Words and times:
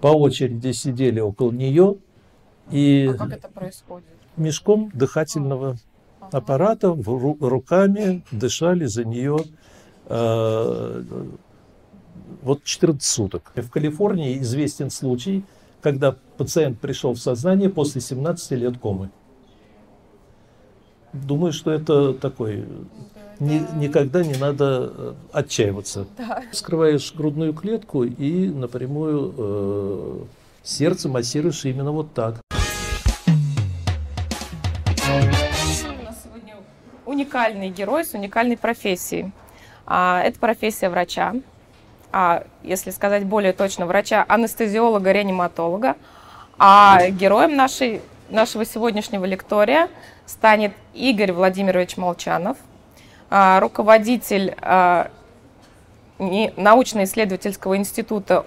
по 0.00 0.08
очереди 0.08 0.72
сидели 0.72 1.20
около 1.20 1.52
нее 1.52 1.96
и 2.70 3.06
А 3.08 3.16
мешком 4.36 4.90
дыхательного 4.94 5.76
аппарата 6.20 6.92
в 6.92 7.08
ру- 7.08 7.36
руками 7.46 8.22
дышали 8.30 8.86
за 8.86 9.04
нее 9.04 9.38
э, 10.06 11.02
вот 12.42 12.64
14 12.64 13.02
суток. 13.02 13.52
В 13.54 13.70
Калифорнии 13.70 14.38
известен 14.38 14.90
случай, 14.90 15.44
когда 15.82 16.16
пациент 16.36 16.78
пришел 16.78 17.14
в 17.14 17.18
сознание 17.18 17.68
после 17.68 18.00
17 18.00 18.52
лет 18.52 18.78
комы. 18.78 19.10
Думаю, 21.12 21.52
что 21.52 21.72
это 21.72 22.14
такой 22.14 22.64
ни- 23.40 23.66
никогда 23.76 24.22
не 24.22 24.34
надо 24.34 24.92
э, 24.94 25.14
отчаиваться. 25.32 26.06
Да. 26.16 26.42
Вскрываешь 26.52 27.12
грудную 27.14 27.52
клетку 27.52 28.04
и 28.04 28.46
напрямую 28.48 29.34
э, 29.36 30.18
сердце 30.62 31.08
массируешь 31.08 31.64
именно 31.64 31.90
вот 31.90 32.14
так. 32.14 32.36
У 34.86 36.04
нас 36.04 36.22
сегодня 36.22 36.54
уникальный 37.06 37.70
герой 37.70 38.04
с 38.04 38.14
уникальной 38.14 38.56
профессией. 38.56 39.32
А, 39.86 40.22
Это 40.22 40.38
профессия 40.38 40.88
врача, 40.88 41.34
а 42.12 42.44
если 42.62 42.90
сказать 42.90 43.24
более 43.24 43.52
точно, 43.52 43.86
врача-анестезиолога-реаниматолога. 43.86 45.96
А 46.58 47.08
героем 47.10 47.56
нашей, 47.56 48.02
нашего 48.28 48.64
сегодняшнего 48.64 49.24
лектория 49.24 49.88
станет 50.30 50.72
Игорь 50.94 51.32
Владимирович 51.32 51.96
Молчанов, 51.96 52.56
а, 53.30 53.58
руководитель 53.58 54.54
а, 54.60 55.10
научно-исследовательского 56.18 57.76
института 57.76 58.46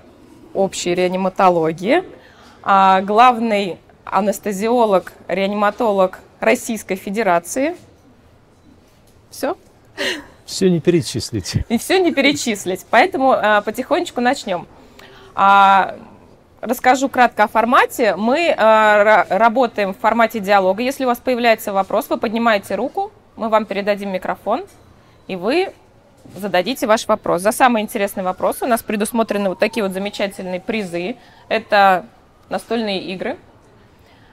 общей 0.54 0.96
реаниматологии, 0.96 2.04
а, 2.62 3.02
главный 3.02 3.80
анестезиолог, 4.06 5.12
реаниматолог 5.28 6.20
Российской 6.40 6.96
Федерации. 6.96 7.76
Все? 9.30 9.58
Все 10.46 10.70
не 10.70 10.80
перечислить. 10.80 11.56
И 11.68 11.78
все 11.78 12.00
не 12.00 12.14
перечислить. 12.14 12.86
Поэтому 12.90 13.32
а, 13.32 13.62
потихонечку 13.62 14.22
начнем. 14.22 14.68
А, 15.36 15.98
расскажу 16.64 17.10
кратко 17.10 17.44
о 17.44 17.48
формате. 17.48 18.16
Мы 18.16 18.50
ра- 18.50 19.26
работаем 19.30 19.94
в 19.94 19.98
формате 19.98 20.40
диалога. 20.40 20.82
Если 20.82 21.04
у 21.04 21.08
вас 21.08 21.20
появляется 21.20 21.74
вопрос, 21.74 22.10
вы 22.10 22.18
поднимаете 22.18 22.76
руку, 22.76 23.12
мы 23.36 23.50
вам 23.50 23.66
передадим 23.66 24.12
микрофон, 24.12 24.66
и 25.28 25.36
вы 25.36 25.74
зададите 26.36 26.88
ваш 26.88 27.08
вопрос. 27.08 27.42
За 27.42 27.52
самый 27.52 27.82
интересный 27.82 28.24
вопрос 28.24 28.62
у 28.62 28.68
нас 28.68 28.82
предусмотрены 28.82 29.50
вот 29.50 29.60
такие 29.60 29.84
вот 29.84 29.94
замечательные 29.94 30.60
призы. 30.60 31.18
Это 31.50 32.06
настольные 32.50 33.02
игры 33.02 33.38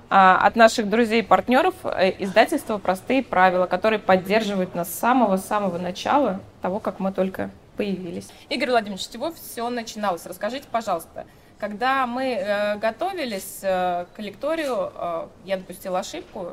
а, 0.09 0.39
от 0.39 0.57
наших 0.57 0.89
друзей 0.89 1.21
и 1.21 1.23
партнеров 1.23 1.75
э, 1.85 2.13
издательства 2.23 2.79
«Простые 2.79 3.23
правила», 3.23 3.67
которые 3.67 3.99
поддерживают 3.99 4.75
нас 4.75 4.93
с 4.93 4.99
самого-самого 4.99 5.79
начала 5.79 6.41
того, 6.63 6.81
как 6.81 7.01
мы 7.01 7.13
только 7.13 7.51
появились. 7.77 8.29
Игорь 8.49 8.71
Владимирович, 8.71 9.05
с 9.05 9.09
чего 9.09 9.33
все 9.33 9.69
начиналось? 9.69 10.27
Расскажите, 10.27 10.67
пожалуйста. 10.71 11.25
Когда 11.61 12.07
мы 12.07 12.33
э, 12.33 12.79
готовились 12.79 13.59
э, 13.61 14.07
к 14.17 14.19
лекторию, 14.19 14.91
э, 14.95 15.27
я 15.45 15.59
допустила 15.59 15.99
ошибку, 15.99 16.53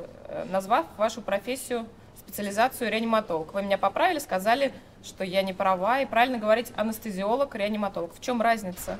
назвав 0.51 0.85
вашу 0.97 1.21
профессию 1.21 1.85
специализацию 2.19 2.91
реаниматолог. 2.91 3.53
Вы 3.53 3.61
меня 3.61 3.77
поправили, 3.77 4.19
сказали, 4.19 4.73
что 5.05 5.23
я 5.23 5.43
не 5.43 5.53
права, 5.53 6.01
и 6.01 6.05
правильно 6.05 6.39
говорить 6.39 6.73
анестезиолог, 6.75 7.55
реаниматолог. 7.55 8.13
В 8.13 8.19
чем 8.19 8.41
разница? 8.41 8.97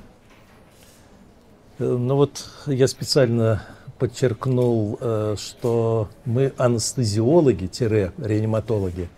Ну 1.78 2.16
вот 2.16 2.46
я 2.68 2.88
специально 2.88 3.64
подчеркнул, 4.00 4.98
что 5.36 6.08
мы 6.24 6.54
анестезиологи-реаниматологи. 6.58 9.10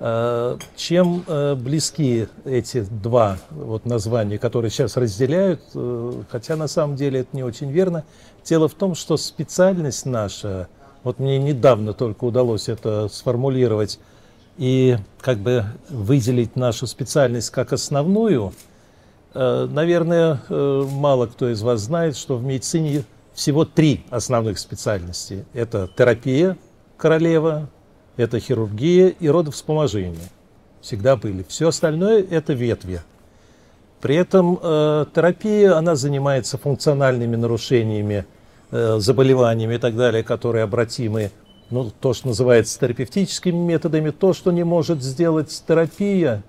Э, 0.00 0.56
Чем 0.76 1.24
э, 1.26 1.56
близки 1.56 2.28
эти 2.44 2.82
два 2.82 3.38
вот 3.50 3.84
названия, 3.84 4.38
которые 4.38 4.70
сейчас 4.70 4.96
разделяют, 4.96 5.60
э, 5.74 6.22
хотя 6.30 6.54
на 6.54 6.68
самом 6.68 6.94
деле 6.94 7.20
это 7.20 7.30
не 7.32 7.42
очень 7.42 7.70
верно. 7.72 8.04
Дело 8.44 8.68
в 8.68 8.74
том, 8.74 8.94
что 8.94 9.16
специальность 9.16 10.06
наша, 10.06 10.68
вот 11.02 11.18
мне 11.18 11.38
недавно 11.38 11.94
только 11.94 12.24
удалось 12.24 12.68
это 12.68 13.08
сформулировать 13.08 13.98
и 14.56 14.98
как 15.20 15.38
бы 15.38 15.64
выделить 15.88 16.54
нашу 16.54 16.86
специальность 16.86 17.50
как 17.50 17.72
основную, 17.72 18.52
Наверное, 19.34 20.40
мало 20.48 21.26
кто 21.26 21.50
из 21.50 21.60
вас 21.60 21.82
знает, 21.82 22.16
что 22.16 22.38
в 22.38 22.42
медицине 22.42 23.04
всего 23.34 23.66
три 23.66 24.04
основных 24.10 24.58
специальности. 24.58 25.44
Это 25.52 25.88
терапия, 25.96 26.56
королева, 26.96 27.68
это 28.18 28.40
хирургия 28.40 29.08
и 29.08 29.28
родовспоможение. 29.30 30.28
Всегда 30.82 31.16
были. 31.16 31.44
Все 31.48 31.68
остальное– 31.68 32.22
это 32.30 32.52
ветви. 32.52 33.00
При 34.00 34.16
этом 34.16 34.58
э, 34.60 35.06
терапия, 35.14 35.76
она 35.76 35.96
занимается 35.96 36.58
функциональными 36.58 37.36
нарушениями, 37.36 38.26
э, 38.70 38.98
заболеваниями 38.98 39.76
и 39.76 39.78
так 39.78 39.96
далее, 39.96 40.22
которые 40.22 40.64
обратимы, 40.64 41.30
ну, 41.70 41.90
то, 42.00 42.12
что 42.12 42.28
называется 42.28 42.78
терапевтическими 42.80 43.56
методами, 43.56 44.10
то, 44.10 44.32
что 44.32 44.52
не 44.52 44.64
может 44.64 45.02
сделать 45.02 45.62
терапия 45.66 46.42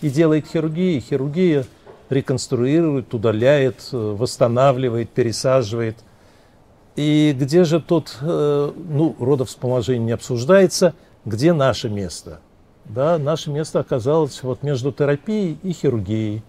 и 0.00 0.10
делает 0.10 0.46
хирургия. 0.46 1.00
Хирургия 1.00 1.64
реконструирует, 2.10 3.12
удаляет, 3.14 3.88
э, 3.92 3.96
восстанавливает, 3.96 5.10
пересаживает. 5.10 5.96
И 6.96 7.34
где 7.38 7.64
же 7.64 7.80
тут, 7.80 8.16
э, 8.20 8.72
ну, 8.76 9.16
родовспоможение 9.18 10.06
не 10.06 10.12
обсуждается, 10.12 10.94
где 11.24 11.52
наше 11.52 11.88
место? 11.88 12.40
Да, 12.84 13.18
наше 13.18 13.50
место 13.50 13.80
оказалось 13.80 14.42
вот 14.42 14.62
между 14.62 14.92
терапией 14.92 15.58
и 15.62 15.72
хирургией. 15.72 16.42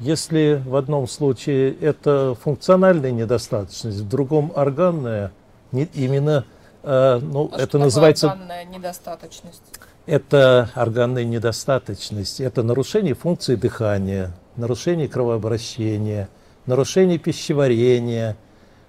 Если 0.00 0.62
в 0.66 0.76
одном 0.76 1.06
случае 1.06 1.72
это 1.74 2.36
функциональная 2.40 3.12
недостаточность, 3.12 3.98
в 3.98 4.08
другом 4.08 4.52
органная, 4.54 5.32
не- 5.72 5.88
именно, 5.94 6.44
э, 6.82 7.20
ну, 7.22 7.48
это 7.56 7.78
называется... 7.78 8.32
органная 8.32 8.64
недостаточность? 8.64 9.62
Это 10.06 10.70
органная 10.74 11.24
недостаточность, 11.24 12.40
это 12.40 12.62
нарушение 12.62 13.14
функции 13.14 13.54
дыхания, 13.54 14.34
нарушение 14.56 15.08
кровообращения, 15.08 16.28
нарушение 16.66 17.18
пищеварения. 17.18 18.36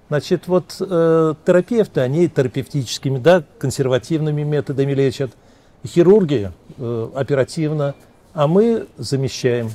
Значит, 0.08 0.48
вот 0.48 0.76
э, 0.80 1.34
терапевты, 1.46 2.02
они 2.02 2.28
терапевтическими, 2.28 3.18
да, 3.18 3.44
консервативными 3.58 4.44
методами 4.44 4.94
лечат, 4.94 5.32
хирурги 5.86 6.52
э, 6.78 7.10
оперативно, 7.16 7.96
а 8.34 8.48
мы 8.48 8.88
замещаем. 8.98 9.72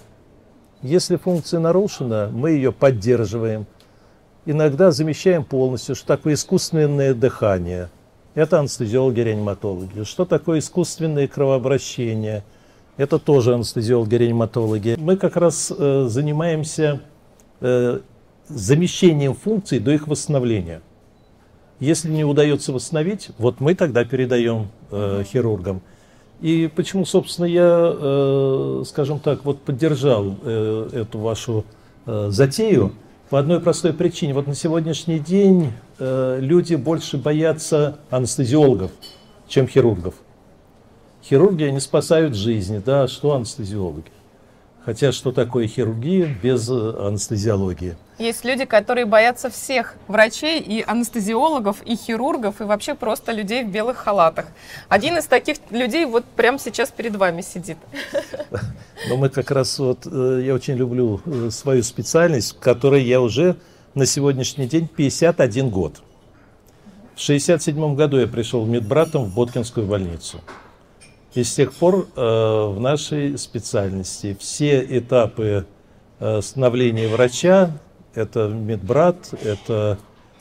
Если 0.83 1.17
функция 1.17 1.61
нарушена, 1.61 2.31
мы 2.33 2.53
ее 2.53 2.73
поддерживаем. 2.73 3.67
Иногда 4.47 4.93
замещаем 4.93 5.45
полностью, 5.45 5.95
что 5.95 6.07
такое 6.07 6.35
искусственное 6.35 7.13
дыхание– 7.13 7.91
это 8.35 8.61
анестезиологи-реаниматологи. 8.61 10.05
Что 10.05 10.25
такое 10.25 10.61
искусственное 10.61 11.27
кровообращение? 11.27 12.45
Это 12.97 13.19
тоже 13.19 13.55
анестезиологи-реаниматологи. 13.55 14.97
Мы 14.99 15.17
как 15.17 15.37
раз 15.37 15.73
э, 15.77 16.07
занимаемся 16.09 17.01
э, 17.61 18.01
замещением 18.51 19.35
функций 19.35 19.79
до 19.79 19.93
их 19.93 20.09
восстановления. 20.09 20.83
Если 21.79 22.11
не 22.11 22.25
удается 22.25 22.73
восстановить, 22.73 23.31
вот 23.39 23.61
мы 23.61 23.75
тогда 23.75 24.05
передаем 24.05 24.69
э, 24.91 25.25
хирургам. 25.27 25.81
И 26.41 26.71
почему, 26.75 27.05
собственно, 27.07 27.47
я, 27.47 27.95
э, 27.95 28.83
скажем 28.87 29.19
так, 29.19 29.45
вот 29.45 29.61
поддержал 29.63 30.37
э, 30.43 30.89
эту 30.93 31.19
вашу 31.19 31.65
э, 32.07 32.29
затею 32.31 32.93
по 33.31 33.39
одной 33.39 33.61
простой 33.61 33.93
причине. 33.93 34.35
Вот 34.35 34.47
на 34.47 34.55
сегодняшний 34.55 35.19
день 35.19 35.73
э, 35.99 36.39
люди 36.41 36.75
больше 36.75 37.17
боятся 37.17 37.99
анестезиологов, 38.11 38.91
чем 39.49 39.67
хирургов. 39.67 40.15
Хирурги, 41.23 41.65
они 41.65 41.81
спасают 41.81 42.35
жизни, 42.35 42.83
да, 42.85 43.07
что 43.07 43.35
анестезиологи? 43.35 44.11
Хотя 44.85 45.13
что 45.13 45.31
такое 45.31 45.67
хирургия 45.67 46.35
без 46.43 46.69
э, 46.71 47.07
анестезиологии? 47.07 47.97
Есть 48.19 48.45
люди, 48.45 48.65
которые 48.65 49.05
боятся 49.05 49.51
всех 49.51 49.95
врачей 50.09 50.59
и 50.59 50.83
анестезиологов, 50.83 51.83
и 51.85 51.97
хирургов, 51.97 52.61
и 52.61 52.65
вообще 52.65 52.95
просто 52.95 53.33
людей 53.33 53.63
в 53.63 53.71
белых 53.71 53.99
халатах. 53.99 54.47
Один 54.89 55.19
из 55.19 55.27
таких 55.27 55.59
людей 55.71 56.07
вот 56.07 56.25
прямо 56.25 56.59
сейчас 56.59 56.91
перед 56.91 57.15
вами 57.17 57.43
сидит. 57.43 57.77
Но 59.09 59.17
мы 59.17 59.29
как 59.29 59.51
раз 59.51 59.79
вот, 59.79 60.07
э, 60.07 60.43
я 60.45 60.55
очень 60.55 60.77
люблю 60.77 61.21
э, 61.27 61.51
свою 61.51 61.83
специальность, 61.83 62.57
в 62.57 62.59
которой 62.59 63.03
я 63.03 63.21
уже 63.21 63.57
на 63.95 64.07
сегодняшний 64.07 64.67
день 64.67 64.89
51 64.89 65.69
год. 65.69 66.01
В 67.17 67.21
67 67.21 67.95
году 67.97 68.19
я 68.19 68.27
пришел 68.27 68.65
медбратом 68.65 69.25
в 69.25 69.35
Боткинскую 69.35 69.87
больницу. 69.87 70.41
И 71.35 71.45
с 71.45 71.55
тех 71.55 71.73
пор 71.73 72.09
э, 72.17 72.21
в 72.21 72.81
нашей 72.81 73.39
специальности 73.39 74.37
все 74.41 74.85
этапы 74.99 75.65
э, 76.19 76.41
становления 76.43 77.07
врача 77.07 77.71
это 78.15 78.49
медбрат, 78.49 79.33
это 79.45 79.99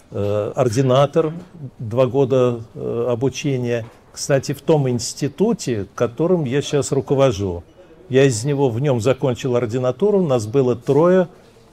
э, 0.10 0.52
ординатор, 0.56 1.32
два 1.78 2.08
года 2.08 2.62
обучения. 2.76 3.86
Кстати, 4.12 4.54
в 4.54 4.62
том 4.62 4.90
институте, 4.90 5.86
которым 5.94 6.46
я 6.46 6.64
сейчас 6.64 6.92
руковожу. 6.92 7.64
Я 8.10 8.24
из 8.24 8.44
него 8.44 8.70
в 8.70 8.80
нем 8.80 9.00
закончил 9.00 9.56
ординатуру, 9.56 10.18
у 10.18 10.28
нас 10.28 10.48
было 10.48 10.76
трое 10.76 11.28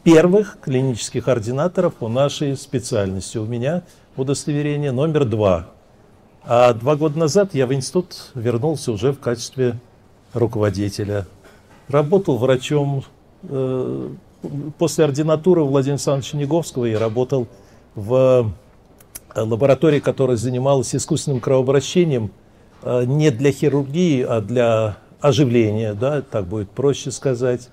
первых 0.05 0.59
клинических 0.61 1.29
ординаторов 1.29 1.95
по 1.95 2.09
нашей 2.09 2.55
специальности. 2.59 3.39
У 3.39 3.47
меня 3.47 3.83
удостоверение 4.17 4.93
номер 4.93 5.25
два. 5.25 5.71
А 6.49 6.73
два 6.75 6.95
года 6.95 7.19
назад 7.19 7.55
я 7.55 7.67
в 7.67 7.75
институт 7.75 8.31
вернулся 8.37 8.93
уже 8.93 9.13
в 9.13 9.19
качестве 9.19 9.81
руководителя. 10.33 11.27
Работал 11.89 12.39
врачом. 12.39 13.03
Э, 13.43 14.11
после 14.79 15.07
ординатуры 15.07 15.65
Владимира 15.65 15.95
Александровича 15.95 16.39
Неговского 16.39 16.85
я 16.85 17.01
работал 17.01 17.49
в 17.97 18.53
лаборатории, 19.35 19.99
которая 19.99 20.37
занималась 20.37 20.95
искусственным 20.95 21.41
кровообращением 21.41 22.31
э, 22.83 23.05
не 23.07 23.33
для 23.33 23.51
хирургии, 23.51 24.23
а 24.23 24.41
для 24.41 24.99
оживления, 25.21 25.95
да, 25.95 26.23
так 26.23 26.47
будет 26.47 26.71
проще 26.71 27.11
сказать. 27.11 27.71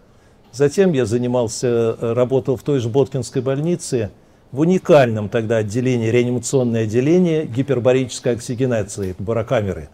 Затем 0.51 0.93
я 0.93 1.05
занимался, 1.05 1.67
э, 1.67 2.13
работал 2.13 2.55
в 2.55 2.63
той 2.63 2.79
же 2.79 2.89
Боткинской 2.89 3.43
больнице– 3.43 4.09
в 4.53 4.59
уникальном 4.59 5.29
тогда 5.29 5.57
отделении, 5.57 6.09
реанимационное 6.09 6.83
отделение 6.83 7.47
гипербарической 7.47 8.33
оксигенации, 8.33 9.15
барокамеры, 9.17 9.89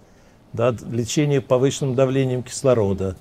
да, 0.52 0.76
лечение 0.92 1.40
повышенным 1.40 1.96
давлением 1.96 2.44
кислорода. 2.44 3.16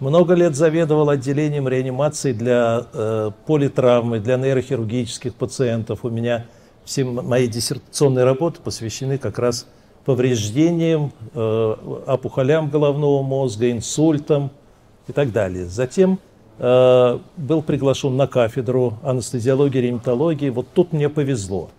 Много 0.00 0.34
лет 0.34 0.56
заведовал 0.56 1.08
отделением 1.08 1.68
реанимации 1.68 2.32
для 2.32 2.84
э, 2.92 3.30
политравмы, 3.46 4.18
для 4.18 4.36
нейрохирургических 4.36 5.36
пациентов. 5.36 6.00
У 6.04 6.10
меня 6.10 6.46
все 6.84 7.04
мои 7.04 7.46
диссертационные 7.46 8.24
работы 8.24 8.60
посвящены 8.60 9.18
как 9.18 9.38
раз 9.38 9.68
повреждениям, 10.04 11.12
э, 11.32 11.76
опухолям 12.08 12.70
головного 12.70 13.22
мозга, 13.22 13.70
инсультам 13.70 14.50
и 15.06 15.12
так 15.12 15.30
далее. 15.30 15.66
Затем 15.66 16.18
был 16.58 17.62
приглашен 17.62 18.16
на 18.16 18.26
кафедру 18.26 18.98
анестезиологии 19.02 19.78
и 19.78 19.82
реаниматологии. 19.82 20.50
Вот 20.50 20.68
тут 20.72 20.92
мне 20.92 21.08
повезло. 21.08 21.70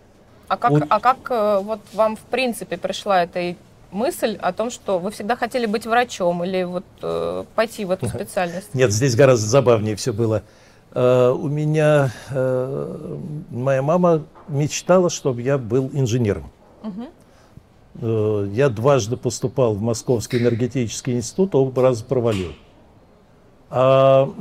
А 0.48 0.56
как, 0.56 0.70
вот. 0.70 0.82
а 0.88 1.00
как 1.00 1.18
э, 1.30 1.60
вот 1.62 1.80
вам 1.92 2.16
в 2.16 2.20
принципе 2.20 2.76
пришла 2.76 3.22
эта 3.22 3.56
мысль 3.90 4.36
о 4.40 4.52
том, 4.52 4.70
что 4.70 4.98
вы 4.98 5.10
всегда 5.10 5.36
хотели 5.36 5.66
быть 5.66 5.86
врачом 5.86 6.44
или 6.44 6.64
вот 6.64 6.84
э, 7.02 7.44
пойти 7.54 7.84
в 7.84 7.90
эту 7.90 8.08
специальность? 8.08 8.74
Нет, 8.74 8.92
здесь 8.92 9.16
гораздо 9.16 9.46
забавнее 9.46 9.96
все 9.96 10.12
было. 10.12 10.42
Э, 10.92 11.30
у 11.30 11.48
меня 11.48 12.12
э, 12.30 13.18
моя 13.50 13.82
мама 13.82 14.24
мечтала, 14.48 15.08
чтобы 15.08 15.42
я 15.42 15.56
был 15.56 15.90
инженером. 15.92 16.50
Угу. 16.82 17.04
Э, 18.02 18.48
я 18.52 18.68
дважды 18.68 19.16
поступал 19.16 19.74
в 19.74 19.80
Московский 19.80 20.38
энергетический 20.38 21.14
институт, 21.14 21.54
оба 21.54 21.82
раза 21.82 22.04
провалил. 22.04 22.52
А, 23.76 24.32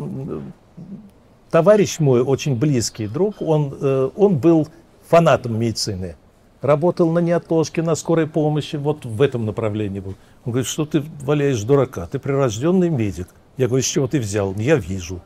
товарищ 1.50 2.00
мой, 2.00 2.22
очень 2.22 2.56
близкий 2.56 3.08
друг, 3.08 3.42
он, 3.42 3.76
э, 3.82 4.10
он 4.16 4.38
был 4.38 4.68
фанатом 5.10 5.60
медицины. 5.60 6.18
Работал 6.62 7.12
на 7.12 7.18
неотложке, 7.18 7.82
на 7.82 7.96
скорой 7.96 8.28
помощи, 8.28 8.76
вот 8.76 9.06
в 9.06 9.20
этом 9.24 9.48
направлении 9.48 10.02
был. 10.02 10.14
Он 10.46 10.52
говорит, 10.52 10.68
что 10.68 10.86
ты 10.86 11.04
валяешь 11.24 11.64
дурака, 11.64 12.06
ты 12.06 12.20
прирожденный 12.20 12.92
медик. 12.92 13.28
Я 13.58 13.68
говорю, 13.68 13.82
с 13.82 13.88
чего 13.88 14.08
ты 14.08 14.20
взял? 14.20 14.54
Я 14.54 14.76
вижу. 14.76 15.20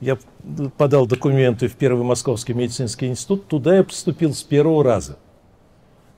Я 0.00 0.18
подал 0.76 1.06
документы 1.06 1.68
в 1.68 1.76
Первый 1.76 2.02
Московский 2.02 2.54
медицинский 2.54 3.06
институт, 3.06 3.46
туда 3.46 3.76
я 3.76 3.84
поступил 3.84 4.34
с 4.34 4.42
первого 4.42 4.82
раза. 4.82 5.16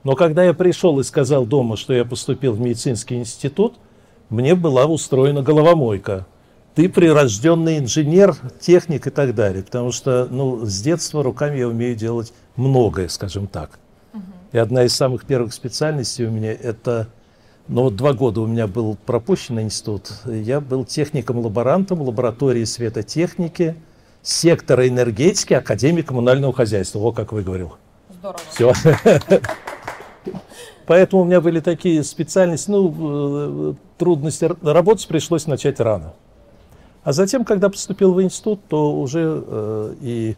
Но 0.04 0.14
когда 0.14 0.42
я 0.42 0.54
пришел 0.54 0.98
и 1.00 1.04
сказал 1.04 1.44
дома, 1.44 1.76
что 1.76 1.92
я 1.92 2.06
поступил 2.06 2.54
в 2.54 2.60
медицинский 2.60 3.16
институт, 3.16 3.74
мне 4.30 4.54
была 4.54 4.86
устроена 4.86 5.42
головомойка 5.42 6.26
ты 6.74 6.88
прирожденный 6.88 7.78
инженер, 7.78 8.36
техник 8.60 9.06
и 9.06 9.10
так 9.10 9.34
далее. 9.34 9.62
Потому 9.62 9.92
что 9.92 10.28
ну, 10.30 10.64
с 10.64 10.80
детства 10.80 11.22
руками 11.22 11.58
я 11.58 11.68
умею 11.68 11.96
делать 11.96 12.32
многое, 12.56 13.08
скажем 13.08 13.46
так. 13.46 13.78
И 14.52 14.58
одна 14.58 14.84
из 14.84 14.94
самых 14.94 15.24
первых 15.26 15.52
специальностей 15.52 16.26
у 16.26 16.30
меня 16.30 16.52
это, 16.52 17.08
ну 17.68 17.82
вот 17.84 17.96
два 17.96 18.14
года 18.14 18.40
у 18.40 18.46
меня 18.46 18.66
был 18.66 18.96
пропущен 19.06 19.60
институт. 19.60 20.12
Я 20.24 20.60
был 20.60 20.84
техником-лаборантом 20.84 22.02
лаборатории 22.02 22.64
светотехники, 22.64 23.76
сектора 24.22 24.88
энергетики, 24.88 25.54
академии 25.54 26.02
коммунального 26.02 26.52
хозяйства. 26.52 26.98
Вот 26.98 27.14
как 27.14 27.32
вы 27.32 27.42
говорил. 27.42 27.76
Здорово. 28.18 28.40
Все. 28.50 28.72
Поэтому 30.86 31.22
у 31.22 31.24
меня 31.24 31.40
были 31.40 31.60
такие 31.60 32.02
специальности, 32.02 32.68
ну, 32.70 33.70
э, 33.70 33.74
трудности. 33.96 34.50
Работать 34.62 35.06
пришлось 35.06 35.46
начать 35.46 35.78
рано. 35.78 36.14
А 37.02 37.12
затем, 37.12 37.44
когда 37.44 37.68
поступил 37.70 38.12
в 38.12 38.22
институт, 38.22 38.60
то 38.68 38.92
уже 38.92 39.42
э, 39.46 39.94
и, 40.02 40.36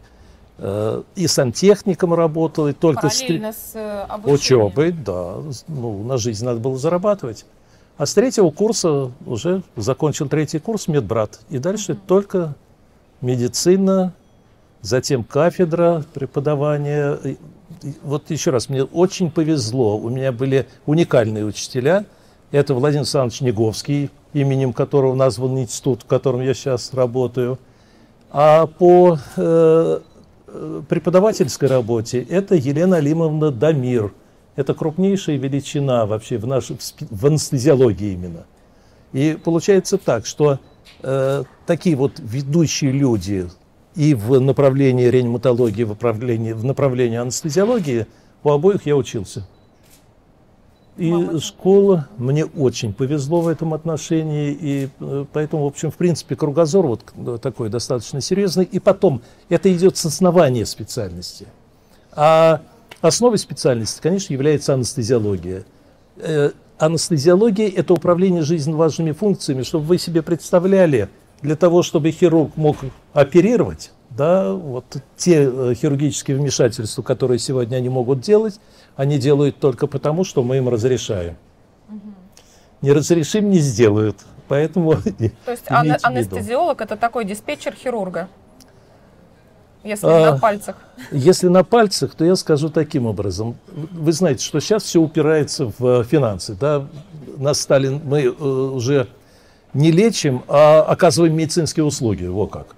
э, 0.59 1.03
и 1.15 1.27
сантехником 1.27 2.13
работал, 2.13 2.67
и 2.67 2.73
только 2.73 3.09
Параллельно 3.09 3.51
с, 3.51 3.71
с 3.71 3.75
э, 3.75 4.01
обучением. 4.07 4.35
учебой, 4.35 4.91
да, 4.91 5.35
ну, 5.67 6.03
на 6.03 6.17
жизнь 6.17 6.45
надо 6.45 6.59
было 6.59 6.77
зарабатывать. 6.77 7.45
А 7.97 8.05
с 8.05 8.13
третьего 8.13 8.49
курса 8.49 9.11
уже 9.25 9.61
закончил 9.75 10.27
третий 10.27 10.59
курс 10.59 10.87
медбрат. 10.87 11.41
И 11.49 11.59
дальше 11.59 11.91
mm-hmm. 11.91 12.07
только 12.07 12.55
медицина, 13.21 14.13
затем 14.81 15.23
кафедра 15.23 16.03
преподавания. 16.13 17.19
И, 17.23 17.37
и, 17.83 17.93
вот 18.03 18.31
еще 18.31 18.51
раз, 18.51 18.69
мне 18.69 18.83
очень 18.83 19.29
повезло. 19.29 19.97
У 19.97 20.09
меня 20.09 20.31
были 20.31 20.67
уникальные 20.85 21.45
учителя. 21.45 22.05
Это 22.53 22.75
Владимир 22.75 22.99
Александрович 22.99 23.41
Неговский, 23.41 24.11
именем 24.33 24.73
которого 24.73 25.15
назван 25.15 25.57
институт, 25.57 26.03
в 26.03 26.05
котором 26.05 26.41
я 26.41 26.53
сейчас 26.53 26.93
работаю. 26.93 27.57
А 28.29 28.67
по 28.67 29.17
э, 29.35 29.99
преподавательской 30.87 31.67
работе 31.67 32.21
это 32.21 32.53
Елена 32.53 32.97
Алимовна 32.97 33.49
Дамир. 33.49 34.13
Это 34.55 34.75
крупнейшая 34.75 35.37
величина 35.37 36.05
вообще 36.05 36.37
в, 36.37 36.45
нашей, 36.45 36.77
в 37.09 37.25
анестезиологии 37.25 38.13
именно. 38.13 38.45
И 39.13 39.35
получается 39.43 39.97
так, 39.97 40.27
что 40.27 40.59
э, 41.01 41.43
такие 41.65 41.95
вот 41.95 42.19
ведущие 42.19 42.91
люди 42.91 43.49
и 43.95 44.13
в 44.13 44.39
направлении 44.39 45.07
реаниматологии, 45.07 45.85
в 45.85 45.89
направлении, 45.89 46.51
в 46.51 46.63
направлении 46.63 47.17
анестезиологии, 47.17 48.05
у 48.43 48.51
обоих 48.51 48.85
я 48.85 48.95
учился. 48.95 49.47
И 50.95 51.11
Мама. 51.11 51.39
школа, 51.39 52.07
мне 52.17 52.45
очень 52.45 52.93
повезло 52.93 53.41
в 53.41 53.47
этом 53.47 53.73
отношении, 53.73 54.55
и 54.59 54.89
э, 54.99 55.25
поэтому, 55.33 55.63
в 55.63 55.67
общем, 55.67 55.89
в 55.89 55.95
принципе, 55.95 56.35
кругозор 56.35 56.85
вот 56.85 57.01
э, 57.15 57.39
такой 57.41 57.69
достаточно 57.69 58.21
серьезный. 58.21 58.65
И 58.65 58.79
потом, 58.79 59.21
это 59.49 59.73
идет 59.73 59.97
с 59.97 60.05
основания 60.05 60.65
специальности. 60.67 61.47
А 62.11 62.61
основой 63.01 63.39
специальности, 63.39 63.99
конечно, 64.01 64.33
является 64.33 64.75
анестезиология. 64.75 65.63
Э, 66.17 66.51
анестезиология– 66.77 67.69
это 67.75 67.93
управление 67.93 68.43
жизненно 68.43 68.77
важными 68.77 69.13
функциями, 69.13 69.63
чтобы 69.63 69.85
вы 69.85 69.97
себе 69.97 70.21
представляли, 70.21 71.09
для 71.41 71.55
того, 71.55 71.83
чтобы 71.83 72.11
хирург 72.11 72.55
мог 72.55 72.77
оперировать, 73.13 73.91
да, 74.15 74.53
вот 74.53 74.85
те 75.17 75.73
хирургические 75.75 76.37
вмешательства, 76.37 77.01
которые 77.01 77.39
сегодня 77.39 77.77
они 77.77 77.89
могут 77.89 78.21
делать– 78.21 78.59
они 78.95 79.17
делают 79.17 79.59
только 79.59 79.87
потому, 79.87 80.23
что 80.23 80.43
мы 80.43 80.57
им 80.57 80.69
разрешаем. 80.69 81.35
Угу. 81.89 82.13
Не 82.81 82.91
разрешим, 82.91 83.49
не 83.49 83.59
сделают. 83.59 84.17
Поэтому 84.47 84.95
То 84.95 85.51
есть 85.51 85.63
ан- 85.67 85.97
анестезиолог 86.01 86.81
это 86.81 86.95
такой 86.95 87.25
диспетчер 87.25 87.73
хирурга? 87.73 88.27
Если 89.83 90.07
а, 90.07 90.31
на 90.31 90.39
пальцах. 90.39 90.77
Если 91.11 91.47
на 91.49 91.65
пальцах, 91.65 92.15
то 92.15 92.23
я 92.23 92.37
скажу 92.37 92.69
таким 92.69 93.05
образом. 93.05 93.57
Вы 93.67 94.13
знаете, 94.13 94.43
что 94.43 94.61
сейчас 94.61 94.83
все 94.83 95.01
упирается 95.01 95.73
в 95.77 96.03
финансы. 96.05 96.55
Да? 96.55 96.87
Нас 97.37 97.59
стали, 97.59 97.89
мы 97.89 98.21
э, 98.21 98.29
уже 98.29 99.07
не 99.73 99.91
лечим, 99.91 100.43
а 100.47 100.83
оказываем 100.83 101.35
медицинские 101.35 101.83
услуги. 101.83 102.25
Вот 102.25 102.47
как. 102.47 102.75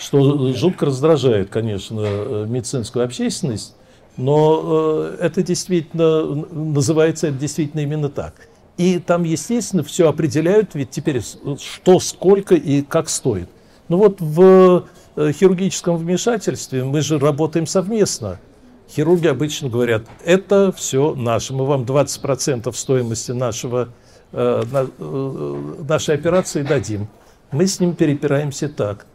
Что 0.00 0.54
жутко 0.54 0.86
раздражает, 0.86 1.50
конечно, 1.50 2.00
э, 2.00 2.46
медицинскую 2.48 3.04
общественность. 3.04 3.76
Но 4.16 4.62
э, 4.62 5.16
это 5.20 5.42
действительно, 5.42 6.24
называется 6.24 7.26
это 7.26 7.36
действительно 7.36 7.80
именно 7.82 8.08
так. 8.08 8.48
И 8.78 8.98
там, 8.98 9.24
естественно, 9.24 9.82
все 9.82 10.08
определяют, 10.08 10.74
ведь 10.74 10.88
теперь 10.88 11.20
что, 11.20 12.00
сколько 12.00 12.54
и 12.54 12.80
как 12.80 13.10
стоит. 13.10 13.50
Ну 13.88 13.98
вот 13.98 14.22
в 14.22 14.86
э, 15.16 15.32
хирургическом 15.32 15.98
вмешательстве 15.98 16.82
мы 16.82 17.02
же 17.02 17.18
работаем 17.18 17.66
совместно. 17.66 18.40
Хирурги 18.88 19.26
обычно 19.26 19.68
говорят, 19.68 20.04
это 20.24 20.72
все 20.72 21.14
наше, 21.14 21.52
мы 21.52 21.66
вам 21.66 21.82
20% 21.82 22.72
стоимости 22.72 23.32
нашего, 23.32 23.90
на, 24.32 24.88
нашей 25.86 26.16
операции 26.16 26.62
дадим. 26.62 27.06
Мы 27.52 27.68
с 27.68 27.78
ним 27.78 27.94
перепираемся 27.94 28.68
так. 28.68 29.06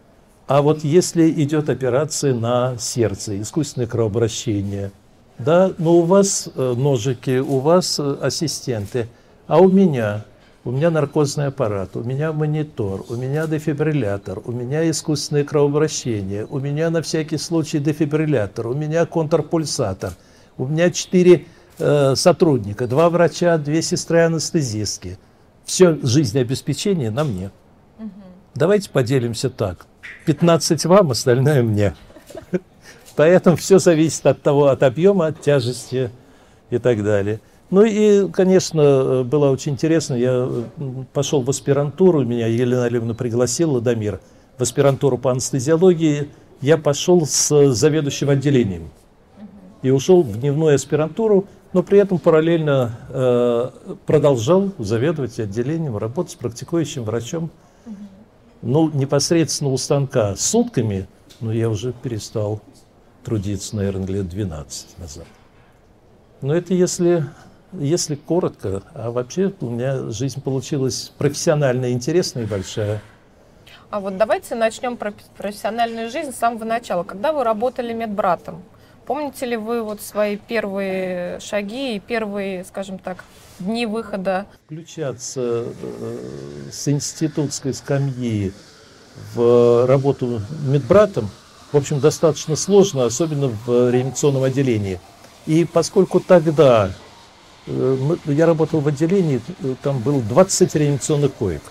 А 0.47 0.61
вот 0.61 0.83
если 0.83 1.29
идет 1.31 1.69
операция 1.69 2.33
на 2.33 2.77
сердце, 2.77 3.41
искусственное 3.41 3.87
кровообращение, 3.87 4.91
да, 5.39 5.73
но 5.79 5.95
у 5.95 6.01
вас 6.03 6.49
э, 6.55 6.73
ножики, 6.77 7.39
у 7.39 7.59
вас 7.59 7.99
э, 7.99 8.17
ассистенты, 8.21 9.07
а 9.47 9.59
у 9.59 9.69
меня, 9.69 10.23
у 10.63 10.71
меня 10.71 10.91
наркозный 10.91 11.47
аппарат, 11.47 11.95
у 11.95 12.03
меня 12.03 12.31
монитор, 12.31 13.05
у 13.09 13.15
меня 13.15 13.47
дефибриллятор, 13.47 14.41
у 14.45 14.51
меня 14.51 14.87
искусственное 14.89 15.43
кровообращение, 15.43 16.45
у 16.45 16.59
меня 16.59 16.91
на 16.91 17.01
всякий 17.01 17.37
случай 17.37 17.79
дефибриллятор, 17.79 18.67
у 18.67 18.75
меня 18.75 19.05
контрпульсатор, 19.07 20.13
у 20.57 20.67
меня 20.67 20.91
четыре 20.91 21.47
э, 21.79 22.15
сотрудника, 22.15 22.87
два 22.87 23.09
врача, 23.09 23.57
две 23.57 23.81
сестры-анестезистки. 23.81 25.17
Все 25.65 25.97
жизнеобеспечение 26.03 27.09
на 27.09 27.23
мне. 27.23 27.49
Угу. 27.97 28.09
Давайте 28.53 28.91
поделимся 28.91 29.49
так. 29.49 29.87
15 30.25 30.85
вам, 30.85 31.11
остальное 31.11 31.63
мне. 31.63 31.95
Поэтому 33.15 33.55
все 33.55 33.79
зависит 33.79 34.25
от 34.25 34.41
того, 34.41 34.67
от 34.67 34.83
объема, 34.83 35.27
от 35.27 35.41
тяжести 35.41 36.09
и 36.69 36.77
так 36.77 37.03
далее. 37.03 37.39
Ну 37.69 37.83
и, 37.83 38.29
конечно, 38.31 39.23
было 39.23 39.49
очень 39.49 39.73
интересно. 39.73 40.13
Я 40.15 40.49
пошел 41.13 41.41
в 41.41 41.49
аспирантуру, 41.49 42.23
меня 42.23 42.47
Елена 42.47 42.85
Олеговна 42.85 43.15
пригласила, 43.15 43.81
Дамир, 43.81 44.19
в 44.57 44.61
аспирантуру 44.61 45.17
по 45.17 45.31
анестезиологии. 45.31 46.29
Я 46.61 46.77
пошел 46.77 47.25
с 47.25 47.73
заведующим 47.73 48.29
отделением 48.29 48.89
и 49.81 49.89
ушел 49.89 50.23
в 50.23 50.39
дневную 50.39 50.75
аспирантуру, 50.75 51.45
но 51.73 51.83
при 51.83 51.99
этом 51.99 52.17
параллельно 52.19 52.97
э, 53.09 53.69
продолжал 54.05 54.71
заведовать 54.77 55.39
отделением, 55.39 55.97
работать 55.97 56.33
с 56.33 56.35
практикующим 56.35 57.03
врачом. 57.03 57.51
Ну, 58.65 58.89
непосредственно 58.89 59.69
у 59.69 59.77
станка 59.77 60.35
сутками, 60.35 61.07
но 61.39 61.53
я 61.53 61.69
уже 61.69 61.93
перестал 61.93 62.61
трудиться, 63.23 63.75
наверное, 63.75 64.07
лет 64.07 64.27
12 64.27 64.97
назад. 64.97 65.27
Но 66.41 66.55
это 66.55 66.73
если, 66.73 67.25
если 67.73 68.15
коротко, 68.15 68.81
а 68.95 69.11
вообще 69.11 69.53
у 69.61 69.69
меня 69.69 70.09
жизнь 70.09 70.41
получилась 70.41 71.11
профессионально 71.19 71.91
интересная 71.91 72.45
и 72.45 72.47
большая. 72.47 73.03
А 73.91 73.99
вот 73.99 74.17
давайте 74.17 74.55
начнем 74.55 74.97
про 74.97 75.13
профессиональную 75.37 76.09
жизнь 76.09 76.31
с 76.31 76.35
самого 76.35 76.63
начала. 76.63 77.03
Когда 77.03 77.33
вы 77.33 77.43
работали 77.43 77.93
медбратом, 77.93 78.63
Помните 79.05 79.45
ли 79.45 79.55
вы 79.55 79.83
вот 79.83 80.01
свои 80.01 80.35
первые 80.35 81.39
шаги 81.39 81.95
и 81.95 81.99
первые, 81.99 82.63
скажем 82.63 82.97
так, 82.97 83.23
дни 83.59 83.85
выхода? 83.85 84.47
Включаться 84.65 85.65
э, 85.67 86.69
с 86.71 86.87
институтской 86.87 87.75
скамьи 87.75 88.51
в 89.35 89.85
работу 89.85 90.41
медбратом, 90.65 91.29
в 91.71 91.77
общем, 91.77 91.99
достаточно 91.99 92.55
сложно, 92.55 93.05
особенно 93.05 93.47
в 93.47 93.91
реанимационном 93.91 94.43
отделении. 94.43 94.99
И 95.45 95.65
поскольку 95.65 96.19
тогда 96.19 96.89
э, 97.67 98.15
я 98.25 98.47
работал 98.47 98.79
в 98.79 98.87
отделении, 98.87 99.39
там 99.83 99.99
было 99.99 100.19
20 100.19 100.73
реанимационных 100.73 101.33
коек, 101.35 101.61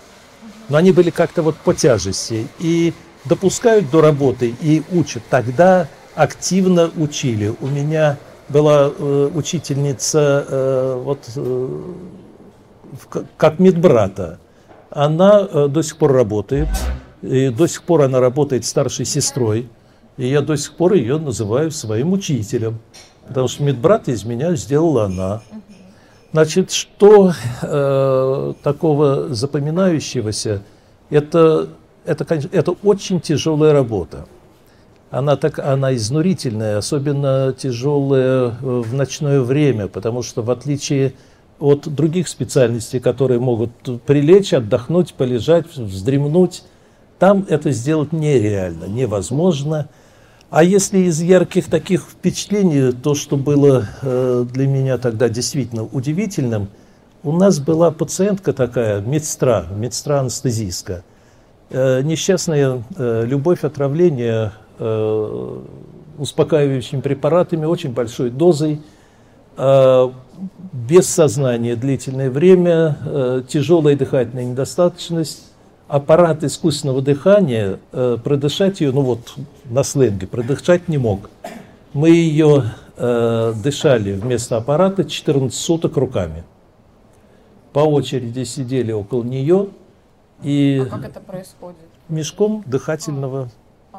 но 0.69 0.77
они 0.77 0.93
были 0.93 1.11
как-то 1.11 1.43
вот 1.43 1.57
по 1.57 1.75
тяжести. 1.75 2.47
И 2.61 2.95
допускают 3.25 3.91
до 3.91 4.01
работы 4.03 4.55
и 4.61 4.83
учат. 4.93 5.23
Тогда 5.31 5.89
активно 6.15 6.91
учили. 6.97 7.55
У 7.61 7.67
меня 7.67 8.19
была 8.49 8.91
э, 8.97 9.31
учительница 9.35 10.47
э, 10.49 11.03
вот 11.03 11.19
э, 11.37 11.93
как 13.37 13.59
медбрата. 13.59 14.39
Она 14.91 15.47
э, 15.51 15.69
до 15.69 15.83
сих 15.83 15.97
пор 15.97 16.13
работает. 16.13 16.69
И 17.23 17.49
до 17.49 17.67
сих 17.67 17.83
пор 17.83 18.03
она 18.03 18.21
работает 18.21 18.65
старшей 18.65 19.07
сестрой. 19.07 19.69
И 20.17 20.29
я 20.29 20.43
до 20.43 20.57
сих 20.57 20.75
пор 20.75 20.93
ее 20.95 21.19
называю 21.19 21.71
своим 21.71 22.13
учителем. 22.13 22.79
Потому 23.27 23.49
что 23.49 23.63
медбрат 23.63 24.09
из 24.09 24.25
меня 24.25 24.55
сделала 24.55 25.07
она. 25.07 25.43
Значит, 26.33 26.71
что 26.73 27.33
э, 27.63 28.53
такого 28.63 29.35
запоминающегося? 29.35 30.63
Это, 31.09 31.69
это, 32.05 32.25
конечно, 32.25 32.51
это 32.53 32.73
очень 32.83 33.21
тяжелая 33.21 33.73
работа 33.73 34.27
она, 35.15 35.37
так, 35.37 35.61
она 35.61 35.95
изнурительная, 35.95 36.79
особенно 36.79 37.55
тяжелая 37.57 38.49
э, 38.49 38.53
в 38.61 38.93
ночное 38.95 39.41
время, 39.43 39.87
потому 39.87 40.23
что 40.23 40.43
в 40.43 40.51
отличие 40.51 41.15
от 41.61 41.87
других 41.87 42.27
специальностей, 42.27 42.99
которые 42.99 43.39
могут 43.39 43.71
прилечь, 44.05 44.53
отдохнуть, 44.53 45.15
полежать, 45.15 45.67
вздремнуть, 45.77 46.65
там 47.21 47.47
это 47.49 47.71
сделать 47.71 48.13
нереально, 48.13 48.87
невозможно. 48.87 49.89
А 50.51 50.65
если 50.65 50.99
из 50.99 51.23
ярких 51.23 51.67
таких 51.67 52.03
впечатлений, 52.03 52.91
то, 52.91 53.15
что 53.15 53.37
было 53.37 53.87
э, 54.03 54.45
для 54.53 54.67
меня 54.67 54.99
тогда 54.99 55.29
действительно 55.29 55.85
удивительным, 55.85 56.69
у 57.23 57.31
нас 57.31 57.61
была 57.61 57.93
пациентка 57.93 58.53
такая, 58.53 59.01
медстра, 59.01 59.67
медстра 59.77 60.21
анестезистка, 60.21 61.05
э, 61.71 62.03
несчастная 62.03 62.83
любовь, 62.99 63.63
отравление 63.63 64.53
Э, 64.79 65.61
успокаивающими 66.17 67.01
препаратами, 67.01 67.65
очень 67.65 67.93
большой 67.93 68.31
дозой, 68.31 68.81
э, 69.57 70.09
без 70.73 71.09
сознания 71.09 71.75
длительное 71.75 72.31
время, 72.31 72.97
э, 73.05 73.43
тяжелая 73.49 73.97
дыхательная 73.97 74.45
недостаточность, 74.45 75.53
аппарат 75.89 76.45
искусственного 76.45 77.03
дыхания, 77.03 77.79
продышать 77.91 78.81
ее, 78.81 78.93
ну 78.93 79.03
вот 79.03 79.35
на 79.65 79.83
сленге, 79.83 80.27
продышать 80.29 80.89
не 80.89 80.99
мог. 80.99 81.31
Мы 81.93 82.11
ее 82.11 82.65
дышали 82.97 84.13
вместо 84.13 84.57
аппарата 84.57 85.05
14 85.05 85.53
суток 85.53 85.97
руками. 85.97 86.45
По 87.73 87.81
очереди 87.81 88.45
сидели 88.45 88.93
около 88.93 89.25
нее 89.25 89.69
и... 90.43 90.81
А 90.87 90.91
как 90.91 91.05
это 91.05 91.21
происходит? 91.21 91.77
Мешком 92.09 92.63
дыхательного 92.67 93.51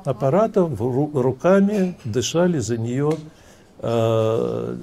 аппарата, 0.05 0.61
руками 0.63 1.97
дышали 2.05 2.59
за 2.59 2.77
нее 2.77 3.13
э, 3.79 4.75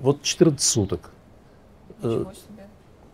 вот 0.00 0.22
14 0.22 0.60
суток. 0.60 1.10
Э, 2.02 2.24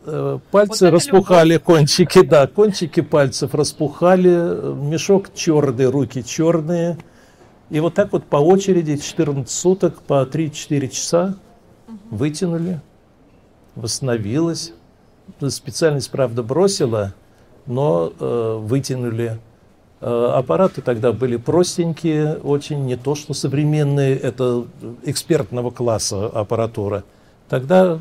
э, 0.04 0.38
пальцы 0.50 0.86
вот 0.86 0.94
распухали, 0.94 1.54
любовь. 1.54 1.64
кончики, 1.64 2.22
да, 2.22 2.46
кончики 2.46 3.00
пальцев 3.00 3.54
распухали, 3.54 4.74
мешок 4.74 5.34
черный, 5.34 5.86
руки 5.86 6.22
черные. 6.24 6.98
И 7.70 7.80
вот 7.80 7.94
так 7.94 8.12
вот 8.12 8.24
по 8.24 8.36
очереди 8.36 8.96
14 8.96 9.50
суток, 9.50 10.00
по 10.02 10.22
3-4 10.24 10.88
часа 10.88 11.34
вытянули, 12.10 12.80
восстановилась. 13.74 14.72
Специальность, 15.48 16.10
правда, 16.12 16.44
бросила, 16.44 17.14
но 17.66 18.12
э, 18.18 18.58
вытянули. 18.60 19.40
Э, 20.00 20.32
аппараты 20.34 20.82
тогда 20.82 21.12
были 21.12 21.36
простенькие, 21.36 22.34
очень 22.36 22.84
не 22.84 22.96
то 22.96 23.14
что 23.14 23.32
современные, 23.32 24.16
это 24.16 24.66
экспертного 25.04 25.70
класса 25.70 26.26
аппаратура. 26.26 27.02
Тогда 27.48 27.98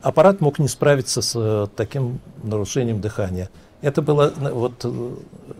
аппарат 0.00 0.40
мог 0.40 0.58
не 0.58 0.66
справиться 0.66 1.22
с 1.22 1.34
э, 1.36 1.68
таким 1.76 2.18
нарушением 2.42 3.00
дыхания. 3.00 3.50
Это 3.82 4.02
было 4.02 4.32
вот 4.36 4.84
э, 4.84 5.10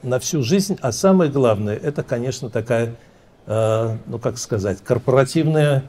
на 0.03 0.19
всю 0.19 0.43
жизнь, 0.43 0.79
а 0.81 0.91
самое 0.91 1.31
главное, 1.31 1.77
это, 1.77 2.03
конечно, 2.03 2.51
такая, 2.51 2.95
ну 3.45 4.21
как 4.23 4.39
сказать, 4.39 4.79
корпоративная 4.85 5.83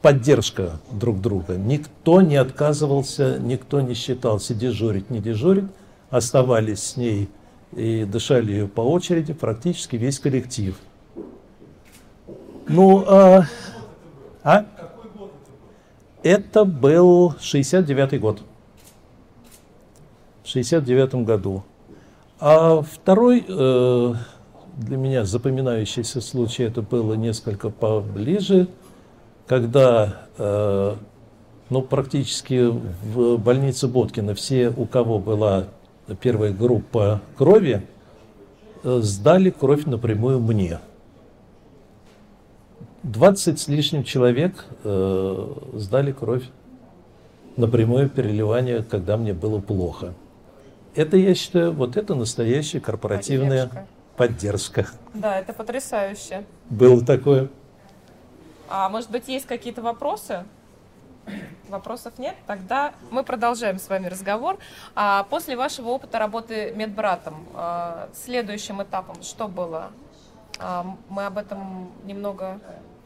поддержка 0.00 0.80
друг 0.90 1.20
друга. 1.20 1.56
Никто 1.56 2.22
не 2.22 2.36
отказывался, 2.36 3.38
никто 3.38 3.82
не 3.82 3.92
считался 3.92 4.54
дежурить, 4.54 5.10
не 5.10 5.20
дежурить, 5.20 5.66
оставались 6.10 6.82
с 6.82 6.96
ней 6.96 7.28
и 7.72 8.04
дышали 8.04 8.52
ее 8.52 8.68
по 8.68 8.80
очереди 8.80 9.32
практически 9.32 9.96
весь 9.96 10.18
коллектив. 10.18 10.78
Ну, 12.68 13.04
а, 13.06 13.46
а? 14.42 14.66
Это 16.22 16.64
был 16.64 17.34
69 17.40 18.20
год. 18.20 18.42
В 20.42 20.48
69 20.48 21.26
году. 21.26 21.64
А 22.38 22.82
второй 22.82 23.44
э, 23.46 24.14
для 24.76 24.96
меня 24.96 25.24
запоминающийся 25.24 26.20
случай, 26.20 26.64
это 26.64 26.82
было 26.82 27.14
несколько 27.14 27.70
поближе, 27.70 28.68
когда 29.46 30.22
э, 30.36 30.96
ну, 31.70 31.82
практически 31.82 32.68
в 32.68 33.38
больнице 33.38 33.88
Боткина 33.88 34.34
все, 34.34 34.72
у 34.76 34.86
кого 34.86 35.18
была 35.18 35.64
первая 36.14 36.52
группа 36.52 37.20
крови, 37.36 37.86
э, 38.84 38.98
сдали 39.02 39.50
кровь 39.50 39.84
напрямую 39.84 40.40
мне. 40.40 40.78
20 43.02 43.58
с 43.58 43.68
лишним 43.68 44.04
человек 44.04 44.64
э, 44.84 45.54
сдали 45.74 46.12
кровь 46.12 46.44
напрямую 47.56 48.08
переливание, 48.08 48.82
когда 48.82 49.16
мне 49.16 49.32
было 49.32 49.60
плохо. 49.60 50.14
Это, 50.94 51.16
я 51.16 51.34
считаю, 51.34 51.72
вот 51.72 51.96
это 51.96 52.14
настоящая 52.14 52.80
корпоративная 52.80 53.70
поддержка. 54.16 54.86
поддержка. 54.86 54.86
Да, 55.14 55.38
это 55.38 55.52
потрясающе. 55.52 56.44
Было 56.70 57.04
такое. 57.04 57.48
А 58.68 58.88
может 58.88 59.10
быть, 59.10 59.28
есть 59.28 59.46
какие-то 59.46 59.82
вопросы? 59.82 60.44
Вопросов 61.68 62.14
нет? 62.18 62.34
Тогда 62.46 62.92
мы 63.10 63.24
продолжаем 63.24 63.78
с 63.78 63.88
вами 63.88 64.06
разговор. 64.06 64.58
А 64.94 65.24
после 65.24 65.56
вашего 65.56 65.88
опыта 65.88 66.18
работы 66.18 66.72
медбратом, 66.76 67.46
а, 67.54 68.08
следующим 68.14 68.82
этапом 68.82 69.22
что 69.22 69.48
было? 69.48 69.90
А, 70.58 70.86
мы 71.08 71.26
об 71.26 71.38
этом 71.38 71.90
немного 72.04 72.60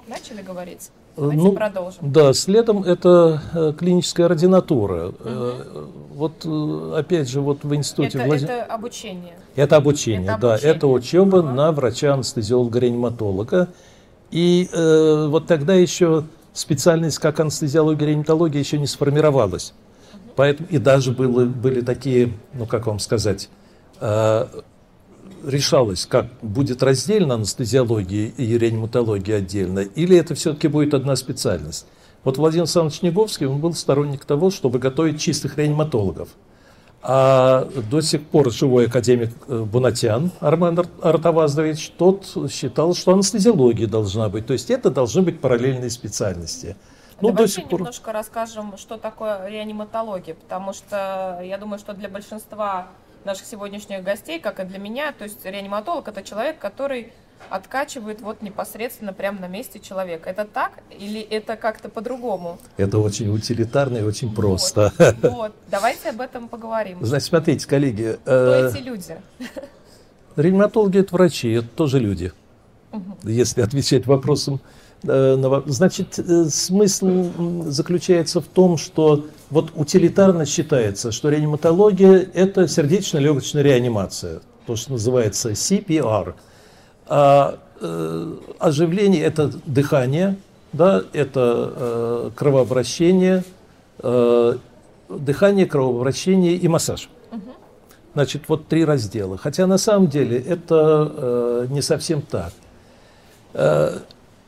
начали 0.07 0.43
говорить. 0.43 0.91
Давайте 1.17 1.43
ну, 1.43 1.53
продолжим. 1.53 2.13
Да, 2.13 2.33
следом 2.33 2.83
это 2.83 3.43
э, 3.53 3.73
клиническая 3.77 4.27
ординатура. 4.27 5.09
Угу. 5.09 5.91
Вот 6.15 6.45
э, 6.45 6.95
опять 6.99 7.29
же, 7.29 7.41
вот 7.41 7.65
в 7.65 7.75
институте... 7.75 8.19
Это, 8.19 8.27
Влад... 8.27 8.43
это 8.43 8.65
обучение. 8.65 9.35
Это 9.57 9.77
обучение, 9.77 10.31
это 10.31 10.41
да. 10.41 10.53
Обучение. 10.53 10.77
Это 10.77 10.87
учеба 10.87 11.37
угу. 11.39 11.49
на 11.49 11.73
врача-анестезиолога-реаниматолога. 11.73 13.69
И 14.31 14.69
э, 14.73 15.27
вот 15.29 15.47
тогда 15.47 15.75
еще 15.75 16.25
специальность 16.53 17.19
как 17.19 17.41
анестезиология 17.41 18.09
реаниматология 18.09 18.61
еще 18.61 18.79
не 18.79 18.87
сформировалась. 18.87 19.73
Поэтому 20.37 20.69
и 20.71 20.79
даже 20.79 21.13
было, 21.13 21.45
были 21.45 21.81
такие, 21.81 22.33
ну 22.55 22.67
как 22.67 22.87
вам 22.87 22.99
сказать, 22.99 23.49
э, 24.01 24.47
решалось, 25.45 26.07
как 26.07 26.27
будет 26.43 26.83
раздельно 26.83 27.35
анестезиология 27.35 28.29
и 28.37 28.59
реаниматология 28.59 29.37
отдельно, 29.37 29.81
или 29.81 30.17
это 30.17 30.35
все-таки 30.35 30.69
будет 30.69 30.95
одна 30.95 31.17
специальность. 31.17 31.87
Вот 32.25 32.37
Владимир 32.37 32.63
Александрович 32.63 33.03
Неговский, 33.03 33.47
он 33.47 33.61
был 33.61 33.75
сторонник 33.75 34.25
того, 34.25 34.51
чтобы 34.51 34.79
готовить 34.79 35.21
чистых 35.21 35.57
реаниматологов. 35.57 36.29
А 37.03 37.65
до 37.91 38.03
сих 38.03 38.27
пор 38.27 38.53
живой 38.53 38.87
академик 38.87 39.31
э, 39.49 39.61
Бунатян 39.63 40.33
Армен 40.41 40.85
Артаваздович, 41.03 41.93
тот 41.97 42.27
считал, 42.51 42.95
что 42.95 43.13
анестезиология 43.13 43.87
должна 43.87 44.29
быть. 44.29 44.47
То 44.47 44.53
есть 44.53 44.71
это 44.71 44.91
должны 44.91 45.23
быть 45.23 45.41
параллельные 45.41 45.89
специальности. 45.89 46.77
Ну, 47.23 47.29
Давайте 47.29 47.55
до 47.55 47.61
сих 47.61 47.71
пор... 47.71 47.81
немножко 47.81 48.13
расскажем, 48.13 48.77
что 48.77 48.99
такое 48.99 49.49
реаниматология, 49.49 50.35
потому 50.35 50.75
что 50.75 51.41
я 51.43 51.57
думаю, 51.57 51.79
что 51.79 51.95
для 51.95 52.11
большинства 52.11 52.89
наших 53.25 53.47
сегодняшних 53.47 54.03
гостей, 54.03 54.39
как 54.39 54.61
и 54.61 54.65
для 54.65 54.79
меня, 54.79 55.13
то 55.13 55.25
есть 55.25 55.45
реаниматолог 55.45 56.07
это 56.09 56.23
человек, 56.23 56.59
который 56.59 57.13
откачивает 57.49 58.21
вот 58.21 58.43
непосредственно 58.43 59.13
прямо 59.13 59.41
на 59.41 59.49
месте 59.49 59.81
человека. 59.81 60.31
Это 60.31 60.45
так 60.45 60.73
или 60.99 61.21
это 61.21 61.57
как-то 61.57 61.89
по-другому? 61.89 62.59
Это 62.77 62.99
очень 62.99 63.29
утилитарно 63.29 63.99
и 63.99 64.03
очень 64.03 64.35
просто. 64.35 64.93
Вот, 64.99 65.33
вот. 65.33 65.53
давайте 65.71 66.11
об 66.11 66.21
этом 66.21 66.49
поговорим. 66.49 66.99
Значит, 67.01 67.29
смотрите, 67.29 67.67
коллеги. 67.67 68.19
Кто 68.23 68.33
э, 68.33 68.71
эти 68.71 68.83
люди? 68.83 69.17
Реаниматологи– 70.37 70.99
это 71.01 71.15
врачи, 71.15 71.51
это 71.51 71.69
тоже 71.69 71.99
люди. 71.99 72.33
Угу. 72.93 73.19
Если 73.25 73.63
отвечать 73.63 74.07
вопросом 74.07 74.61
э, 75.03 75.63
Значит, 75.67 76.19
э, 76.19 76.45
смысл 76.47 77.31
заключается 77.67 78.41
в 78.41 78.47
том, 78.47 78.77
что 78.77 79.27
вот 79.51 79.73
утилитарно 79.75 80.47
считается, 80.47 81.13
что 81.13 81.31
реаниматология– 81.31 82.29
это 82.35 82.69
сердечно-легочная 82.69 83.63
реанимация, 83.63 84.41
то, 84.67 84.77
что 84.77 84.93
называется 84.93 85.51
CPR– 85.51 86.35
а 87.11 87.59
э, 87.81 88.33
оживление– 88.61 89.23
это 89.25 89.51
дыхание, 89.67 90.37
да, 90.73 91.03
это 91.13 91.73
э, 91.75 92.31
кровообращение, 92.37 93.43
э, 93.99 94.57
дыхание, 95.09 95.67
кровообращение 95.67 96.55
и 96.55 96.69
массаж. 96.69 97.09
Значит, 98.15 98.43
вот 98.49 98.67
три 98.67 98.85
раздела. 98.85 99.37
Хотя 99.37 99.67
на 99.67 99.79
самом 99.79 100.09
деле 100.09 100.39
это 100.39 101.13
э, 101.17 101.67
не 101.71 101.83
совсем 101.83 102.23
так. 102.23 102.53
Э, 103.55 103.99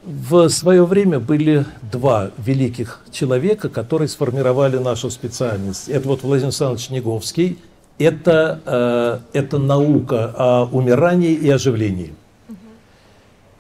в 0.05 0.49
свое 0.49 0.85
время 0.85 1.21
были 1.21 1.65
два 1.91 2.31
великих 2.39 3.01
человека, 3.11 3.69
которые 3.69 4.09
сформировали 4.09 4.79
нашу 4.79 5.11
специальность. 5.11 5.89
Это 5.89 6.09
вот 6.09 6.23
Владимир 6.23 6.49
Александрович 6.49 6.91
Неговский, 6.91 7.59
это, 7.99 8.61
э, 8.67 9.19
это 9.33 9.59
наука 9.59 10.35
о 10.37 10.65
умирании 10.65 11.33
и 11.33 11.49
оживлении. 11.49 12.15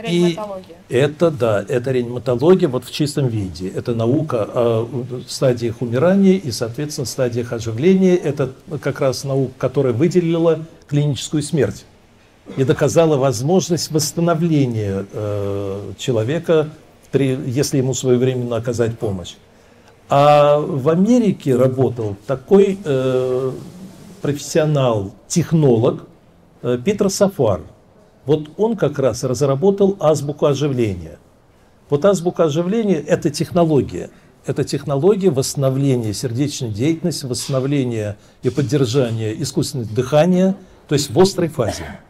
И 0.09 0.39
это, 0.89 1.31
да, 1.31 1.65
это 1.69 1.91
реаниматология 1.93 2.69
вот 2.69 2.85
в 2.85 2.91
чистом 2.91 3.29
виде. 3.29 3.69
Это 3.69 3.95
наука 3.95 4.49
о 4.53 4.89
стадиях 5.29 5.81
умирания 5.81 6.35
и, 6.35 6.51
соответственно, 6.51 7.07
стадиях 7.07 7.53
оживления. 7.53 8.17
Это 8.17 8.53
как 8.81 9.01
раз 9.01 9.25
наука, 9.25 9.53
которая 9.59 9.93
выделила 9.93 10.61
клиническую 10.89 11.43
смерть 11.43 11.85
и 12.57 12.65
доказала 12.65 13.17
возможность 13.17 13.91
восстановления 13.91 15.07
э, 15.13 15.93
человека, 15.99 16.71
при, 17.11 17.39
если 17.47 17.79
ему 17.79 17.95
своевременно 17.95 18.57
оказать 18.57 18.99
помощь. 18.99 19.35
А 20.09 20.59
в 20.59 20.89
Америке 20.89 21.57
работал 21.57 22.17
такой 22.27 22.79
э, 22.85 23.53
профессионал, 24.21 25.13
технолог 25.29 26.07
э, 26.63 26.79
Питер 26.85 27.09
Сафар. 27.09 27.63
Вот 28.27 28.51
он 28.57 28.77
как 28.77 28.99
раз 28.99 29.25
разработал 29.25 29.97
азбуку 30.01 30.47
оживления. 30.47 31.19
Вот 31.91 32.05
азбука 32.05 32.45
оживления– 32.45 33.01
это 33.07 33.31
технология. 33.31 34.11
Это 34.47 34.65
технология 34.65 35.31
восстановления 35.31 36.13
сердечной 36.13 36.71
деятельности, 36.71 37.27
восстановления 37.27 38.17
и 38.43 38.51
поддержания 38.51 39.33
искусственного 39.41 39.89
дыхания, 39.95 40.57
то 40.89 40.95
есть 40.95 41.11
в 41.11 41.19
острой 41.19 41.49
фазе. 41.49 42.01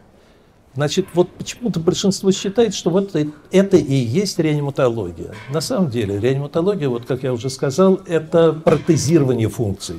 Значит, 0.75 1.09
вот 1.12 1.29
почему-то 1.31 1.81
большинство 1.81 2.33
считает, 2.33 2.75
что 2.75 2.88
вот 2.88 3.14
это 3.51 3.77
и 3.77 3.94
есть 3.94 4.38
реаниматология. 4.38 5.35
На 5.51 5.61
самом 5.61 5.90
деле 5.90 6.18
реаниматология, 6.18 6.88
вот 6.88 7.05
как 7.05 7.22
я 7.22 7.33
уже 7.35 7.51
сказал, 7.51 8.01
это 8.07 8.55
протезирование 8.55 9.51
функций. 9.51 9.96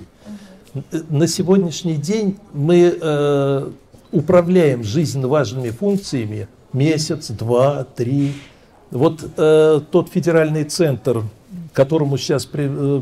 На 1.10 1.28
сегодняшний 1.28 1.98
день 1.98 2.40
мы 2.52 2.98
э, 3.00 3.70
управляем 4.14 4.84
жизненно 4.84 5.28
важными 5.28 5.72
функциями 5.72 6.48
месяц, 6.72 7.30
два, 7.32 7.84
три. 7.84 8.34
Вот 8.92 9.22
э, 9.38 9.82
тот 9.92 10.10
федеральный 10.10 10.64
центр, 10.64 11.24
которому 11.74 12.18
сейчас, 12.18 12.46
при, 12.46 12.66
э, 12.66 13.02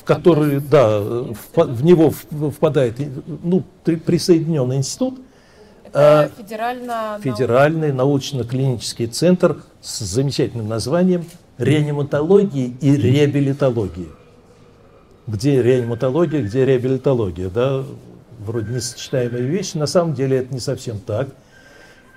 в 0.00 0.04
который, 0.04 0.60
да, 0.60 0.98
в, 1.00 1.36
в 1.54 1.84
него 1.84 2.10
впадает, 2.10 2.94
ну, 3.42 3.62
присоединенный 3.84 4.76
институт, 4.76 5.20
э, 5.92 6.30
федерально... 6.36 7.20
федеральный 7.22 7.92
научно-клинический 7.92 9.06
центр 9.06 9.62
с 9.82 9.98
замечательным 10.00 10.68
названием 10.68 11.26
реаниматологии 11.58 12.76
и 12.80 12.96
реабилитологии. 12.96 14.08
Где 15.26 15.62
реаниматология, 15.62 16.42
где 16.42 16.64
реабилитология, 16.64 17.50
да, 17.50 17.84
вроде 18.46 18.72
несочетаемые 18.72 19.44
вещи. 19.44 19.76
На 19.76 19.86
самом 19.86 20.14
деле 20.14 20.38
это 20.38 20.54
не 20.54 20.60
совсем 20.60 20.98
так, 20.98 21.28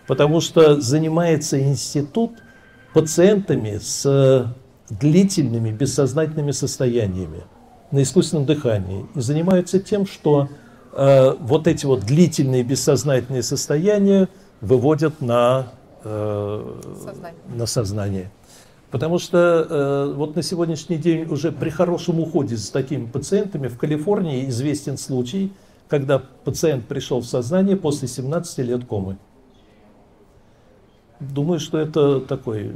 потому 0.07 0.39
что 0.39 0.79
занимается 0.79 1.61
институт 1.61 2.31
пациентами 2.93 3.77
с 3.77 4.55
длительными 4.89 5.71
бессознательными 5.71 6.51
состояниями 6.51 7.43
на 7.91 8.01
искусственном 8.03 8.45
дыхании. 8.45 9.05
И 9.15 9.19
занимаются 9.21 9.79
тем, 9.79 10.05
что 10.05 10.49
э, 10.93 11.31
вот 11.39 11.67
эти 11.67 11.85
вот 11.85 12.01
длительные 12.01 12.63
бессознательные 12.63 13.43
состояния 13.43 14.27
выводят 14.61 15.21
на, 15.21 15.73
э, 16.03 16.75
сознание. 17.03 17.41
на 17.47 17.65
сознание. 17.65 18.31
Потому 18.91 19.19
что 19.19 19.67
э, 19.69 20.13
вот 20.15 20.35
на 20.35 20.41
сегодняшний 20.41 20.97
день 20.97 21.25
уже 21.29 21.51
при 21.51 21.69
хорошем 21.69 22.19
уходе 22.19 22.57
с 22.57 22.69
такими 22.69 23.05
пациентами 23.05 23.67
в 23.67 23.77
Калифорнии 23.77 24.49
известен 24.49 24.97
случай, 24.97 25.51
когда 25.89 26.19
пациент 26.19 26.85
пришел 26.85 27.19
в 27.19 27.25
сознание 27.25 27.75
после 27.75 28.07
17 28.07 28.59
лет 28.59 28.85
комы. 28.85 29.17
Думаю, 31.19 31.59
что 31.59 31.77
это 31.79 32.21
такой, 32.21 32.71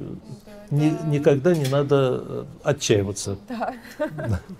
ни, 0.69 0.91
никогда 1.08 1.56
не 1.56 1.69
надо 1.69 2.23
э, 2.26 2.45
отчаиваться. 2.63 3.38
Да. 3.47 3.73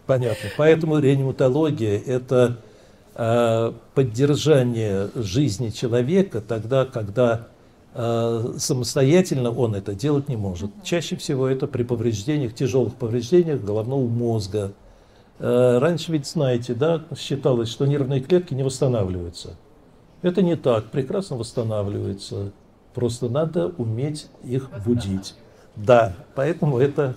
Понятно. 0.06 0.50
Поэтому 0.56 1.00
реаниматология– 1.00 2.00
это 2.06 2.62
э, 3.16 3.74
поддержание 3.94 5.10
жизни 5.16 5.70
человека 5.70 6.40
тогда, 6.40 6.86
когда 6.86 7.48
э, 7.94 8.54
самостоятельно 8.58 9.52
он 9.52 9.76
это 9.76 9.94
делать 9.96 10.30
не 10.30 10.38
может. 10.38 10.72
Чаще 10.84 11.18
всего 11.18 11.50
это 11.50 11.68
при 11.68 11.84
повреждениях, 11.84 12.54
тяжелых 12.54 12.96
повреждениях 12.96 13.62
головного 13.62 14.08
мозга, 14.08 14.72
раньше 15.40 16.12
ведь, 16.12 16.28
знаете, 16.28 16.74
да, 16.74 17.04
считалось, 17.18 17.70
что 17.70 17.86
нервные 17.86 18.22
клетки 18.22 18.54
не 18.54 18.64
восстанавливаются. 18.64 19.58
Это 20.22 20.42
не 20.42 20.56
так, 20.56 20.86
прекрасно 20.92 21.36
восстанавливаются. 21.36 22.52
Просто 22.94 23.28
надо 23.28 23.68
уметь 23.68 24.30
их 24.44 24.70
будить. 24.86 25.36
Да, 25.76 26.14
поэтому 26.36 26.78
это 26.78 27.16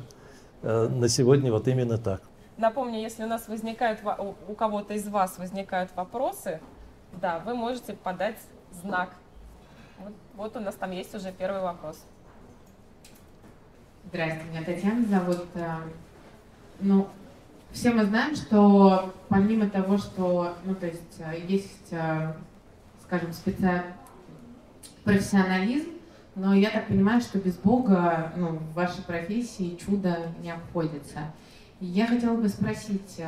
э, 0.63 0.89
на 0.89 1.09
сегодня 1.09 1.53
вот 1.53 1.69
именно 1.69 1.99
так. 1.99 2.23
Напомню, 2.57 2.99
если 2.99 3.25
у 3.25 3.27
нас 3.27 3.49
возникают, 3.49 4.01
у 4.49 4.55
кого-то 4.55 4.95
из 4.95 5.07
вас 5.09 5.39
возникают 5.39 5.91
вопросы, 5.95 6.61
Да, 7.21 7.41
вы 7.41 7.55
можете 7.55 7.93
подать 7.93 8.39
знак. 8.73 9.11
Вот, 9.99 10.13
вот 10.35 10.57
у 10.57 10.61
нас 10.61 10.75
там 10.75 10.91
есть 10.91 11.15
уже 11.15 11.33
первый 11.33 11.63
вопрос. 11.63 12.05
Здравствуйте, 14.07 14.51
меня 14.51 14.65
Татьяна 14.65 15.07
зовут. 15.07 15.47
Э, 15.55 15.77
ну, 16.81 17.09
все 17.77 17.91
мы 17.91 18.07
знаем, 18.07 18.35
что 18.35 19.15
помимо 19.29 19.69
того, 19.69 19.99
что, 19.99 20.55
ну, 20.65 20.75
то 20.75 20.87
есть 20.87 21.19
э, 21.19 21.43
есть, 21.47 21.89
э, 21.91 22.33
скажем, 23.03 23.35
специальный 23.35 23.93
профессионализм, 25.05 25.91
но 26.35 26.55
я 26.55 26.71
так 26.71 26.89
понимаю, 26.89 27.21
что 27.21 27.39
без 27.39 27.55
Бога 27.57 28.33
ну, 28.35 28.53
в 28.53 28.73
вашей 28.73 29.05
профессии 29.05 29.79
чудо 29.85 30.33
не 30.43 30.51
обходится. 30.51 31.35
Я 31.81 32.07
хотела 32.07 32.37
бы 32.37 32.49
спросить, 32.49 33.21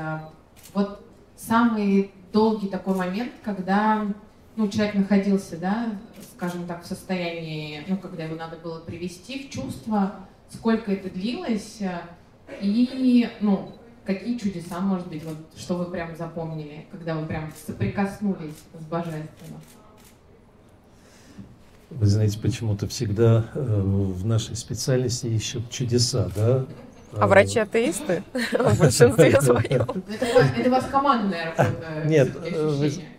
вот 0.72 1.06
самый 1.37 2.11
долгий 2.32 2.68
такой 2.68 2.96
момент, 2.96 3.32
когда 3.44 4.06
ну, 4.56 4.68
человек 4.68 4.94
находился, 4.94 5.58
да, 5.58 5.92
скажем 6.34 6.66
так, 6.66 6.82
в 6.82 6.87
состоянии, 6.87 7.84
ну, 7.87 7.98
когда 7.98 8.24
его 8.24 8.34
надо 8.34 8.56
было 8.56 8.80
привести 8.80 9.46
в 9.46 9.50
чувство, 9.50 10.16
сколько 10.50 10.90
это 10.90 11.11
длилось, 11.11 11.82
и, 12.61 13.28
ну, 13.40 13.78
какие 14.09 14.38
чудеса, 14.38 14.81
может 14.81 15.07
быть, 15.09 15.23
вот, 15.23 15.37
что 15.55 15.75
вы 15.75 15.85
прям 15.85 16.16
запомнили, 16.16 16.87
когда 16.90 17.14
вы 17.14 17.27
прям 17.27 17.53
соприкоснулись 17.66 18.55
с 18.81 18.85
Божественным? 18.85 19.61
Вы 21.90 22.07
знаете, 22.07 22.38
почему-то 22.40 22.88
всегда 22.88 23.44
э, 23.55 23.61
в 23.61 24.25
нашей 24.25 24.57
специальности 24.57 25.27
ищут 25.27 25.68
чудеса, 25.71 26.31
да? 26.35 26.64
А 27.18 27.27
врачи 27.27 27.59
атеисты 27.59 28.23
в 28.33 28.79
большинстве 28.79 29.40
своем. 29.42 29.87
Это 30.09 30.68
у 30.68 30.71
вас 30.71 30.87
командная 30.90 31.55
работа. 31.55 32.03
Нет, 32.07 32.31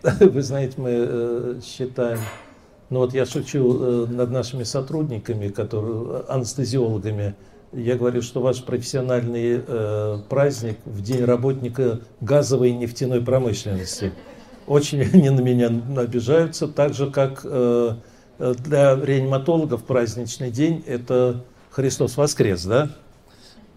вы 0.20 0.42
знаете, 0.42 0.74
мы 0.78 0.90
э, 0.92 1.62
считаем, 1.64 2.20
ну 2.90 3.00
вот 3.00 3.14
я 3.14 3.28
шучу 3.28 3.80
э, 3.80 4.06
над 4.08 4.32
нашими 4.32 4.64
сотрудниками, 4.64 5.50
которые 5.50 6.24
анестезиологами, 6.30 7.36
я 7.74 7.96
говорю, 7.96 8.22
что 8.22 8.42
ваш 8.42 8.64
профессиональный 8.64 9.62
э, 9.66 10.20
праздник 10.28 10.78
в 10.86 11.02
день 11.02 11.24
работника 11.24 12.02
газовой 12.22 12.72
и 12.72 12.74
нефтяной 12.74 13.22
промышленности. 13.22 14.12
Очень 14.68 15.02
они 15.14 15.30
на 15.30 15.42
меня 15.42 15.72
обижаются, 15.98 16.68
так 16.68 16.94
же 16.94 17.10
как 17.12 17.42
э, 17.44 17.96
для 18.40 18.96
реаниматологов 18.96 19.84
праздничный 19.84 20.52
день 20.52 20.84
это 20.88 21.44
Христос 21.72 22.18
воскрес, 22.18 22.66
да? 22.66 22.90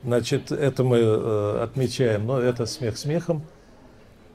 Значит, 0.05 0.51
это 0.51 0.83
мы 0.83 0.99
э, 0.99 1.63
отмечаем, 1.63 2.27
но 2.27 2.41
это 2.41 2.67
смех 2.67 2.99
смехом. 2.99 3.45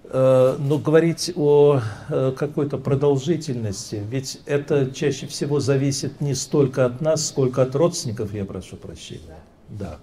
Э, 0.10 0.56
но 0.58 0.78
говорить 0.78 1.34
о 1.36 1.82
э, 2.10 2.34
какой-то 2.38 2.78
продолжительности, 2.78 4.02
ведь 4.10 4.40
это 4.46 4.92
чаще 4.92 5.28
всего 5.28 5.60
зависит 5.60 6.22
не 6.22 6.34
столько 6.34 6.86
от 6.86 7.02
нас, 7.02 7.28
сколько 7.28 7.64
от 7.64 7.76
родственников, 7.76 8.34
я 8.34 8.46
прошу 8.46 8.78
прощения. 8.78 9.36
Да. 9.70 9.98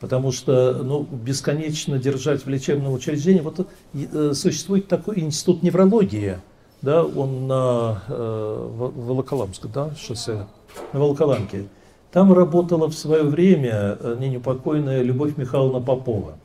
Потому 0.00 0.30
что 0.30 0.82
ну, 0.82 1.02
бесконечно 1.02 1.98
держать 1.98 2.44
в 2.44 2.48
лечебном 2.48 2.92
учреждении, 2.92 3.40
вот 3.40 3.66
э, 3.94 4.32
существует 4.34 4.88
такой 4.88 5.20
институт 5.20 5.62
неврологии, 5.62 6.38
да, 6.82 7.04
он 7.04 7.46
на 7.46 8.02
э, 8.06 8.90
Волоколамском, 8.94 9.70
да, 9.72 9.90
шоссе, 9.96 10.46
на 10.92 11.00
Волоколамке. 11.00 11.68
Там 12.12 12.32
работала 12.32 12.88
в 12.88 12.94
свое 12.94 13.22
время 13.22 13.96
э, 13.98 14.16
ныне 14.18 14.38
покойная 14.38 15.02
Любовь 15.02 15.36
Михайловна 15.36 15.80
Попова, 15.80 16.38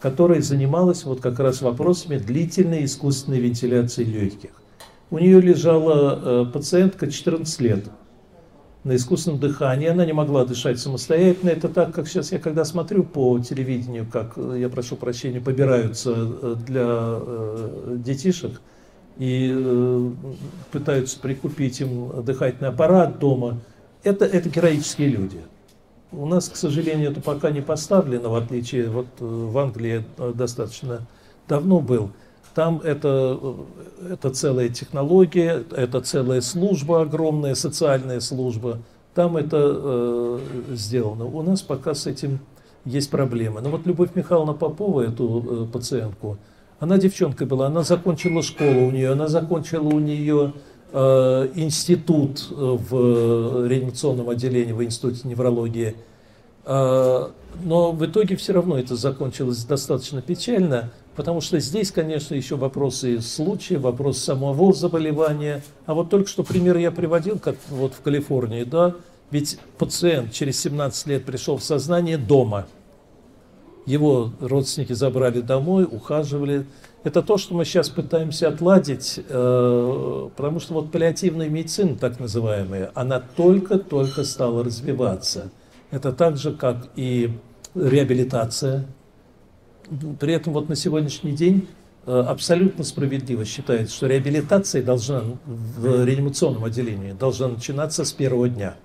которая 0.00 0.40
занималась 0.40 1.04
вот 1.04 1.20
как 1.20 1.38
раз 1.38 1.60
вопросами 1.60 2.16
длительной 2.16 2.84
искусственной 2.86 3.40
вентиляции 3.40 4.04
легких. 4.04 4.50
У 5.10 5.18
нее 5.18 5.40
лежала 5.40 6.18
э, 6.20 6.46
пациентка 6.52 7.10
14 7.10 7.60
лет 7.60 7.84
на 8.86 8.96
искусственном 8.96 9.40
дыхании, 9.40 9.88
она 9.88 10.06
не 10.06 10.12
могла 10.12 10.44
дышать 10.44 10.78
самостоятельно. 10.78 11.50
Это 11.50 11.68
так, 11.68 11.94
как 11.94 12.08
сейчас 12.08 12.32
я 12.32 12.38
когда 12.38 12.64
смотрю 12.64 13.04
по 13.04 13.38
телевидению, 13.38 14.06
как, 14.10 14.34
э, 14.36 14.56
я 14.60 14.68
прошу 14.68 14.96
прощения, 14.96 15.40
побираются 15.40 16.14
для 16.66 17.18
детишек 17.96 18.60
и 19.18 20.12
пытаются 20.72 21.18
прикупить 21.20 21.80
им 21.80 22.24
дыхательный 22.24 22.70
аппарат 22.70 23.18
дома– 23.18 23.60
это, 24.06 24.24
это 24.24 24.48
героические 24.48 25.08
люди. 25.08 25.40
У 26.12 26.26
нас, 26.26 26.48
к 26.48 26.56
сожалению, 26.56 27.10
это 27.10 27.20
пока 27.20 27.50
не 27.50 27.60
поставлено, 27.60 28.28
в 28.28 28.36
отличие, 28.36 28.88
вот 28.88 29.06
э, 29.18 29.24
в 29.24 29.58
Англии 29.58 30.04
э, 30.16 30.32
достаточно 30.32 31.06
давно 31.48 31.80
был. 31.80 32.10
Там 32.56 32.80
это, 32.80 33.38
э, 33.40 34.14
это 34.14 34.30
целая 34.30 34.68
технология, 34.68 35.62
это 35.70 36.00
целая 36.00 36.40
служба, 36.40 37.02
огромная 37.02 37.54
социальная 37.54 38.18
служба. 38.18 38.78
Там 39.14 39.36
это 39.36 39.58
э, 39.60 40.38
сделано. 40.70 41.26
У 41.26 41.42
нас 41.42 41.62
пока 41.62 41.94
с 41.94 42.08
этим 42.08 42.40
есть 42.84 43.10
проблемы. 43.10 43.60
Но 43.60 43.70
вот 43.70 43.86
Любовь 43.86 44.10
Михайловна 44.16 44.54
Попова, 44.54 45.02
эту 45.02 45.66
э, 45.68 45.72
пациентку, 45.72 46.38
она 46.80 46.98
девчонка 46.98 47.46
была, 47.46 47.68
она 47.68 47.84
закончила 47.84 48.42
школу 48.42 48.86
у 48.86 48.90
нее, 48.90 49.12
она 49.12 49.28
закончила 49.28 49.86
у 49.86 50.00
нее 50.00 50.52
Э, 50.98 51.48
институт 51.56 52.46
э, 52.50 52.54
в 52.54 53.66
реанимационном 53.66 54.30
отделении 54.30 54.72
в 54.72 54.82
Институте 54.84 55.28
неврологии. 55.28 55.94
Э, 56.64 57.28
но 57.64 57.92
в 57.92 58.06
итоге 58.06 58.36
все 58.36 58.52
равно 58.52 58.78
это 58.78 58.94
закончилось 58.94 59.64
достаточно 59.64 60.22
печально, 60.22 60.92
потому 61.16 61.40
что 61.40 61.58
здесь, 61.58 61.90
конечно, 61.90 62.34
еще 62.34 62.56
вопросы 62.56 63.20
случая, 63.20 63.78
вопрос 63.78 64.18
самого 64.18 64.72
заболевания. 64.72 65.62
А 65.86 65.94
вот 65.94 66.10
только 66.10 66.28
что 66.28 66.44
пример 66.44 66.76
я 66.76 66.90
приводил, 66.90 67.38
как 67.38 67.56
вот 67.70 67.94
в 67.94 68.02
Калифорнии, 68.02 68.64
да, 68.64 68.94
ведь 69.30 69.58
пациент 69.78 70.32
через 70.32 70.60
17 70.60 71.06
лет 71.08 71.24
пришел 71.24 71.56
в 71.56 71.64
сознание 71.64 72.18
дома. 72.18 72.66
Его 73.86 74.32
родственники 74.40 74.92
забрали 74.92 75.40
домой, 75.40 75.88
ухаживали, 75.90 76.66
это 77.06 77.22
то, 77.22 77.38
что 77.38 77.54
мы 77.54 77.64
сейчас 77.64 77.88
пытаемся 77.88 78.48
отладить, 78.48 79.20
э, 79.28 80.28
потому 80.36 80.58
что 80.58 80.74
вот 80.74 80.90
паллиативная 80.90 81.48
медицина, 81.48 81.94
так 81.94 82.18
называемая, 82.18 82.90
она 82.94 83.20
только-только 83.20 84.24
стала 84.24 84.64
развиваться. 84.64 85.50
Это 85.92 86.12
так 86.12 86.36
же, 86.36 86.50
как 86.52 86.88
и 86.96 87.30
реабилитация. 87.76 88.86
При 90.18 90.32
этом 90.32 90.52
вот 90.52 90.68
на 90.68 90.76
сегодняшний 90.76 91.32
день 91.32 91.68
э, 92.06 92.12
абсолютно 92.12 92.84
справедливо 92.84 93.44
считается, 93.44 93.94
что 93.94 94.06
реабилитация 94.06 94.82
должна 94.82 95.22
в 95.44 96.04
реанимационном 96.04 96.64
отделении 96.64 97.12
должна 97.12 97.48
начинаться 97.48 98.04
с 98.04 98.12
первого 98.12 98.48
дня. 98.48 98.76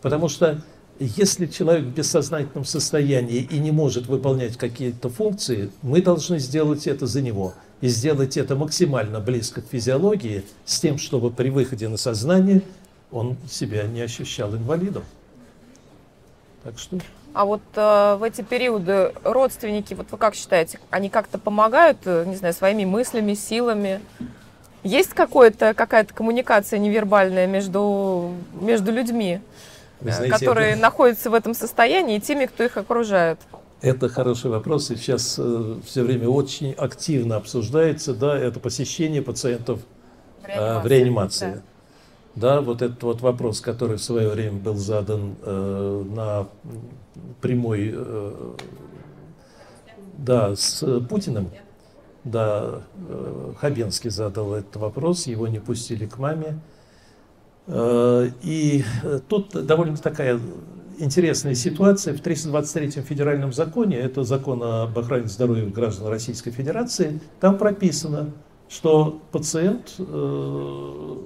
Потому 0.00 0.28
что 0.28 0.62
если 0.98 1.46
человек 1.46 1.86
в 1.86 1.94
бессознательном 1.94 2.64
состоянии 2.64 3.40
и 3.40 3.58
не 3.58 3.72
может 3.72 4.06
выполнять 4.06 4.56
какие-то 4.56 5.08
функции, 5.08 5.70
мы 5.82 6.00
должны 6.00 6.38
сделать 6.38 6.86
это 6.86 7.06
за 7.06 7.20
него. 7.20 7.54
И 7.80 7.88
сделать 7.88 8.36
это 8.36 8.54
максимально 8.54 9.20
близко 9.20 9.60
к 9.60 9.66
физиологии, 9.66 10.44
с 10.64 10.80
тем, 10.80 10.98
чтобы 10.98 11.30
при 11.30 11.50
выходе 11.50 11.88
на 11.88 11.96
сознание 11.96 12.62
он 13.10 13.36
себя 13.50 13.84
не 13.84 14.00
ощущал 14.00 14.54
инвалидом. 14.54 15.02
Так 16.62 16.78
что... 16.78 16.98
А 17.34 17.44
вот 17.44 17.62
э, 17.74 18.16
в 18.18 18.22
эти 18.22 18.42
периоды 18.42 19.12
родственники, 19.24 19.92
вот 19.92 20.06
вы 20.12 20.18
как 20.18 20.36
считаете, 20.36 20.78
они 20.90 21.10
как-то 21.10 21.36
помогают, 21.36 21.98
э, 22.04 22.24
не 22.26 22.36
знаю, 22.36 22.54
своими 22.54 22.84
мыслями, 22.84 23.34
силами? 23.34 24.00
Есть 24.84 25.10
какая-то 25.10 25.74
коммуникация 26.14 26.78
невербальная 26.78 27.48
между, 27.48 28.32
между 28.60 28.92
людьми? 28.92 29.40
знаете, 30.00 30.30
которые 30.30 30.72
это... 30.72 30.80
находятся 30.82 31.30
в 31.30 31.34
этом 31.34 31.54
состоянии, 31.54 32.16
и 32.16 32.20
теми, 32.20 32.46
кто 32.46 32.62
их 32.62 32.76
окружает? 32.76 33.38
Это 33.80 34.08
хороший 34.08 34.50
вопрос, 34.50 34.90
и 34.90 34.96
сейчас 34.96 35.36
э, 35.38 35.76
все 35.84 36.02
время 36.02 36.28
очень 36.28 36.72
активно 36.72 37.36
обсуждается, 37.36 38.14
да, 38.14 38.38
это 38.38 38.60
посещение 38.60 39.22
пациентов 39.22 39.80
э, 40.44 40.80
в 40.80 40.86
реанимации. 40.86 41.62
Да. 42.36 42.56
да, 42.56 42.60
вот 42.60 42.80
этот 42.80 43.02
вот 43.02 43.20
вопрос, 43.20 43.60
который 43.60 43.96
в 43.96 44.02
свое 44.02 44.28
время 44.30 44.52
был 44.52 44.76
задан 44.76 45.34
э, 45.42 46.04
на 46.14 46.46
прямой, 47.40 47.92
э, 47.94 48.54
да, 50.18 50.54
с 50.56 51.00
Путиным, 51.08 51.50
да, 52.24 52.82
э, 53.08 53.52
Хабенский 53.58 54.10
задал 54.10 54.54
этот 54.54 54.76
вопрос, 54.76 55.26
его 55.26 55.48
не 55.48 55.58
пустили 55.58 56.06
к 56.06 56.18
маме, 56.18 56.60
Э, 57.66 58.28
и 58.42 58.84
э, 59.02 59.20
тут 59.26 59.50
довольно 59.66 59.96
такая 59.96 60.38
интересная 60.98 61.54
ситуация. 61.54 62.14
В 62.14 62.20
323 62.20 63.02
федеральном 63.02 63.52
законе, 63.52 63.96
это 63.96 64.24
закон 64.24 64.62
об 64.62 64.98
охране 64.98 65.28
здоровья 65.28 65.66
граждан 65.66 66.08
Российской 66.08 66.50
Федерации, 66.50 67.20
там 67.40 67.58
прописано, 67.58 68.32
что 68.68 69.20
пациент, 69.32 69.94
э, 69.98 71.16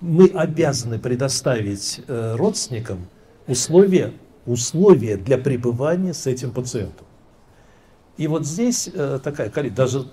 мы 0.00 0.26
обязаны 0.28 0.98
предоставить 0.98 2.02
родственникам 2.08 3.06
условия, 3.46 4.12
условия 4.46 5.16
для 5.16 5.38
пребывания 5.38 6.14
с 6.14 6.26
этим 6.26 6.50
пациентом. 6.50 7.06
И 8.16 8.28
вот 8.28 8.46
здесь 8.46 8.88
э, 8.92 9.18
такая, 9.22 9.50
даже 9.70 10.06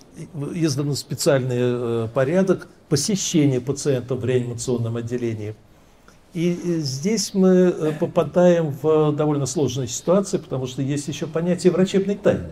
издан 0.54 0.96
специальный 0.96 1.58
э, 1.60 2.08
порядок 2.14 2.68
посещения 2.90 3.62
пациента 3.62 4.16
в 4.16 4.26
реанимационном 4.26 4.98
отделении. 4.98 5.56
И 6.34 6.54
здесь 6.80 7.34
мы 7.34 7.50
э, 7.50 7.92
попадаем 8.00 8.74
в 8.82 9.12
довольно 9.12 9.46
сложную 9.46 9.88
ситуацию, 9.88 10.42
потому 10.42 10.66
что 10.66 10.82
есть 10.82 11.08
еще 11.08 11.28
понятие 11.28 11.72
врачебной 11.74 12.16
тайны. 12.16 12.52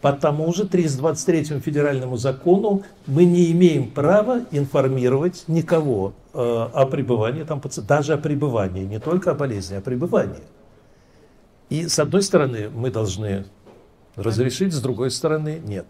По 0.00 0.12
тому 0.12 0.52
же 0.52 0.64
323 0.66 1.58
федеральному 1.58 2.16
закону 2.16 2.82
мы 3.06 3.24
не 3.24 3.50
имеем 3.50 3.90
права 3.90 4.42
информировать 4.52 5.44
никого 5.48 6.12
э, 6.32 6.38
о 6.38 6.86
пребывании 6.86 7.42
там 7.42 7.60
пациента, 7.60 7.88
даже 7.88 8.12
о 8.12 8.18
пребывании, 8.18 8.84
не 8.84 9.00
только 9.00 9.32
о 9.32 9.34
болезни, 9.34 9.74
а 9.74 9.78
о 9.78 9.80
пребывании. 9.80 10.42
И 11.70 11.86
с 11.86 11.98
одной 11.98 12.22
стороны 12.22 12.70
мы 12.70 12.90
должны 12.90 13.44
разрешить, 14.16 14.72
с 14.72 14.80
другой 14.80 15.10
стороны 15.10 15.60
нет. 15.64 15.86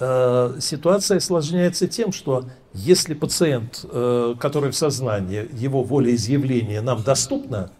Э, 0.00 0.56
ситуация 0.60 1.18
осложняется 1.18 1.86
тем, 1.86 2.12
что 2.12 2.46
если 2.74 3.14
пациент, 3.14 3.84
э, 3.88 4.34
который 4.38 4.70
в 4.70 4.76
сознании, 4.76 5.48
его 5.52 5.82
волеизъявление 5.84 6.80
нам 6.80 7.02
доступно, 7.02 7.70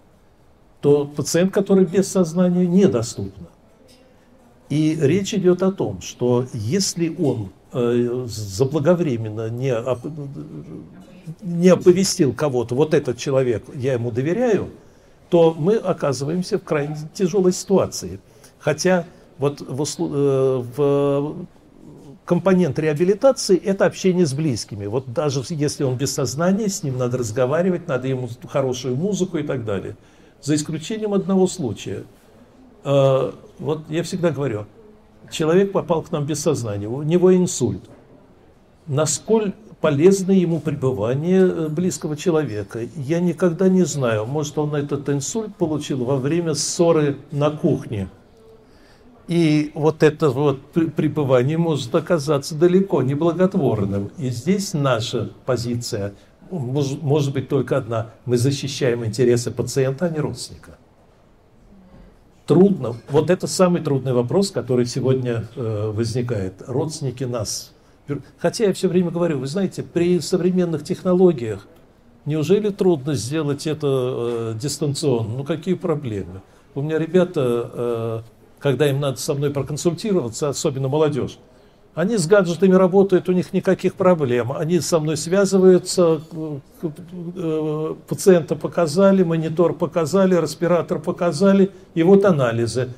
то 0.80 1.04
пациент, 1.04 1.52
который 1.52 1.84
без 1.84 2.08
сознания, 2.08 2.66
недоступно. 2.66 3.48
И 4.68 4.96
речь 5.00 5.34
идет 5.34 5.62
о 5.62 5.72
том, 5.72 6.00
что 6.00 6.46
если 6.52 7.14
он 7.18 7.50
э, 7.72 8.26
заблаговременно 8.28 9.50
не, 9.50 9.74
оп, 9.74 10.00
не 11.42 11.68
оповестил 11.68 12.32
кого-то, 12.32 12.74
вот 12.74 12.94
этот 12.94 13.18
человек, 13.18 13.64
я 13.74 13.94
ему 13.94 14.10
доверяю, 14.10 14.70
то 15.32 15.56
мы 15.58 15.76
оказываемся 15.76 16.58
в 16.58 16.62
крайне 16.62 16.94
тяжелой 17.14 17.52
ситуации. 17.52 18.20
Хотя 18.58 19.06
вот 19.38 19.62
в, 19.62 19.82
э, 19.98 20.62
в 20.76 21.46
компонент 22.26 22.78
реабилитации– 22.78 23.56
это 23.64 23.86
общение 23.86 24.26
с 24.26 24.34
близкими. 24.34 24.84
Вот 24.84 25.10
даже 25.10 25.42
если 25.48 25.84
он 25.84 25.96
без 25.96 26.12
сознания, 26.12 26.68
с 26.68 26.82
ним 26.82 26.98
надо 26.98 27.16
разговаривать, 27.16 27.88
надо 27.88 28.08
ему 28.08 28.28
хорошую 28.46 28.94
музыку 28.94 29.38
и 29.38 29.42
так 29.42 29.64
далее. 29.64 29.96
За 30.42 30.54
исключением 30.54 31.14
одного 31.14 31.46
случая. 31.46 32.04
Э, 32.84 33.32
вот 33.58 33.84
я 33.88 34.02
всегда 34.02 34.32
говорю, 34.32 34.66
человек 35.30 35.72
попал 35.72 36.02
к 36.02 36.12
нам 36.12 36.26
без 36.26 36.42
сознания, 36.42 36.88
у 36.88 37.00
него 37.00 37.34
инсульт. 37.34 37.80
Насколько 38.86 39.56
полезно 39.82 40.32
ему 40.32 40.60
пребывание 40.60 41.42
э, 41.42 41.68
близкого 41.68 42.16
человека. 42.16 42.80
Я 42.96 43.20
никогда 43.20 43.68
не 43.68 43.84
знаю, 43.84 44.24
может 44.24 44.56
он 44.56 44.74
этот 44.74 45.10
инсульт 45.10 45.54
получил 45.56 46.04
во 46.04 46.16
время 46.16 46.54
ссоры 46.54 47.18
на 47.30 47.50
кухне– 47.50 48.08
и 49.28 49.70
вот 49.74 50.02
это 50.02 50.30
вот 50.30 50.72
пребывание 50.72 51.56
может 51.56 51.94
оказаться 51.94 52.54
далеко 52.54 53.02
не 53.02 53.14
благотворным. 53.14 54.10
И 54.18 54.30
здесь 54.30 54.74
наша 54.74 55.30
позиция 55.46 56.12
может, 56.50 57.02
может 57.02 57.32
быть 57.32 57.48
только 57.48 57.76
одна. 57.76 58.10
Мы 58.26 58.36
защищаем 58.36 59.04
интересы 59.04 59.50
пациента, 59.50 60.06
а 60.06 60.10
не 60.10 60.18
родственника. 60.18 60.76
Трудно. 62.46 62.96
Вот 63.08 63.30
это 63.30 63.46
самый 63.46 63.80
трудный 63.80 64.12
вопрос, 64.12 64.50
который 64.50 64.84
сегодня 64.84 65.48
э, 65.54 65.92
возникает. 65.94 66.54
Родственники 66.66 67.24
нас. 67.24 67.71
Хотя 68.38 68.64
я 68.64 68.72
все 68.72 68.88
время 68.88 69.10
говорю, 69.10 69.38
вы 69.38 69.46
знаете, 69.46 69.82
при 69.82 70.20
современных 70.20 70.84
технологиях 70.84 71.66
неужели 72.24 72.70
трудно 72.70 73.14
сделать 73.14 73.66
это 73.66 73.86
э, 73.86 74.58
дистанционно? 74.60 75.36
Ну 75.36 75.44
какие 75.44 75.74
проблемы? 75.74 76.42
У 76.74 76.82
меня 76.82 76.98
ребята 76.98 77.70
э, 77.72 78.22
когда 78.62 78.88
им 78.88 79.00
надо 79.00 79.18
со 79.18 79.34
мной 79.34 79.50
проконсультироваться, 79.50 80.48
особенно 80.48 80.88
молодежь. 80.88 81.38
Они 81.94 82.16
с 82.16 82.26
гаджетами 82.26 82.72
работают, 82.72 83.28
у 83.28 83.32
них 83.32 83.52
никаких 83.52 83.94
проблем. 83.94 84.52
Они 84.52 84.80
со 84.80 84.98
мной 84.98 85.18
связываются, 85.18 86.22
э, 86.82 87.94
пациента 88.08 88.56
показали, 88.56 89.22
монитор 89.22 89.74
показали, 89.74 90.40
респиратор 90.40 91.00
показали, 91.00 91.70
и 91.94 92.02
вот 92.02 92.24
анализы. 92.24 92.88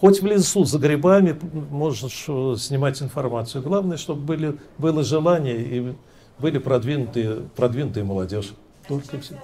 Хоть 0.00 0.22
в 0.22 0.26
лесу 0.26 0.64
за 0.64 0.78
грибами 0.78 1.38
можешь 1.70 2.24
э, 2.26 2.54
снимать 2.58 3.02
информацию. 3.02 3.62
Главное, 3.62 3.98
чтобы 3.98 4.22
были, 4.22 4.58
было 4.78 5.04
желание 5.04 5.60
и 5.60 5.94
были 6.38 6.56
продвинутые, 6.56 7.42
продвинутые 7.54 8.04
молодежь. 8.04 8.52
Только 8.88 9.20
все. 9.20 9.38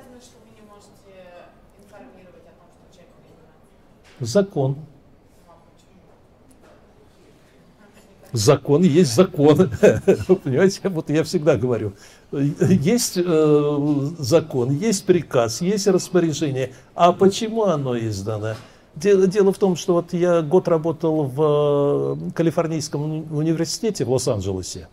Закон. 4.19 4.77
закон 8.33 8.83
есть 8.83 9.15
закон. 9.15 9.71
Понимаете, 10.45 10.89
вот 10.89 11.11
я 11.11 11.25
всегда 11.25 11.57
говорю, 11.57 11.93
есть 12.33 13.15
э, 13.17 14.11
закон, 14.19 14.71
есть 14.71 15.05
приказ, 15.05 15.61
есть 15.61 15.87
распоряжение. 15.87 16.73
А 16.95 17.13
почему 17.13 17.65
оно 17.65 17.99
издано? 17.99 18.55
Дело, 18.97 19.27
дело 19.27 19.53
в 19.53 19.59
том, 19.59 19.77
что 19.77 19.93
вот 19.93 20.15
я 20.15 20.41
год 20.41 20.69
работал 20.69 21.25
в 21.25 22.19
э, 22.19 22.31
Калифорнийском 22.35 23.31
университете 23.31 24.07
в 24.07 24.11
Лос-Анджелесе. 24.11 24.89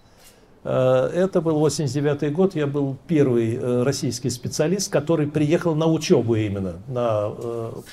Э, 0.66 1.10
это 1.14 1.42
был 1.42 1.60
89 1.60 2.34
год, 2.34 2.56
я 2.56 2.68
был 2.68 2.98
первый 3.08 3.56
э, 3.56 3.84
российский 3.84 4.30
специалист, 4.30 4.92
который 4.92 5.28
приехал 5.28 5.74
на 5.76 5.88
учебу 5.88 6.36
именно, 6.36 6.76
на 6.88 7.32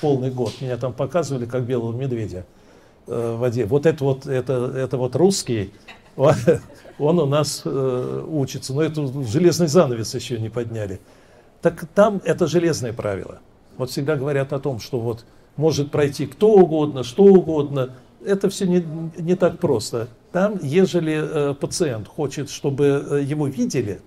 полный 0.01 0.31
год. 0.31 0.53
Меня 0.59 0.77
там 0.77 0.91
показывали 0.93 1.45
как 1.45 1.63
белого 1.63 1.95
медведя. 1.95 2.45
Э, 3.07 3.35
воде. 3.37 3.65
Вот 3.65 3.85
это 3.85 4.03
вот, 4.03 4.25
это, 4.25 4.73
это 4.75 4.97
вот 4.97 5.15
русский, 5.15 5.73
он 6.15 7.19
у 7.19 7.25
нас 7.25 7.65
учится, 7.65 8.73
но 8.73 8.83
это 8.83 9.07
железный 9.23 9.67
занавес 9.67 10.13
еще 10.13 10.37
не 10.39 10.49
подняли. 10.49 10.99
Так 11.61 11.85
там 11.95 12.21
это 12.25 12.47
железное 12.47 12.91
правило. 12.91 13.39
Вот 13.77 13.91
всегда 13.91 14.17
говорят 14.17 14.51
о 14.53 14.59
том, 14.59 14.79
что 14.79 14.99
вот 14.99 15.25
может 15.57 15.91
пройти 15.91 16.25
кто 16.25 16.53
угодно, 16.53 17.03
что 17.03 17.23
угодно. 17.23 17.93
Это 18.23 18.49
все 18.49 18.67
не, 18.67 18.85
не 19.17 19.35
так 19.35 19.59
просто. 19.59 20.07
Там, 20.31 20.59
ежели 20.61 21.51
э, 21.51 21.53
пациент 21.53 22.07
хочет, 22.07 22.49
чтобы 22.49 23.05
э, 23.09 23.23
его 23.23 23.47
видели, 23.47 24.01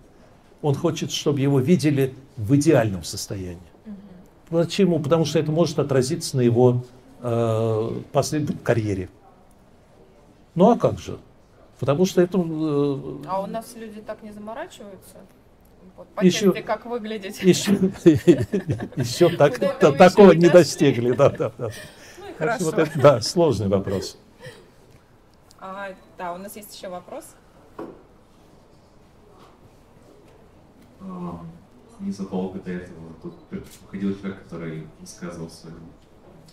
он 0.63 0.75
хочет, 0.75 1.11
чтобы 1.11 1.41
его 1.41 1.61
видели 1.61 2.15
в 2.37 2.55
идеальном 2.57 3.05
состоянии. 3.05 3.59
Почему? 4.49 5.01
Потому 5.01 5.25
что 5.25 5.39
это 5.39 5.51
может 5.51 5.79
отразиться 5.79 6.37
на 6.37 6.41
его 6.43 6.85
э, 7.21 7.91
последней 8.13 8.57
карьере. 8.57 9.09
Ну 10.55 10.71
а 10.71 10.79
как 10.79 10.99
же? 10.99 11.19
Потому 11.81 12.07
что 12.07 12.23
это... 12.23 12.39
Э, 12.39 13.17
а 13.27 13.43
у 13.43 13.47
нас 13.47 13.75
люди 13.77 14.01
так 14.01 14.23
не 14.23 14.33
заморачиваются? 14.33 15.17
Вот, 15.97 16.09
по 16.15 16.25
еще, 16.25 16.47
части, 16.47 16.63
как 16.63 16.87
выглядеть. 16.87 17.43
Еще, 17.43 17.73
еще 18.97 19.37
так, 19.37 19.59
такого 19.79 20.33
не 20.33 20.49
достигли. 20.49 21.13
Да, 21.13 21.31
да, 21.31 21.53
да. 21.57 21.71
Ну 22.19 22.29
и 22.29 22.33
хорошо. 22.35 22.65
Вот 22.65 22.79
это, 22.79 23.01
да, 23.01 23.21
сложный 23.21 23.69
вопрос. 23.69 24.19
А, 25.61 25.91
да, 26.19 26.33
у 26.33 26.39
нас 26.39 26.57
есть 26.57 26.75
еще 26.77 26.89
вопрос. 26.89 27.37
А, 31.01 31.41
незадолго 32.01 32.59
до 32.59 32.73
этого 32.73 33.15
тут 33.23 33.35
приходил 33.45 34.19
человек, 34.19 34.43
который 34.43 34.89
высказывал 35.01 35.49
свою 35.49 35.77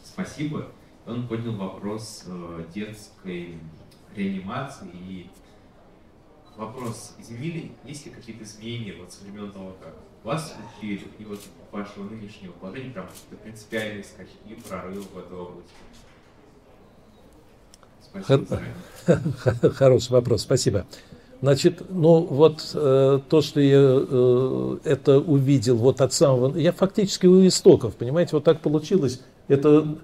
спасибо. 0.04 0.68
Он 1.06 1.28
поднял 1.28 1.56
вопрос 1.56 2.26
э, 2.28 2.66
детской 2.74 3.58
реанимации 4.16 4.90
и 4.94 5.30
вопрос, 6.62 7.14
изменили, 7.20 7.72
есть 7.84 8.06
ли 8.06 8.12
какие-то 8.12 8.44
изменения 8.44 8.94
вот 9.00 9.12
со 9.12 9.24
времен 9.24 9.52
того, 9.52 9.76
как 9.82 9.96
вас 10.24 10.56
учили, 10.78 11.02
и 11.18 11.26
вот 11.26 11.40
вашего 11.72 12.04
нынешнего 12.04 12.52
положения, 12.54 12.92
прям 12.92 13.08
какие-то 13.08 13.44
принципиальные 13.44 14.04
скачки, 14.04 14.62
прорывы 14.70 15.02
в 15.02 15.18
этой 15.18 15.38
области? 15.38 15.72
Спасибо. 18.04 19.74
Хороший 19.74 20.12
вопрос, 20.12 20.42
спасибо. 20.44 20.86
Значит, 21.42 21.82
ну 21.90 22.20
вот 22.20 22.70
э, 22.76 23.20
то, 23.28 23.42
что 23.42 23.60
я 23.60 23.80
э, 23.82 24.78
это 24.84 25.20
увидел 25.20 25.78
вот 25.78 26.02
от 26.02 26.14
самого... 26.14 26.56
Я 26.56 26.72
фактически 26.72 27.26
у 27.26 27.48
истоков, 27.48 27.96
понимаете, 27.96 28.32
вот 28.34 28.44
так 28.44 28.60
получилось. 28.60 29.22
Это, 29.48 29.98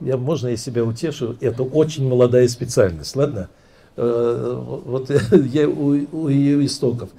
я, 0.00 0.16
можно 0.16 0.48
я 0.48 0.56
себя 0.56 0.84
утешу, 0.84 1.36
это 1.40 1.64
очень 1.64 2.06
молодая 2.06 2.46
специальность, 2.46 3.16
ладно? 3.16 3.48
Э, 3.50 3.65
вот 3.96 5.10
я 5.32 5.68
у, 5.68 6.06
у 6.12 6.28
ее 6.28 6.64
истоков. 6.64 7.10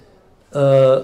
Э, 0.52 1.04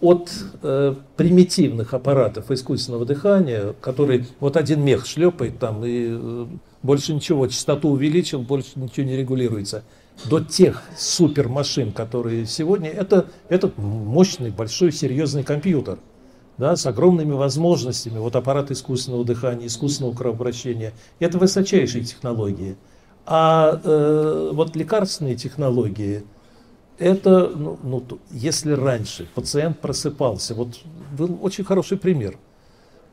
от 0.00 0.30
э, 0.62 0.94
примитивных 1.16 1.92
аппаратов 1.92 2.50
искусственного 2.50 3.04
дыхания, 3.04 3.74
который 3.82 4.26
вот 4.40 4.56
один 4.56 4.82
мех 4.82 5.04
шлепает 5.04 5.58
там 5.58 5.84
и 5.84 6.08
э, 6.10 6.46
больше 6.82 7.12
ничего, 7.12 7.46
частоту 7.48 7.90
увеличил, 7.90 8.40
больше 8.40 8.70
ничего 8.76 9.06
не 9.06 9.16
регулируется, 9.16 9.84
до 10.24 10.40
тех 10.40 10.82
супермашин, 10.96 11.92
которые 11.92 12.46
сегодня, 12.46 12.88
это, 12.88 13.26
это 13.50 13.70
мощный, 13.76 14.50
большой, 14.50 14.90
серьезный 14.90 15.44
компьютер– 15.44 15.98
да, 16.60 16.76
с 16.76 16.84
огромными 16.84 17.32
возможностями, 17.32 18.18
вот 18.18 18.36
аппарат 18.36 18.70
искусственного 18.70 19.24
дыхания, 19.24 19.66
искусственного 19.66 20.14
кровообращения. 20.14 20.92
Это 21.18 21.38
высочайшие 21.38 22.04
технологии. 22.04 22.76
А 23.32 23.80
э, 23.84 24.50
вот 24.52 24.74
лекарственные 24.74 25.36
технологии, 25.36 26.24
это, 26.98 27.46
ну, 27.46 27.78
ну, 27.80 28.02
если 28.32 28.72
раньше 28.72 29.28
пациент 29.36 29.78
просыпался, 29.78 30.52
вот 30.56 30.80
был 31.16 31.38
очень 31.40 31.62
хороший 31.62 31.96
пример. 31.96 32.36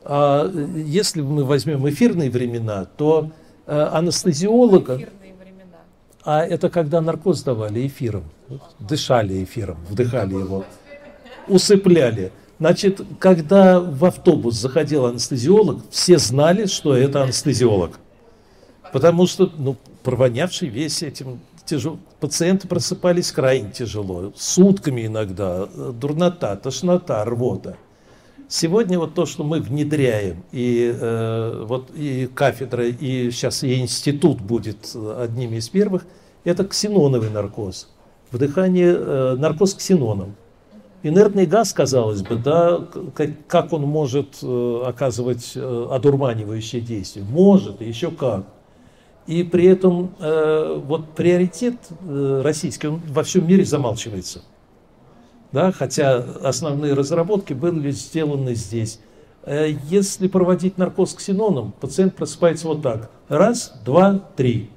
А 0.02 0.50
если 0.74 1.20
мы 1.20 1.44
возьмем 1.44 1.88
эфирные 1.88 2.30
времена, 2.30 2.84
то 2.96 3.30
э, 3.66 3.80
анестезиолога... 3.92 4.96
Эфирные 4.96 5.34
времена. 5.40 5.78
А 6.24 6.44
это 6.44 6.68
когда 6.68 7.00
наркоз 7.00 7.44
давали 7.44 7.86
эфиром, 7.86 8.24
дышали 8.80 9.44
эфиром, 9.44 9.78
вдыхали 9.88 10.34
его, 10.34 10.64
усыпляли. 11.46 12.32
Значит, 12.58 13.02
когда 13.20 13.78
в 13.78 14.04
автобус 14.04 14.56
заходил 14.56 15.06
анестезиолог, 15.06 15.78
все 15.92 16.18
знали, 16.18 16.66
что 16.66 16.96
это 16.96 17.22
анестезиолог. 17.22 18.00
Потому 18.92 19.28
что, 19.28 19.48
ну, 19.56 19.76
провонявший 20.02 20.68
весь 20.68 21.02
этим 21.02 21.40
тяжело. 21.64 21.98
Пациенты 22.20 22.66
просыпались 22.66 23.30
крайне 23.32 23.70
тяжело, 23.70 24.32
сутками 24.36 25.06
иногда, 25.06 25.66
дурнота, 25.66 26.56
тошнота, 26.56 27.24
рвота. 27.24 27.76
Сегодня 28.50 28.98
вот 28.98 29.14
то, 29.14 29.26
что 29.26 29.44
мы 29.44 29.60
внедряем, 29.60 30.42
и 30.52 30.90
э, 30.98 31.64
вот 31.66 31.90
и 31.94 32.26
кафедра, 32.34 32.86
и 32.86 33.30
сейчас 33.30 33.62
и 33.62 33.78
институт 33.78 34.40
будет 34.40 34.96
одними 34.96 35.56
из 35.56 35.68
первых, 35.68 36.06
это 36.44 36.64
ксеноновый 36.64 37.28
наркоз. 37.28 37.88
Вдыхание, 38.30 38.94
э, 38.96 39.36
наркоз 39.38 39.74
ксеноном. 39.74 40.34
Инертный 41.02 41.46
газ, 41.46 41.72
казалось 41.72 42.22
бы, 42.22 42.36
да, 42.36 42.80
как, 43.14 43.30
как 43.46 43.72
он 43.72 43.82
может 43.82 44.38
э, 44.42 44.82
оказывать 44.84 45.52
э, 45.54 45.86
одурманивающее 45.90 46.80
действие? 46.80 47.24
Может, 47.28 47.82
еще 47.82 48.10
как. 48.10 48.46
И 49.28 49.42
при 49.42 49.66
этом 49.66 50.14
э, 50.18 50.80
вот 50.86 51.10
приоритет 51.14 51.74
э, 52.00 52.40
российский, 52.42 52.88
он 52.88 53.02
во 53.08 53.22
всем 53.22 53.46
мире 53.46 53.62
замалчивается. 53.62 54.42
Да, 55.52 55.70
хотя 55.70 56.16
основные 56.42 56.94
разработки 56.94 57.52
были 57.52 57.90
сделаны 57.90 58.54
здесь. 58.54 59.00
Э, 59.42 59.68
если 59.90 60.28
проводить 60.28 60.78
наркоз 60.78 61.12
ксеноном, 61.12 61.74
пациент 61.78 62.16
просыпается 62.16 62.68
вот 62.68 62.80
так. 62.80 63.10
Раз, 63.28 63.78
два, 63.84 64.18
три. 64.34 64.70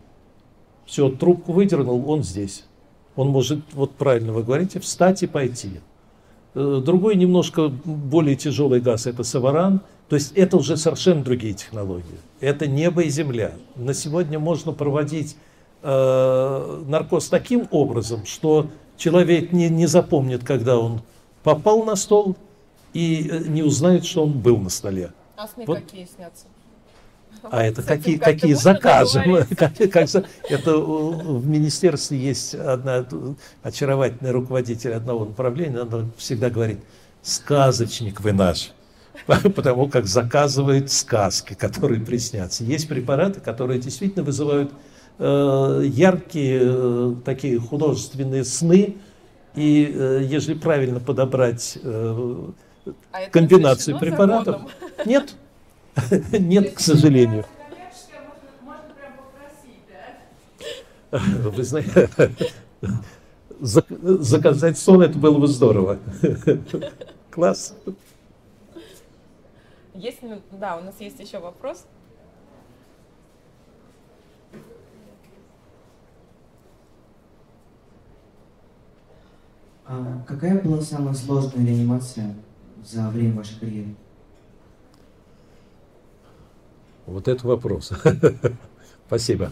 Все, 0.85 1.07
трубку 1.07 1.53
выдернул, 1.53 2.09
он 2.11 2.21
здесь. 2.21 2.65
Он 3.15 3.29
может, 3.29 3.59
вот 3.71 3.91
правильно 3.91 4.33
вы 4.33 4.43
говорите, 4.43 4.81
встать 4.81 5.23
и 5.23 5.27
пойти. 5.27 5.79
Э, 6.55 6.81
другой 6.83 7.15
немножко 7.15 7.69
более 7.69 8.35
тяжелый 8.35 8.81
газ– 8.81 9.05
это 9.07 9.23
саваран. 9.23 9.79
То 10.11 10.15
есть 10.15 10.33
это 10.35 10.57
уже 10.57 10.75
совершенно 10.75 11.23
другие 11.23 11.53
технологии. 11.53 12.19
Это 12.41 12.67
небо 12.67 13.01
и 13.01 13.09
земля. 13.09 13.53
На 13.77 13.93
сегодня 13.93 14.39
можно 14.39 14.73
проводить 14.73 15.37
э, 15.83 16.83
наркоз 16.85 17.29
таким 17.29 17.65
образом, 17.71 18.25
что 18.25 18.67
человек 18.97 19.53
не, 19.53 19.69
не 19.69 19.85
запомнит, 19.85 20.43
когда 20.43 20.77
он 20.77 21.01
попал 21.43 21.85
на 21.85 21.95
стол, 21.95 22.35
и 22.91 23.25
э, 23.31 23.39
не 23.47 23.63
узнает, 23.63 24.03
что 24.03 24.23
он 24.23 24.33
был 24.33 24.57
на 24.57 24.69
столе. 24.69 25.13
А 25.37 25.47
сны 25.47 25.63
вот. 25.65 25.79
какие 25.79 26.05
снятся? 26.13 26.47
А 27.43 27.63
это 27.63 27.81
какие, 27.81 28.17
какие 28.17 28.53
заказы? 28.53 29.23
как, 29.55 29.77
как, 29.93 30.09
это 30.49 30.77
в 30.77 31.47
министерстве 31.47 32.17
есть 32.17 32.53
одна 32.53 33.05
очаровательная 33.63 34.33
руководитель 34.33 34.93
одного 34.93 35.23
направления, 35.23 35.79
она 35.79 36.05
всегда 36.17 36.49
говорит, 36.49 36.79
сказочник 37.21 38.19
вы 38.19 38.33
наш. 38.33 38.73
потому 39.55 39.87
как 39.87 40.07
заказывает 40.07 40.91
сказки, 40.91 41.53
которые 41.53 42.01
приснятся. 42.01 42.63
Есть 42.63 42.87
препараты, 42.87 43.39
которые 43.39 43.79
действительно 43.79 44.23
вызывают 44.23 44.71
э, 45.19 45.83
яркие 45.85 46.61
э, 46.63 47.15
такие 47.23 47.59
художественные 47.59 48.43
сны, 48.43 48.97
и 49.55 49.91
э, 49.93 50.21
если 50.23 50.53
правильно 50.53 50.99
подобрать 50.99 51.77
э, 51.81 52.37
а 53.11 53.29
комбинацию 53.29 53.99
препаратов, 53.99 54.61
законом? 54.61 54.69
нет, 55.05 55.35
нет, 56.31 56.73
к 56.73 56.79
сожалению. 56.79 57.45
Вы 61.11 61.63
знаете, 61.63 62.09
заказать 63.59 64.79
сон 64.79 65.01
это 65.01 65.19
было 65.19 65.37
бы 65.37 65.47
здорово. 65.47 65.99
Класс. 67.29 67.75
Есть, 70.01 70.17
да, 70.51 70.77
у 70.77 70.81
нас 70.81 70.99
есть 70.99 71.19
еще 71.19 71.37
вопрос. 71.37 71.85
А 79.85 80.23
какая 80.27 80.59
была 80.59 80.81
самая 80.81 81.13
сложная 81.13 81.63
реанимация 81.67 82.33
за 82.83 83.09
время 83.09 83.35
вашей 83.35 83.59
карьеры? 83.59 83.93
Вот 87.05 87.27
это 87.27 87.45
вопрос. 87.45 87.91
Спасибо. 89.05 89.51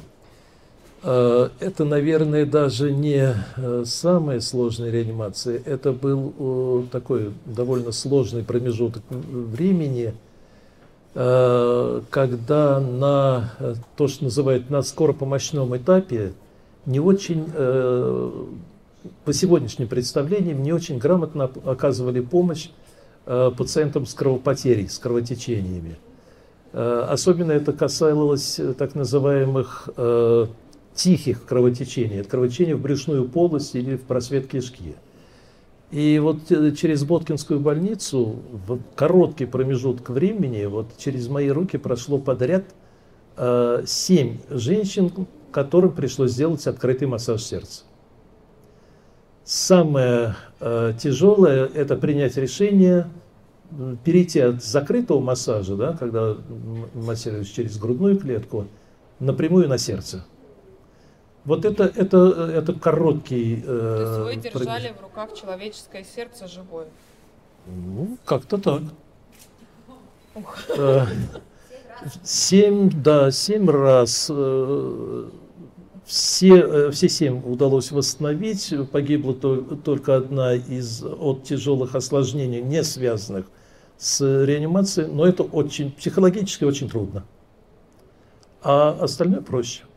А, 1.04 1.52
это, 1.60 1.86
наверное, 1.86 2.48
даже 2.48 2.92
не 2.92 3.36
э, 3.56 3.84
самая 3.86 4.40
сложная 4.40 4.90
реанимация. 4.90 5.62
Это 5.64 5.94
был 5.94 6.88
такой 6.92 7.36
довольно 7.46 7.92
сложный 7.92 8.44
промежуток 8.44 9.04
времени– 9.12 10.16
когда 11.20 12.80
на 12.80 13.52
э, 13.60 13.74
то, 13.98 14.08
что 14.08 14.24
называют 14.24 14.70
на 14.70 14.82
скоропомощном 14.82 15.76
этапе, 15.76 16.32
не 16.86 17.02
очень, 17.02 17.46
э, 17.54 18.46
по 19.26 19.34
сегодняшним 19.34 19.90
представлениям, 19.90 20.64
не 20.64 20.72
очень 20.72 20.98
грамотно 20.98 21.52
оказывали 21.66 22.22
помощь 22.22 22.70
пациентам 23.26 24.06
с 24.08 24.14
кровопотерей, 24.14 24.90
с 24.90 24.98
кровотечениями. 24.98 25.98
Особенно 26.74 27.52
это 27.52 27.74
касалось 27.74 28.60
так 28.78 28.96
называемых 28.96 29.90
тихих 30.96 31.46
кровотечений, 31.46 32.22
это 32.22 32.30
кровотечения 32.30 32.76
в 32.76 32.82
брюшную 32.82 33.28
полость 33.30 33.76
или 33.76 33.98
в 33.98 34.02
просвет 34.02 34.48
кишки. 34.48 34.96
И 35.92 36.20
вот 36.20 36.52
э, 36.52 36.72
через 36.74 37.04
Боткинскую 37.04 37.60
больницу 37.60 38.38
в 38.68 38.80
короткий 38.96 39.46
промежуток 39.46 40.10
времени, 40.10 40.66
вот 40.66 40.88
через 40.98 41.28
мои 41.28 41.50
руки 41.50 41.78
прошло 41.78 42.20
подряд 42.20 42.64
э, 43.38 43.84
женщин, 44.50 45.12
которым 45.52 45.92
пришлось 45.92 46.32
сделать 46.32 46.66
открытый 46.68 47.08
массаж 47.08 47.42
сердца. 47.42 47.84
Самое 49.44 50.36
э, 50.60 50.94
тяжелое– 51.02 51.66
это 51.74 51.96
принять 51.96 52.38
решение 52.38 53.08
перейти 54.04 54.40
от 54.40 54.64
закрытого 54.64 55.20
массажа, 55.20 55.76
да, 55.76 55.94
когда 55.94 56.38
массируешь 56.94 57.48
через 57.48 57.78
грудную 57.78 58.18
клетку, 58.20 58.68
напрямую 59.20 59.68
на 59.68 59.78
сердце. 59.78 60.24
Вот 61.50 61.66
это, 61.66 61.86
это, 61.86 62.18
это 62.54 62.74
короткий... 62.74 63.64
Э, 63.66 64.22
То 64.24 64.30
есть 64.30 64.54
вы 64.54 64.60
держали 64.60 64.94
в 64.94 65.02
руках 65.02 65.34
человеческое 65.34 66.04
сердце 66.04 66.48
живое? 66.48 66.86
Ну, 67.66 68.20
как-то 68.24 68.60
так. 68.60 68.84
Э, 70.78 71.06
семь, 72.24 72.92
да, 72.92 73.32
семь 73.32 73.68
раз. 73.68 74.28
Э, 74.32 75.30
все, 76.06 76.56
э, 76.56 76.92
все 76.92 77.10
семь 77.10 77.42
удалось 77.44 77.92
восстановить. 77.92 78.72
Погибла 78.92 79.34
только 79.34 80.18
одна 80.18 80.54
из 80.54 81.04
от 81.04 81.46
тяжелых 81.46 81.96
осложнений, 81.96 82.62
не 82.62 82.84
связанных 82.84 83.48
с 83.98 84.22
реанимацией. 84.46 85.08
Но 85.08 85.26
это 85.26 85.42
очень 85.42 85.92
психологически 85.94 86.64
очень 86.64 86.92
трудно. 86.92 87.26
А 88.62 88.96
остальное 89.02 89.42
проще. 89.42 89.89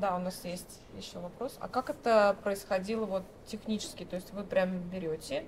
Да, 0.00 0.16
у 0.16 0.20
нас 0.20 0.40
есть 0.44 0.80
еще 0.96 1.18
вопрос. 1.18 1.56
А 1.60 1.68
как 1.68 1.90
это 1.90 2.36
происходило 2.42 3.04
вот 3.04 3.22
технически? 3.46 4.04
То 4.04 4.16
есть 4.16 4.32
вы 4.32 4.42
прям 4.42 4.78
берете 4.90 5.44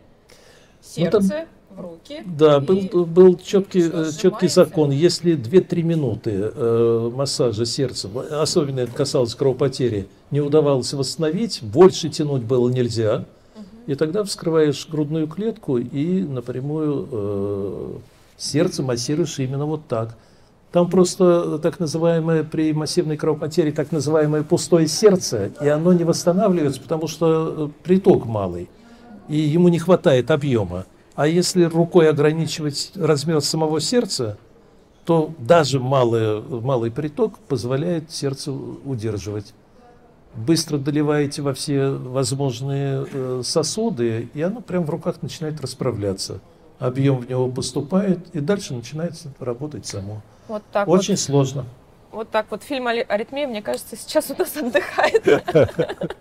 сердце 0.80 1.20
ну, 1.20 1.28
там, 1.28 1.46
в 1.70 1.80
руки. 1.80 2.22
Да, 2.26 2.60
был, 2.60 3.06
был 3.06 3.36
четкий, 3.36 3.90
э, 3.92 4.10
четкий 4.20 4.48
закон. 4.48 4.90
Если 4.90 5.36
2-3 5.36 5.82
минуты 5.82 6.52
э, 6.54 7.10
массажа 7.14 7.66
сердца, 7.66 8.08
особенно 8.30 8.80
это 8.80 8.92
касалось 8.92 9.34
кровопотери, 9.34 10.08
не 10.30 10.40
удавалось 10.40 10.92
восстановить, 10.92 11.60
больше 11.62 12.08
тянуть 12.08 12.42
было 12.42 12.68
нельзя. 12.68 13.24
И 13.86 13.94
тогда 13.94 14.24
вскрываешь 14.24 14.88
грудную 14.88 15.28
клетку 15.28 15.78
и 15.78 16.22
напрямую 16.22 17.08
э, 17.10 17.98
сердце 18.36 18.82
массируешь 18.82 19.38
именно 19.38 19.64
вот 19.64 19.86
так. 19.86 20.16
Там 20.76 20.90
просто 20.90 21.58
так 21.58 21.80
называемое 21.80 22.44
при 22.44 22.74
массивной 22.74 23.16
кровопотере 23.16 23.72
так 23.72 23.92
называемое 23.92 24.42
пустое 24.42 24.86
сердце, 24.86 25.50
и 25.62 25.68
оно 25.68 25.94
не 25.94 26.04
восстанавливается, 26.04 26.82
потому 26.82 27.08
что 27.08 27.70
э, 27.70 27.82
приток 27.82 28.26
малый, 28.26 28.68
и 29.26 29.38
ему 29.38 29.68
не 29.68 29.78
хватает 29.78 30.30
объема. 30.30 30.84
А 31.14 31.26
если 31.26 31.64
рукой 31.64 32.10
ограничивать 32.10 32.92
размер 32.94 33.40
самого 33.40 33.80
сердца, 33.80 34.36
то 35.06 35.32
даже 35.38 35.80
малый, 35.80 36.42
малый 36.42 36.90
приток 36.90 37.38
позволяет 37.38 38.10
сердцу 38.10 38.78
удерживать. 38.84 39.54
Быстро 40.34 40.76
доливаете 40.76 41.40
во 41.40 41.54
все 41.54 41.88
возможные 41.88 43.06
э, 43.10 43.40
сосуды, 43.42 44.28
и 44.34 44.42
оно 44.42 44.60
прямо 44.60 44.84
в 44.84 44.90
руках 44.90 45.22
начинает 45.22 45.58
расправляться. 45.62 46.42
Объем 46.78 47.16
в 47.16 47.30
него 47.30 47.48
поступает, 47.48 48.28
и 48.34 48.40
дальше 48.40 48.74
начинает 48.74 49.14
работать 49.40 49.86
само. 49.86 50.20
Вот 50.48 50.62
так 50.72 50.88
Очень 50.88 51.14
вот. 51.14 51.20
сложно. 51.20 51.64
Вот 52.12 52.30
так 52.30 52.46
вот 52.50 52.62
фильм 52.62 52.86
«Али- 52.86 53.04
«Аритмия», 53.06 53.46
мне 53.46 53.60
кажется, 53.60 53.94
сейчас 53.96 54.30
у 54.30 54.36
нас 54.36 54.56
отдыхает. 54.56 55.26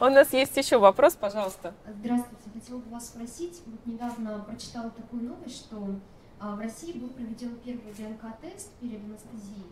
У 0.00 0.04
нас 0.04 0.32
есть 0.32 0.56
еще 0.56 0.78
вопрос, 0.78 1.14
пожалуйста. 1.14 1.74
Здравствуйте, 2.00 2.44
хотела 2.54 2.78
бы 2.78 2.90
вас 2.90 3.06
спросить. 3.08 3.60
Вот 3.66 3.80
недавно 3.86 4.44
прочитала 4.48 4.90
такую 4.90 5.24
новость, 5.24 5.56
что 5.56 5.96
а, 6.38 6.54
в 6.54 6.60
России 6.60 6.92
был 6.92 7.08
проведен 7.08 7.56
первый 7.64 7.92
ДНК-тест 7.98 8.70
перед 8.80 9.00
анестезией, 9.04 9.66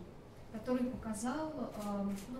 который 0.53 0.87
показал, 0.87 1.53
а, 1.84 2.05
ну, 2.30 2.39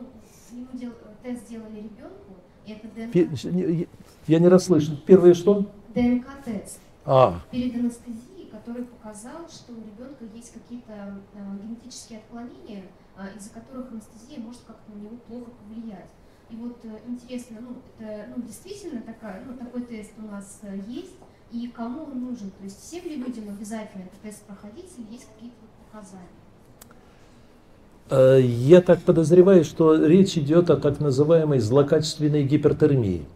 ему 0.59 0.67
дел- 0.73 0.93
тест 1.23 1.47
сделали 1.47 1.77
ребенку, 1.77 2.35
и 2.67 2.73
это 2.73 2.89
ДНК, 2.89 3.89
Я 4.27 4.39
не 4.41 4.49
расслышал. 4.49 4.97
Первое 5.07 5.35
что? 5.35 5.67
ДНК-тест 5.95 6.81
А, 7.05 7.41
перед 7.51 7.75
анестезией, 7.77 8.36
который 8.67 8.85
показал, 8.85 9.49
что 9.49 9.73
у 9.73 9.77
ребенка 9.77 10.25
есть 10.35 10.53
какие-то 10.53 10.93
а, 10.93 11.57
генетические 11.63 12.19
отклонения, 12.19 12.83
а, 13.17 13.29
из-за 13.37 13.51
которых 13.51 13.93
анестезия 13.93 14.41
может 14.41 14.61
как-то 14.67 14.91
на 14.93 15.03
него 15.03 15.17
плохо 15.29 15.51
повлиять. 15.51 16.11
И 16.51 16.57
вот 16.57 16.79
э, 16.85 16.89
интересно, 17.09 17.59
ну, 17.61 17.77
это 17.99 18.29
ну, 18.37 18.43
действительно 18.43 19.03
такая, 19.03 19.45
ну, 19.45 19.57
такой 19.57 19.83
тест 19.83 20.13
у 20.17 20.31
нас 20.31 20.61
э, 20.63 20.79
есть, 20.87 21.17
и 21.51 21.67
кому 21.69 22.05
он 22.05 22.21
нужен? 22.21 22.51
То 22.53 22.63
есть 22.63 22.81
всем 22.81 23.05
ли 23.05 23.17
людям 23.17 23.49
обязательно 23.49 24.03
этот 24.03 24.21
тест 24.23 24.43
проходить, 24.45 24.93
или 24.97 25.15
есть 25.15 25.27
какие-то 25.35 25.57
показания? 25.91 26.29
Э, 28.11 28.41
Я 28.41 28.81
так 28.81 29.03
подозреваю, 29.03 29.65
что 29.65 29.97
речь 29.97 30.39
идет 30.39 30.71
о 30.71 30.77
так 30.77 31.01
называемой 31.01 31.59
злокачественной 31.59 32.45
гипертермии. 32.45 33.27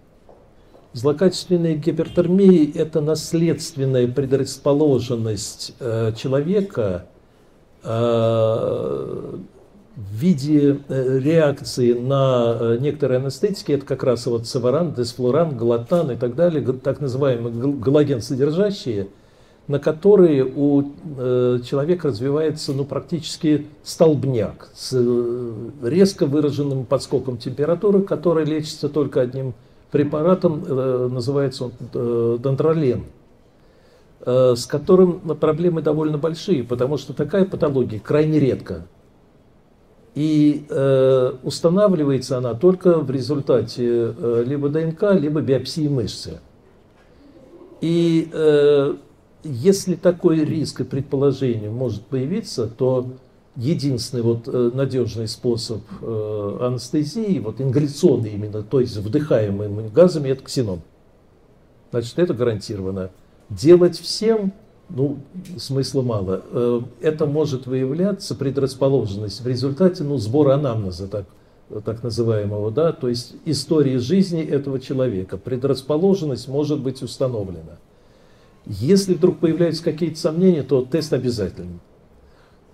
Злокачественная 0.92 1.74
гипертермия– 1.74 2.68
это 2.74 3.00
наследственная 3.00 4.08
предрасположенность 4.08 5.72
э, 5.78 6.12
человека 6.16 7.06
э, 7.84 7.88
в 10.00 10.14
виде 10.14 10.80
э, 10.88 11.18
реакции 11.20 11.92
на 11.92 12.56
э, 12.58 12.78
некоторые 12.80 13.20
анестетики, 13.20 13.70
это 13.70 13.86
как 13.86 14.02
раз 14.02 14.26
вот 14.26 14.48
саваран, 14.48 14.92
десфлоран, 14.92 15.56
галатан 15.56 16.10
и 16.10 16.16
так 16.16 16.34
далее, 16.34 16.60
так 16.72 17.00
называемые 17.00 17.54
гал- 17.54 17.72
галоген 17.72 18.20
содержащие, 18.20 19.06
на 19.68 19.78
которые 19.78 20.44
у 20.44 20.90
э, 21.18 21.60
человека 21.64 22.08
развивается 22.08 22.72
ну, 22.72 22.84
практически 22.84 23.68
столбняк 23.84 24.70
с 24.74 24.92
резко 25.84 26.26
выраженным 26.26 26.84
подскоком 26.84 27.38
температуры, 27.38 28.02
который 28.02 28.44
лечится 28.44 28.88
только 28.88 29.20
одним 29.20 29.54
препаратом, 29.90 30.64
э, 30.66 31.08
называется 31.10 31.64
он 31.64 31.72
э, 31.92 32.38
дантролен, 32.40 33.04
э, 34.24 34.54
с 34.56 34.66
которым 34.66 35.20
проблемы 35.36 35.82
довольно 35.82 36.18
большие, 36.18 36.64
потому 36.64 36.96
что 36.96 37.12
такая 37.12 37.44
патология 37.44 38.00
крайне 38.00 38.38
редко. 38.38 38.86
И 40.16 40.66
устанавливается 41.44 42.38
она 42.38 42.54
только 42.54 42.98
в 42.98 43.08
результате 43.12 44.12
либо 44.44 44.68
ДНК, 44.68 45.12
либо 45.12 45.40
биопсии 45.40 45.86
мышцы. 45.86 46.40
И 47.80 48.28
если 49.44 49.94
такой 49.94 50.44
риск 50.44 50.80
и 50.80 50.84
предположение 50.84 51.70
может 51.70 52.02
появиться, 52.06 52.66
то 52.66 53.06
единственный 53.60 54.22
вот 54.22 54.48
э, 54.48 54.70
надежный 54.72 55.28
способ 55.28 55.82
э, 56.00 56.58
анестезии, 56.62 57.38
вот 57.38 57.60
ингаляционный 57.60 58.32
именно, 58.32 58.62
то 58.62 58.80
есть 58.80 58.96
вдыхаемыми 58.96 59.88
газами, 59.88 60.30
это 60.30 60.42
ксенон. 60.42 60.80
Значит, 61.90 62.18
это 62.18 62.32
гарантированно. 62.32 63.10
Делать 63.50 63.98
всем, 63.98 64.52
ну, 64.88 65.18
смысла 65.58 66.00
мало. 66.00 66.42
Э, 66.50 66.80
Это 67.02 67.26
может 67.26 67.66
выявляться 67.66 68.34
предрасположенность 68.34 69.42
в 69.42 69.46
результате, 69.46 70.04
ну, 70.04 70.16
сбора 70.16 70.54
анамнеза, 70.54 71.06
так, 71.06 71.26
так 71.84 72.02
называемого, 72.02 72.70
да, 72.70 72.92
то 72.92 73.08
есть 73.08 73.34
истории 73.44 73.98
жизни 73.98 74.42
этого 74.42 74.80
человека. 74.80 75.36
Предрасположенность 75.36 76.48
может 76.48 76.80
быть 76.80 77.02
установлена. 77.02 77.76
Если 78.64 79.12
вдруг 79.14 79.38
появляются 79.38 79.84
какие-то 79.84 80.18
сомнения, 80.18 80.62
то 80.62 80.82
тест 80.82 81.12
обязательный. 81.12 81.80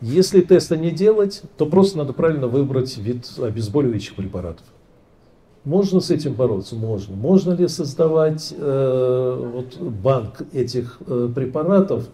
Если 0.01 0.43
теста 0.43 0.77
не 0.77 0.91
делать, 0.91 1.43
то 1.57 1.67
просто 1.67 1.99
надо 1.99 2.13
правильно 2.13 2.49
выбрать 2.49 2.97
вид 2.99 3.27
обезболивающих 3.39 4.15
препаратов. 4.15 4.67
Можно 5.65 6.01
с 6.01 6.11
этим 6.11 6.35
бороться? 6.35 6.77
Можно. 6.77 7.17
Можно 7.17 7.53
ли 7.53 7.67
создавать 7.67 8.55
э, 8.57 9.51
вот, 9.53 9.79
банк 9.79 10.43
этих 10.53 10.99
э, 11.07 11.29
препаратов? 11.35 12.09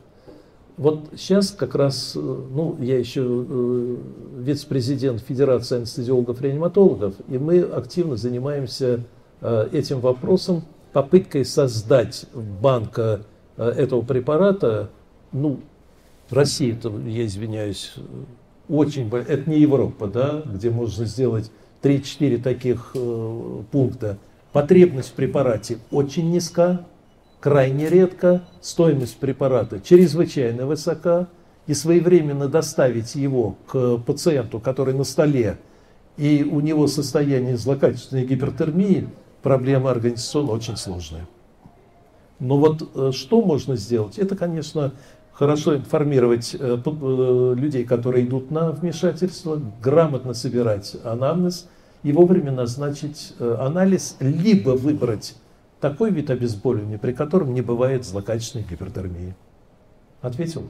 Вот 0.78 1.10
сейчас 1.16 1.50
как 1.50 1.74
раз, 1.74 2.14
э, 2.16 2.18
ну, 2.18 2.76
я 2.80 2.98
еще 2.98 3.22
э, 3.22 3.96
вице-президент 4.38 5.20
Федерации 5.20 5.76
анестезиологов-реаниматологов, 5.76 7.14
и 7.28 7.36
мы 7.36 7.60
активно 7.60 8.16
занимаемся 8.16 9.00
э, 9.42 9.68
этим 9.72 10.00
вопросом, 10.00 10.62
попыткой 10.94 11.44
создать 11.44 12.24
банка 12.34 13.20
э, 13.58 13.68
этого 13.68 14.00
препарата, 14.00 14.88
ну, 15.32 15.60
Россия, 16.32 16.74
это, 16.74 16.90
я 17.06 17.26
извиняюсь, 17.26 17.94
очень, 18.68 19.08
бо- 19.08 19.18
это 19.18 19.48
не 19.48 19.60
Европа, 19.60 20.06
да, 20.06 20.42
где 20.44 20.70
можно 20.70 21.04
сделать 21.04 21.50
3-4 21.82 22.42
таких 22.42 22.92
э, 22.94 23.62
пункта. 23.70 24.18
Потребность 24.52 25.10
в 25.10 25.12
препарате 25.12 25.78
очень 25.90 26.30
низка, 26.30 26.86
крайне 27.40 27.88
редко, 27.88 28.42
стоимость 28.60 29.16
препарата 29.18 29.80
чрезвычайно 29.80 30.66
высока, 30.66 31.28
и 31.66 31.74
своевременно 31.74 32.48
доставить 32.48 33.14
его 33.14 33.56
к 33.68 33.98
пациенту, 33.98 34.58
который 34.58 34.94
на 34.94 35.04
столе, 35.04 35.58
и 36.16 36.42
у 36.42 36.60
него 36.60 36.86
состояние 36.88 37.56
злокачественной 37.56 38.26
гипертермии, 38.26 39.08
проблема 39.42 39.90
организационно 39.90 40.52
очень 40.52 40.76
сложная. 40.76 41.26
Но 42.40 42.58
вот 42.58 42.90
э, 42.94 43.12
что 43.12 43.42
можно 43.42 43.76
сделать? 43.76 44.18
Это, 44.18 44.36
конечно, 44.36 44.92
хорошо 45.32 45.76
информировать 45.76 46.54
э, 46.58 46.78
э, 46.84 47.54
людей, 47.56 47.84
которые 47.84 48.26
идут 48.26 48.50
на 48.50 48.70
вмешательство, 48.70 49.60
грамотно 49.82 50.34
собирать 50.34 50.96
анамнез 51.04 51.68
и 52.02 52.12
вовремя 52.12 52.52
назначить 52.52 53.34
э, 53.38 53.56
анализ, 53.58 54.16
либо 54.20 54.70
выбрать 54.70 55.36
такой 55.80 56.10
вид 56.10 56.30
обезболивания, 56.30 56.98
при 56.98 57.12
котором 57.12 57.54
не 57.54 57.62
бывает 57.62 58.04
злокачественной 58.04 58.64
гипертермии. 58.68 59.34
Ответил? 60.20 60.68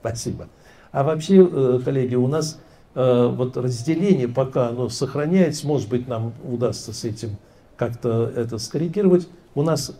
Спасибо. 0.00 0.48
А 0.92 1.02
вообще, 1.02 1.44
коллеги, 1.84 2.14
у 2.14 2.28
нас 2.28 2.60
вот 2.94 3.56
разделение, 3.56 4.28
пока 4.28 4.68
оно 4.68 4.88
сохраняется, 4.88 5.66
может 5.66 5.88
быть, 5.88 6.06
нам 6.06 6.32
удастся 6.44 6.92
с 6.92 7.04
этим 7.04 7.36
как-то 7.76 8.32
это 8.34 8.58
скоррегировать. 8.58 9.28
У 9.56 9.62
нас 9.62 9.92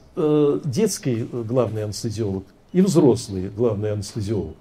детский 0.64 1.28
главный 1.32 1.82
анестезиолог 1.84 2.44
и 2.72 2.80
взрослый 2.80 3.48
главный 3.48 3.92
анестезиолог. 3.92 4.56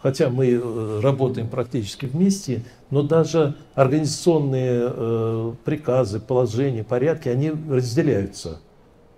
Хотя 0.00 0.30
мы 0.30 0.46
э, 0.50 1.00
работаем 1.02 1.48
практически 1.48 2.06
вместе, 2.06 2.62
но 2.90 3.02
даже 3.02 3.56
организационные 3.74 4.92
э, 4.94 5.52
приказы, 5.64 6.20
положения, 6.20 6.84
порядки, 6.84 7.28
они 7.28 7.50
разделяются. 7.68 8.60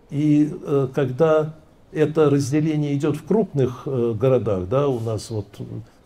И 0.08 0.50
э, 0.50 0.88
когда 0.94 1.54
это 1.92 2.30
разделение 2.30 2.94
идет 2.94 3.16
в 3.16 3.24
крупных 3.24 3.82
э, 3.84 4.14
городах, 4.18 4.68
да, 4.68 4.88
у 4.88 5.00
нас 5.00 5.28
вот 5.30 5.46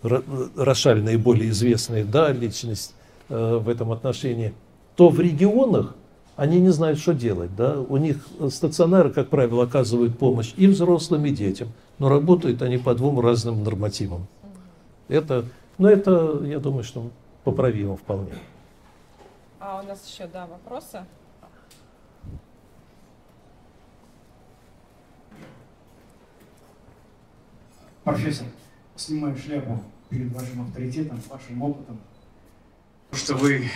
Ро- 0.02 0.24
Рошаль 0.56 1.02
наиболее 1.02 1.50
известная 1.50 2.04
да, 2.04 2.32
личность 2.32 2.94
э, 3.28 3.56
в 3.62 3.68
этом 3.68 3.92
отношении, 3.92 4.54
то 4.96 5.08
в 5.08 5.20
регионах 5.20 5.94
они 6.36 6.60
не 6.60 6.70
знают, 6.70 6.98
что 6.98 7.14
делать. 7.14 7.54
Да? 7.54 7.80
У 7.80 7.96
них 7.96 8.26
стационары, 8.50 9.10
как 9.10 9.28
правило, 9.28 9.64
оказывают 9.64 10.18
помощь 10.18 10.52
и 10.56 10.66
взрослым, 10.66 11.26
и 11.26 11.30
детям, 11.30 11.68
но 11.98 12.08
работают 12.08 12.62
они 12.62 12.78
по 12.78 12.94
двум 12.94 13.20
разным 13.20 13.62
нормативам. 13.62 14.26
Это, 15.08 15.44
ну, 15.78 15.88
это, 15.88 16.40
я 16.44 16.58
думаю, 16.58 16.82
что 16.84 17.10
поправимо 17.44 17.96
вполне. 17.96 18.32
А 19.60 19.80
у 19.82 19.86
нас 19.86 20.06
еще, 20.06 20.26
да, 20.26 20.46
вопросы? 20.46 21.04
Профессор, 28.02 28.46
снимаю 28.96 29.34
шляпу 29.36 29.80
перед 30.10 30.30
вашим 30.32 30.62
авторитетом, 30.62 31.18
вашим 31.30 31.62
опытом. 31.62 31.98
То, 33.10 33.16
что 33.16 33.34
вы 33.34 33.70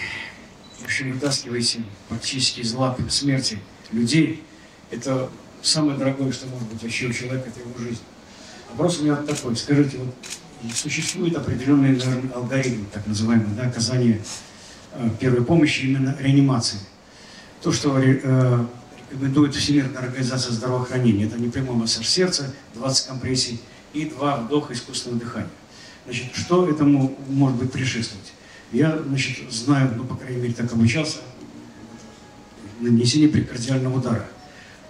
вообще 0.80 1.04
вытаскиваете 1.12 1.82
практически 2.08 2.60
из 2.60 2.72
лап 2.74 3.00
смерти 3.10 3.58
людей, 3.92 4.42
это 4.90 5.30
самое 5.62 5.98
дорогое, 5.98 6.32
что 6.32 6.46
может 6.46 6.68
быть 6.68 6.82
вообще 6.82 7.06
у 7.06 7.12
человека, 7.12 7.48
это 7.48 7.60
его 7.60 7.78
жизнь. 7.78 8.00
Вопрос 8.70 9.00
у 9.00 9.04
меня 9.04 9.16
такой. 9.16 9.56
Скажите, 9.56 9.98
вот 9.98 10.14
существует 10.74 11.36
определенный 11.36 11.96
наверное, 11.96 12.32
алгоритм, 12.32 12.84
так 12.92 13.06
называемый, 13.06 13.54
да, 13.56 13.66
оказания 13.66 14.20
э, 14.92 15.08
первой 15.18 15.44
помощи, 15.44 15.86
именно 15.86 16.16
реанимации. 16.20 16.78
То, 17.62 17.72
что 17.72 17.98
э, 17.98 18.66
рекомендует 19.10 19.54
Всемирная 19.54 20.02
организация 20.02 20.52
здравоохранения, 20.52 21.24
это 21.24 21.38
непрямой 21.38 21.76
массаж 21.76 22.06
сердца, 22.06 22.54
20 22.74 23.06
компрессий 23.06 23.60
и 23.92 24.04
2 24.04 24.36
вдоха 24.36 24.72
искусственного 24.74 25.20
дыхания. 25.20 25.50
Значит, 26.04 26.34
что 26.34 26.68
этому 26.68 27.18
может 27.28 27.58
быть 27.58 27.72
предшествовать? 27.72 28.32
Я, 28.72 28.98
значит, 29.02 29.50
знаю, 29.50 29.94
ну, 29.96 30.04
по 30.04 30.14
крайней 30.14 30.42
мере, 30.42 30.54
так 30.54 30.70
обучался, 30.72 31.18
нанесение 32.80 33.28
прикардиального 33.28 33.98
удара. 33.98 34.28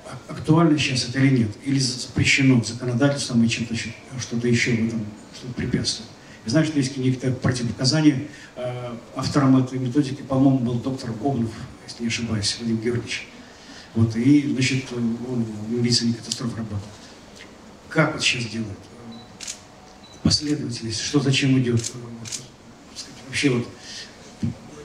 А 0.05 0.33
актуально 0.33 0.79
сейчас 0.79 1.09
это 1.09 1.21
или 1.21 1.39
нет? 1.39 1.51
Или 1.65 1.79
запрещено 1.79 2.63
законодательством 2.63 3.45
и 3.45 3.49
чем-то 3.49 3.75
что-то 3.77 4.49
еще 4.49 4.73
в 4.73 4.89
этом 4.89 5.07
что 5.35 5.47
препятствует? 5.49 6.09
Я 6.45 6.51
знаю, 6.51 6.67
что 6.67 6.79
есть 6.79 6.97
некоторые 6.97 7.37
противопоказания. 7.37 8.27
Э, 8.57 8.97
автором 9.15 9.57
этой 9.63 9.79
методики, 9.79 10.23
по-моему, 10.23 10.59
был 10.61 10.75
доктор 10.75 11.11
Обнов, 11.11 11.53
если 11.87 12.03
не 12.03 12.09
ошибаюсь, 12.09 12.57
Владимир 12.59 12.83
Георгиевич. 12.83 13.29
Вот, 13.95 14.17
и, 14.17 14.51
значит, 14.53 14.85
он 14.93 15.45
в 15.45 15.71
медицине 15.71 16.15
катастроф 16.15 16.57
работал. 16.57 16.79
Как 17.89 18.15
вот 18.15 18.23
сейчас 18.23 18.45
делают? 18.45 18.79
Последовательность, 20.23 21.01
что 21.01 21.21
зачем 21.21 21.59
идет? 21.59 21.93
Вообще 23.29 23.51
вот 23.51 23.67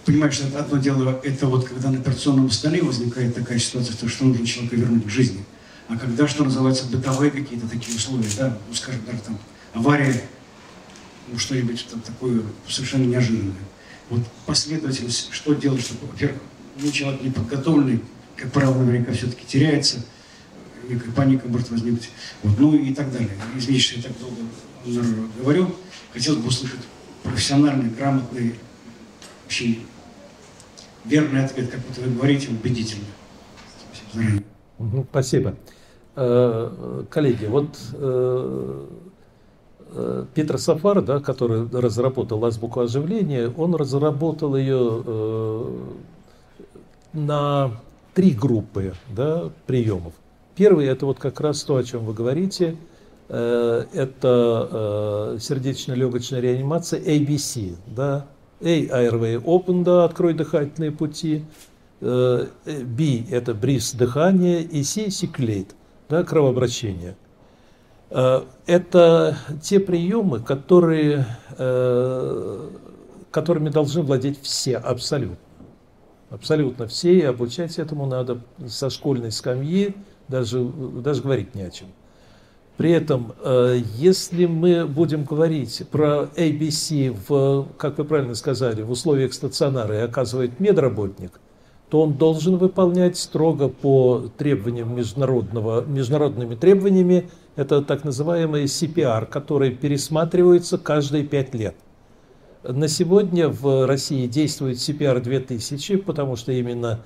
понимаешь, 0.06 0.34
что 0.34 0.60
одно 0.60 0.78
дело, 0.78 1.20
это 1.24 1.48
вот 1.48 1.68
когда 1.68 1.90
на 1.90 2.00
операционном 2.00 2.52
столе 2.52 2.82
возникает 2.82 3.36
такая 3.36 3.58
ситуация, 3.58 3.96
то, 3.96 4.08
что 4.08 4.26
нужно 4.26 4.46
человека 4.46 4.76
вернуть 4.76 5.06
к 5.06 5.10
жизни. 5.10 5.44
А 5.88 5.98
когда, 5.98 6.28
что 6.28 6.44
называется, 6.44 6.86
бытовые 6.86 7.32
какие-то 7.32 7.68
такие 7.68 7.96
условия, 7.96 8.28
да, 8.38 8.58
ну, 8.68 8.76
скажем, 8.76 9.02
даже 9.06 9.20
там 9.20 9.38
авария, 9.74 10.24
ну, 11.28 11.38
что-нибудь 11.38 11.86
там 11.90 12.02
такое 12.02 12.42
совершенно 12.68 13.06
неожиданное. 13.06 13.56
Вот 14.10 14.22
последовательность, 14.46 15.30
что 15.32 15.54
делать, 15.54 15.82
чтобы, 15.82 16.08
во-первых, 16.08 16.42
ну, 16.82 16.92
человек 16.92 17.22
неподготовленный, 17.22 18.02
как 18.36 18.52
правило, 18.52 18.78
наверняка 18.82 19.14
все-таки 19.14 19.46
теряется, 19.46 20.06
некая 20.90 21.12
паника 21.12 21.48
может 21.48 21.70
возникнуть, 21.70 22.10
вот, 22.42 22.60
ну 22.60 22.76
и 22.76 22.94
так 22.94 23.12
далее. 23.12 23.32
Извините, 23.56 23.84
что 23.84 23.96
я 23.98 24.04
так 24.04 24.14
долго 24.20 25.30
говорю, 25.40 25.76
хотелось 26.12 26.40
бы 26.40 26.48
услышать 26.48 26.82
профессиональный, 27.24 27.90
грамотный, 27.90 28.56
вообще 29.44 29.78
верный 31.06 31.46
ответ, 31.46 31.70
как 31.70 31.80
вот 31.88 31.98
вы 31.98 32.12
говорите, 32.14 32.50
убедительный. 32.50 33.06
Спасибо. 34.02 34.44
Спасибо. 35.10 35.56
Э, 36.16 37.04
коллеги, 37.10 37.46
вот 37.46 37.78
э, 37.94 38.86
э, 39.90 40.26
Петр 40.36 40.60
Сафар, 40.60 41.02
да, 41.02 41.20
который 41.20 41.68
разработал 41.70 42.44
азбуку 42.46 42.82
оживления, 42.82 43.52
он 43.58 43.74
разработал 43.76 44.56
ее 44.56 45.66
на 47.14 47.72
три 48.14 48.32
группы 48.32 48.94
да, 49.10 49.50
приемов. 49.66 50.14
Первый 50.56 50.86
это 50.86 51.06
вот 51.06 51.18
как 51.18 51.40
раз 51.40 51.64
то, 51.64 51.78
о 51.78 51.84
чем 51.84 52.06
вы 52.06 52.14
говорите, 52.14 52.76
это 53.30 55.38
сердечно-легочная 55.40 56.42
реанимация 56.42 57.00
ABC, 57.00 57.76
да, 57.88 58.28
A 58.62 58.66
airway 58.66 59.44
open, 59.44 59.84
да, 59.84 60.06
открой 60.06 60.34
дыхательные 60.34 60.92
пути, 60.92 61.46
B 62.00 63.24
это 63.32 63.54
бриз 63.54 63.94
дыхание 63.94 64.62
и 64.62 64.84
C 64.84 65.08
circulate, 65.08 65.72
да, 66.10 66.24
кровообращение. 66.24 67.16
Это 68.10 69.38
те 69.62 69.80
приемы, 69.80 70.42
которые, 70.42 71.26
которыми 73.32 73.70
должны 73.70 74.04
владеть 74.04 74.42
все 74.42 74.78
абсолютно. 74.78 75.38
Абсолютно 76.30 76.88
все, 76.88 77.14
и 77.14 77.22
обучать 77.22 77.80
этому 77.80 78.06
надо 78.06 78.42
со 78.68 78.90
школьной 78.90 79.32
скамьи, 79.32 79.96
даже, 80.28 80.64
даже 80.64 81.22
говорить 81.22 81.56
не 81.56 81.62
о 81.62 81.70
чем. 81.70 81.88
При 82.78 82.92
этом, 82.92 83.34
э, 83.44 83.82
если 83.98 84.48
мы 84.48 84.86
будем 84.88 85.26
говорить 85.26 85.84
про 85.92 86.30
ABC, 86.36 87.16
в, 87.28 87.68
как 87.78 88.00
вы 88.00 88.04
правильно 88.04 88.36
сказали, 88.36 88.82
в 88.82 88.90
условиях 88.90 89.34
стационара 89.34 89.96
и 90.00 90.02
оказывает 90.02 90.60
медработник, 90.60 91.40
то 91.90 92.02
он 92.02 92.14
должен 92.14 92.58
выполнять 92.58 93.18
строго 93.18 93.70
по 93.70 94.24
требованиям 94.38 94.96
международного, 94.96 95.86
международными 95.86 96.56
требованиями, 96.56 97.30
это 97.56 97.84
так 97.84 98.04
называемый 98.04 98.64
CPR, 98.64 99.28
который 99.28 99.70
пересматривается 99.70 100.80
каждые 100.80 101.24
пять 101.24 101.54
лет. 101.54 101.76
На 102.64 102.88
сегодня 102.88 103.50
в 103.50 103.86
России 103.86 104.26
действует 104.26 104.78
CPR 104.78 105.20
2000, 105.20 105.98
потому 105.98 106.36
что 106.36 106.52
именно 106.52 107.02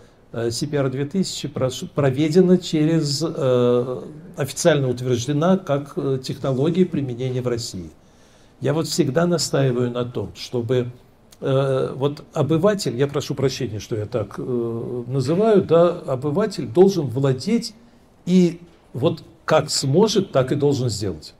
CPR 0.45 0.89
2000 0.89 1.49
проведена 1.93 2.57
через, 2.57 3.23
э, 3.25 4.01
официально 4.35 4.89
утверждена 4.89 5.57
как 5.57 5.93
э, 5.95 6.19
технология 6.23 6.85
применения 6.85 7.41
в 7.41 7.47
России. 7.47 7.89
Я 8.61 8.73
вот 8.73 8.87
всегда 8.87 9.25
настаиваю 9.25 9.91
на 9.91 10.05
том, 10.05 10.31
чтобы 10.35 10.91
э, 11.41 11.93
вот 11.95 12.23
обыватель, 12.33 12.95
я 12.95 13.07
прошу 13.07 13.35
прощения, 13.35 13.79
что 13.79 13.95
я 13.95 14.05
так 14.05 14.37
называю, 14.37 15.63
да, 15.63 15.89
обыватель 15.89 16.67
должен 16.67 17.07
владеть 17.07 17.73
и 18.25 18.59
вот 18.93 19.23
как 19.45 19.69
сможет, 19.69 20.31
так 20.31 20.51
и 20.51 20.55
должен 20.55 20.89
сделать. 20.89 21.33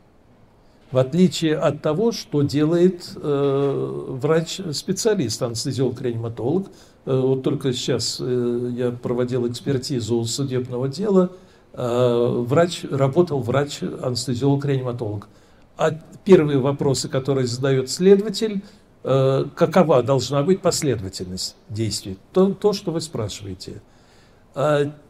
В 0.91 0.97
отличие 0.97 1.57
от 1.57 1.81
того, 1.81 2.11
что 2.11 2.43
делает 2.43 3.11
э, 3.15 4.05
врач-специалист, 4.09 5.41
анестезиолог-реаниматолог, 5.41 6.67
Э, 7.07 7.19
вот 7.21 7.41
только 7.41 7.71
сейчас 7.71 8.17
э, 8.19 8.69
я 8.75 8.91
проводил 8.91 9.47
экспертизу 9.47 10.23
судебного 10.25 10.89
дела. 10.89 11.31
Э, 11.73 12.43
врач, 12.45 12.83
работал 12.83 13.41
врач-анестезиолог-реаниматолог. 13.41 15.29
А 15.77 15.91
первые 16.25 16.59
вопросы, 16.59 17.07
которые 17.07 17.47
задает 17.47 17.89
следователь, 17.89 18.63
какова 19.03 20.01
должна 20.01 20.41
быть 20.41 20.59
последовательность 20.59 21.55
действий? 21.69 22.17
То, 22.33 22.51
то 22.51 22.73
что 22.73 22.91
вы 22.91 22.99
спрашиваете. 22.99 23.81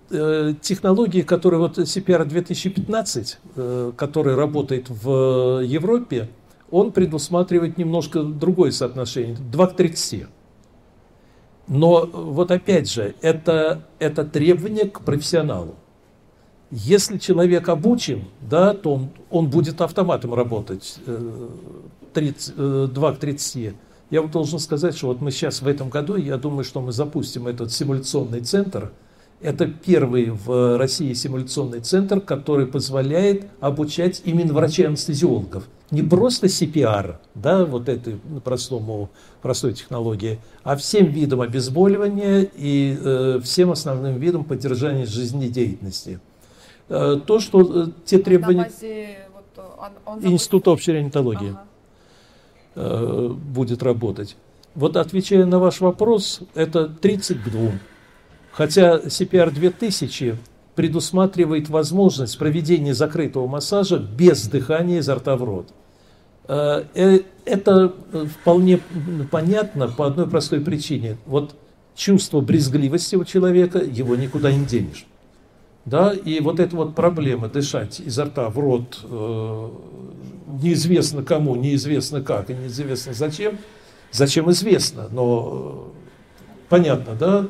А, 0.09 0.53
технологии, 0.61 1.21
которые 1.21 1.59
вот 1.59 1.77
CPR 1.77 2.25
2015, 2.25 3.39
который 3.95 4.35
работает 4.35 4.89
в 4.89 5.61
Европе, 5.63 6.29
он 6.71 6.91
предусматривает 6.91 7.77
немножко 7.77 8.23
другое 8.23 8.71
соотношение, 8.71 9.37
2 9.37 9.67
к 9.67 9.75
30. 9.75 10.27
Но 11.67 12.05
вот 12.05 12.51
опять 12.51 12.89
же, 12.89 13.15
это, 13.21 13.83
это 13.99 14.23
требование 14.23 14.89
к 14.89 15.01
профессионалу. 15.01 15.75
Если 16.71 17.17
человек 17.17 17.69
обучен, 17.69 18.25
да, 18.41 18.73
то 18.73 18.93
он, 18.93 19.09
он 19.29 19.49
будет 19.49 19.79
автоматом 19.79 20.33
работать 20.33 20.99
30, 22.13 22.55
2 22.93 23.11
э, 23.11 23.15
к 23.15 23.19
30. 23.19 23.75
Я 24.09 24.21
вот 24.21 24.31
должен 24.31 24.59
сказать, 24.59 24.95
что 24.95 25.07
вот 25.07 25.21
мы 25.21 25.31
сейчас 25.31 25.61
в 25.61 25.67
этом 25.67 25.89
году, 25.89 26.15
я 26.15 26.37
думаю, 26.37 26.63
что 26.63 26.81
мы 26.81 26.91
запустим 26.91 27.47
этот 27.47 27.71
симуляционный 27.71 28.41
центр. 28.41 28.91
Это 29.39 29.67
первый 29.67 30.31
в 30.31 30.77
России 30.77 31.13
симуляционный 31.13 31.79
центр, 31.81 32.19
который 32.19 32.65
позволяет 32.65 33.47
обучать 33.59 34.21
именно 34.25 34.53
врачей-анестезиологов 34.53 35.67
не 35.91 36.01
просто 36.01 36.47
CPR, 36.47 37.17
да, 37.33 37.65
вот 37.65 37.87
этой 37.87 38.19
простому, 38.43 39.09
простой 39.41 39.73
технологии, 39.73 40.39
а 40.63 40.75
всем 40.75 41.05
видам 41.07 41.41
обезболивания 41.41 42.49
и 42.55 42.97
э, 42.99 43.39
всем 43.43 43.71
основным 43.71 44.17
видам 44.17 44.43
поддержания 44.43 45.05
жизнедеятельности. 45.05 46.19
Э, 46.89 47.19
то, 47.25 47.39
что 47.39 47.61
э, 47.61 47.87
те 48.05 48.17
требования... 48.17 48.63
Базе, 48.63 49.19
вот, 49.33 49.65
он, 49.77 49.91
он 50.05 50.33
Институт 50.33 50.67
общей 50.67 50.91
реаниматологии 50.91 51.51
ага. 51.51 51.65
э, 52.75 53.29
будет 53.29 53.81
работать. 53.81 54.35
Вот 54.75 54.97
отвечая 54.97 55.45
на 55.45 55.59
ваш 55.59 55.79
вопрос, 55.79 56.41
это 56.53 56.87
30 56.87 57.43
к 57.43 57.49
2. 57.49 57.71
Хотя 58.57 58.97
CPR 58.97 59.51
2000 59.51 60.35
предусматривает 60.73 61.69
возможность 61.69 62.39
проведения 62.39 62.95
закрытого 62.95 63.45
массажа 63.45 63.99
без 63.99 64.47
дыхания 64.47 64.97
изо 64.97 65.13
рта 65.13 65.35
в 65.35 65.43
рот. 65.43 65.67
Э, 66.47 66.85
э, 66.95 67.19
это 67.45 67.93
вполне 68.41 68.79
понятно 69.29 69.87
по 69.87 70.07
одной 70.07 70.27
простой 70.27 70.61
причине. 70.61 71.17
Вот 71.27 71.53
чувство 71.95 72.41
брезгливости 72.41 73.15
у 73.15 73.25
человека, 73.25 73.77
его 73.77 74.15
никуда 74.15 74.51
не 74.51 74.65
денешь. 74.65 75.05
Да, 75.85 76.11
и 76.11 76.39
вот 76.39 76.59
эта 76.59 76.75
вот 76.75 76.95
проблема 76.95 77.49
дышать 77.49 77.99
изо 77.99 78.25
рта 78.25 78.49
в 78.49 78.57
рот 78.57 79.01
э, 79.03 79.69
неизвестно 80.63 81.21
кому, 81.21 81.55
неизвестно 81.55 82.23
как 82.23 82.49
и 82.49 82.55
неизвестно 82.55 83.13
зачем, 83.13 83.59
зачем 84.11 84.49
известно, 84.49 85.09
но 85.11 85.93
понятно, 86.69 87.13
да? 87.13 87.47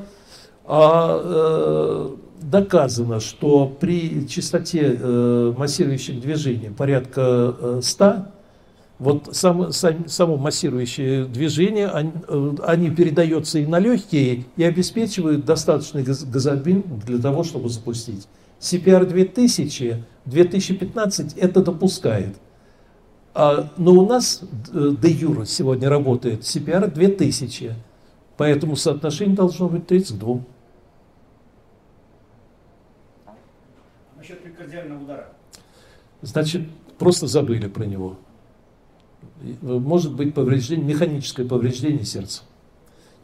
А 0.69 1.21
э, 1.23 2.09
доказано, 2.41 3.19
что 3.21 3.67
при 3.79 4.27
частоте 4.27 4.97
э, 4.99 5.53
массирующих 5.57 6.19
движений 6.19 6.69
порядка 6.69 7.79
100, 7.81 8.25
Вот 8.99 9.29
сам, 9.31 9.71
сам, 9.71 10.07
само 10.07 10.37
массирующее 10.37 11.25
движение, 11.25 11.87
они, 11.87 12.11
э, 12.27 12.55
они 12.63 12.89
передаются 12.89 13.59
и 13.59 13.65
на 13.65 13.79
легкие, 13.79 14.45
и 14.55 14.63
обеспечивают 14.63 15.45
достаточный 15.45 16.03
газобин 16.03 16.83
для 17.05 17.19
того, 17.19 17.43
чтобы 17.43 17.69
запустить. 17.69 18.27
CPR 18.59 19.05
2000, 19.05 20.03
2015 20.25 21.37
это 21.37 21.61
допускает. 21.61 22.35
А, 23.35 23.69
но 23.77 23.91
у 23.91 24.07
нас 24.07 24.41
э, 24.73 24.95
де 24.99 25.11
юра 25.11 25.45
сегодня 25.45 25.89
работает 25.89 26.41
CPR 26.41 26.91
2000, 26.91 27.75
поэтому 28.35 28.75
соотношение 28.75 29.35
должно 29.35 29.69
быть 29.69 29.85
32. 29.85 30.39
Насчет 34.57 34.73
рекордиального 34.73 35.03
удара. 35.03 35.27
Значит, 36.21 36.63
просто 36.97 37.27
забыли 37.27 37.67
про 37.67 37.85
него. 37.85 38.17
Может 39.61 40.13
быть 40.13 40.33
повреждение, 40.33 40.85
механическое 40.85 41.45
повреждение 41.45 42.05
сердца. 42.05 42.43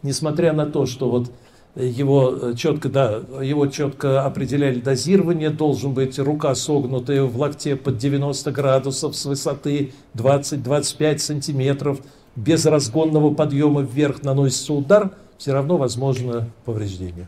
Несмотря 0.02 0.54
на 0.54 0.66
то, 0.66 0.86
что 0.86 1.10
вот 1.10 1.32
его 1.76 2.54
четко, 2.54 2.90
да, 2.90 3.24
его 3.42 3.68
четко 3.68 4.26
определяли 4.26 4.80
дозирование, 4.80 5.50
должен 5.50 5.94
быть 5.94 6.20
рука 6.20 6.54
согнутая 6.54 7.24
в 7.24 7.36
локте 7.38 7.76
под 7.76 7.98
90 7.98 8.52
градусов 8.52 9.16
с 9.16 9.26
высоты 9.26 9.94
20-25 10.16 11.18
сантиметров, 11.18 12.00
без 12.36 12.66
разгонного 12.66 13.34
подъема 13.34 13.82
вверх 13.82 14.24
наносится 14.24 14.74
удар, 14.74 15.16
все 15.38 15.54
равно 15.54 15.78
возможно 15.78 16.50
повреждение. 16.66 17.28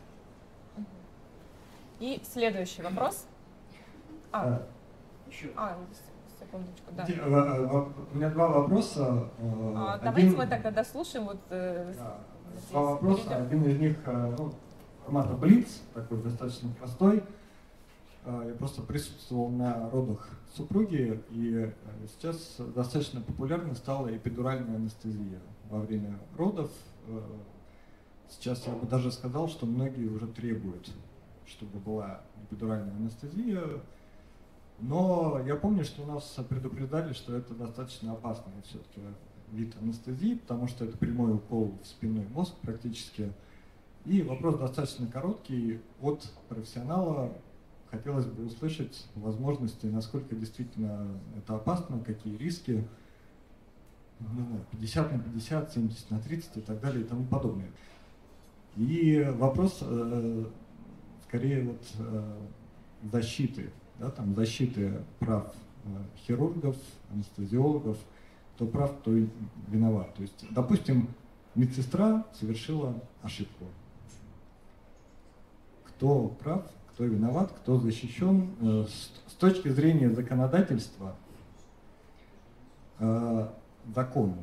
И 1.99 2.19
следующий 2.31 2.81
вопрос. 2.83 3.25
А, 4.35 4.67
еще. 5.27 5.49
А, 5.55 5.77
секундочку, 6.39 6.91
да. 6.91 7.05
Э, 7.07 7.13
э, 7.13 7.85
у 8.13 8.17
меня 8.17 8.29
два 8.31 8.49
вопроса. 8.49 9.29
Э, 9.39 9.73
а, 9.75 9.97
давайте 10.03 10.35
мы 10.35 10.45
тогда 10.45 10.71
дослушаем. 10.71 11.25
Вот, 11.25 11.37
да, 11.49 12.17
два 12.69 12.81
вопроса. 12.81 13.23
Перейдем. 13.23 13.45
Один 13.45 13.63
из 13.63 13.79
них 13.79 13.97
ну, 14.05 14.53
формата 15.05 15.33
Блиц, 15.35 15.81
такой 15.93 16.21
достаточно 16.21 16.69
простой. 16.77 17.23
Я 18.25 18.55
просто 18.55 18.81
присутствовал 18.81 19.49
на 19.49 19.89
родах 19.91 20.27
супруги, 20.55 21.21
и 21.29 21.71
сейчас 22.07 22.55
достаточно 22.75 23.21
популярной 23.21 23.75
стала 23.75 24.15
эпидуральная 24.15 24.77
анестезия 24.77 25.39
во 25.69 25.79
время 25.79 26.17
родов. 26.35 26.71
Сейчас 28.27 28.65
я 28.65 28.73
бы 28.73 28.87
даже 28.87 29.11
сказал, 29.11 29.47
что 29.47 29.67
многие 29.67 30.07
уже 30.07 30.25
требуют, 30.25 30.89
чтобы 31.45 31.77
была 31.77 32.21
эпидуральная 32.43 32.95
анестезия. 32.95 33.61
Но 34.79 35.41
я 35.45 35.55
помню, 35.55 35.85
что 35.85 36.05
нас 36.05 36.37
предупреждали, 36.49 37.13
что 37.13 37.35
это 37.35 37.53
достаточно 37.53 38.11
опасный 38.11 38.53
все-таки 38.63 39.01
вид 39.51 39.73
анестезии, 39.81 40.35
потому 40.35 40.67
что 40.67 40.85
это 40.85 40.97
прямой 40.97 41.33
укол 41.33 41.77
в 41.81 41.87
спинной 41.87 42.27
мозг 42.27 42.53
практически. 42.61 43.31
И 44.05 44.21
вопрос 44.21 44.57
достаточно 44.57 45.07
короткий. 45.07 45.79
От 46.01 46.29
профессионала 46.49 47.31
хотелось 47.89 48.25
бы 48.25 48.45
услышать 48.45 49.07
возможности, 49.15 49.85
насколько 49.87 50.35
действительно 50.35 51.07
это 51.37 51.55
опасно, 51.55 51.99
какие 51.99 52.37
риски. 52.37 52.87
Не 54.19 54.43
знаю, 54.43 54.65
50 54.71 55.11
на 55.11 55.19
50, 55.19 55.73
70 55.73 56.11
на 56.11 56.19
30 56.19 56.57
и 56.57 56.61
так 56.61 56.79
далее 56.79 57.03
и 57.03 57.07
тому 57.07 57.25
подобное. 57.25 57.69
И 58.77 59.25
вопрос 59.37 59.79
э, 59.81 60.45
скорее 61.27 61.63
вот 61.63 61.81
э, 61.99 62.37
защиты 63.11 63.71
да, 63.99 64.09
там, 64.09 64.35
защиты 64.35 65.01
прав 65.19 65.53
э, 65.85 65.89
хирургов, 66.25 66.75
анестезиологов, 67.11 67.97
кто 68.55 68.65
прав, 68.65 68.97
кто 68.99 69.11
виноват. 69.67 70.13
То 70.15 70.21
есть, 70.21 70.45
допустим, 70.51 71.07
медсестра 71.55 72.25
совершила 72.33 72.93
ошибку. 73.21 73.65
Кто 75.85 76.27
прав, 76.27 76.65
кто 76.93 77.05
виноват, 77.05 77.51
кто 77.51 77.79
защищен. 77.79 78.49
Э, 78.61 78.85
с 78.87 79.33
точки 79.37 79.69
зрения 79.69 80.09
законодательства, 80.09 81.15
э, 82.99 83.49
закон, 83.93 84.35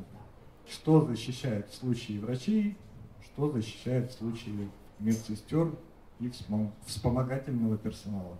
что 0.69 1.05
защищает 1.05 1.69
в 1.69 1.75
случае 1.75 2.19
врачей, 2.19 2.77
что 3.23 3.51
защищает 3.51 4.11
в 4.11 4.17
случае 4.17 4.69
медсестер 4.99 5.71
и 6.19 6.31
вспомогательного 6.85 7.77
персонала. 7.77 8.37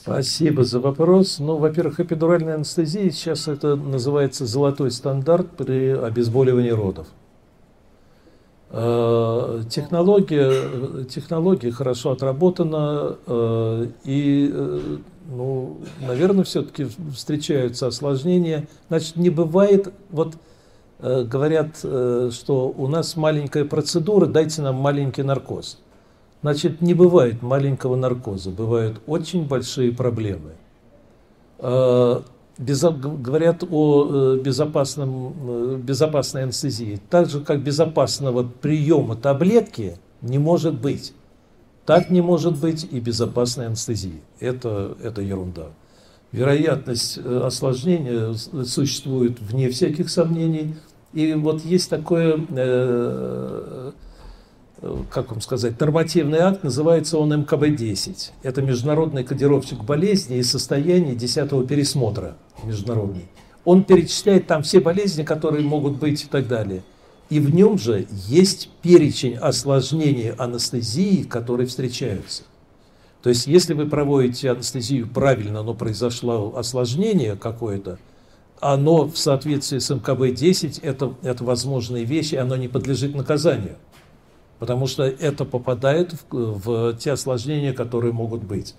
Спасибо 0.00 0.64
за 0.64 0.80
вопрос. 0.80 1.38
Ну, 1.38 1.56
во-первых, 1.56 2.00
эпидуральная 2.00 2.56
анестезия 2.56 3.10
сейчас 3.10 3.48
это 3.48 3.76
называется 3.76 4.46
золотой 4.46 4.90
стандарт 4.90 5.50
при 5.56 5.90
обезболивании 5.90 6.70
родов. 6.70 7.06
Э, 8.76 9.62
технология, 9.70 11.04
технология 11.04 11.70
хорошо 11.70 12.10
отработана, 12.10 13.16
э, 13.24 13.86
и, 14.04 14.50
э, 14.52 14.96
ну, 15.28 15.78
наверное, 16.00 16.42
все-таки 16.42 16.88
встречаются 17.14 17.86
осложнения. 17.86 18.66
Значит, 18.88 19.14
не 19.14 19.30
бывает, 19.30 19.92
вот 20.10 20.34
говорят, 21.00 21.76
что 21.76 22.74
у 22.76 22.88
нас 22.88 23.16
маленькая 23.16 23.64
процедура, 23.64 24.26
дайте 24.26 24.62
нам 24.62 24.76
маленький 24.76 25.22
наркоз. 25.22 25.78
Значит, 26.44 26.82
не 26.82 26.92
бывает 26.92 27.40
маленького 27.40 27.96
наркоза, 27.96 28.50
бывают 28.50 29.00
очень 29.06 29.46
большие 29.46 29.92
проблемы. 29.92 30.50
А, 31.58 32.22
говорят 32.58 33.64
о 33.70 34.34
э, 34.36 34.40
безопасном, 34.44 35.34
э, 35.40 35.76
безопасной 35.82 36.42
анестезии. 36.42 37.00
Так 37.08 37.30
же, 37.30 37.40
как 37.40 37.62
безопасного 37.62 38.46
приема 38.60 39.16
таблетки 39.16 39.96
не 40.20 40.36
может 40.36 40.78
быть. 40.78 41.14
Так 41.86 42.10
не 42.10 42.20
может 42.20 42.60
быть 42.60 42.86
и 42.90 43.00
безопасной 43.00 43.68
анестезии. 43.68 44.20
Это, 44.38 44.98
это 45.02 45.22
ерунда. 45.22 45.68
Вероятность 46.30 47.16
э, 47.24 47.40
осложнения 47.42 48.34
существует 48.34 49.40
вне 49.40 49.70
всяких 49.70 50.10
сомнений. 50.10 50.74
И 51.14 51.32
вот 51.32 51.64
есть 51.64 51.88
такое 51.88 52.36
как 55.10 55.30
вам 55.30 55.40
сказать, 55.40 55.78
нормативный 55.80 56.40
акт, 56.40 56.62
называется 56.62 57.18
он 57.18 57.32
МКБ-10. 57.32 58.32
Это 58.42 58.62
международный 58.62 59.24
кодировщик 59.24 59.82
болезней 59.84 60.38
и 60.38 60.42
состояний 60.42 61.14
10 61.14 61.66
пересмотра 61.66 62.36
международный. 62.64 63.28
Он 63.64 63.84
перечисляет 63.84 64.46
там 64.46 64.62
все 64.62 64.80
болезни, 64.80 65.22
которые 65.22 65.64
могут 65.64 65.96
быть 65.96 66.24
и 66.24 66.26
так 66.26 66.48
далее. 66.48 66.82
И 67.30 67.40
в 67.40 67.54
нем 67.54 67.78
же 67.78 68.06
есть 68.10 68.68
перечень 68.82 69.36
осложнений 69.36 70.32
анестезии, 70.32 71.22
которые 71.22 71.66
встречаются. 71.66 72.42
То 73.22 73.30
есть, 73.30 73.46
если 73.46 73.72
вы 73.72 73.86
проводите 73.86 74.50
анестезию 74.50 75.08
правильно, 75.08 75.62
но 75.62 75.72
произошло 75.72 76.54
осложнение 76.56 77.36
какое-то, 77.36 77.98
оно 78.60 79.06
в 79.06 79.16
соответствии 79.16 79.78
с 79.78 79.90
МКБ-10, 79.90 80.80
это, 80.82 81.14
это 81.22 81.42
возможные 81.42 82.04
вещи, 82.04 82.34
оно 82.34 82.56
не 82.56 82.68
подлежит 82.68 83.14
наказанию 83.14 83.76
потому 84.64 84.86
что 84.86 85.02
это 85.02 85.44
попадает 85.44 86.14
в, 86.30 86.30
в 86.30 86.96
те 86.96 87.12
осложнения, 87.12 87.74
которые 87.74 88.14
могут 88.14 88.42
быть. 88.44 88.74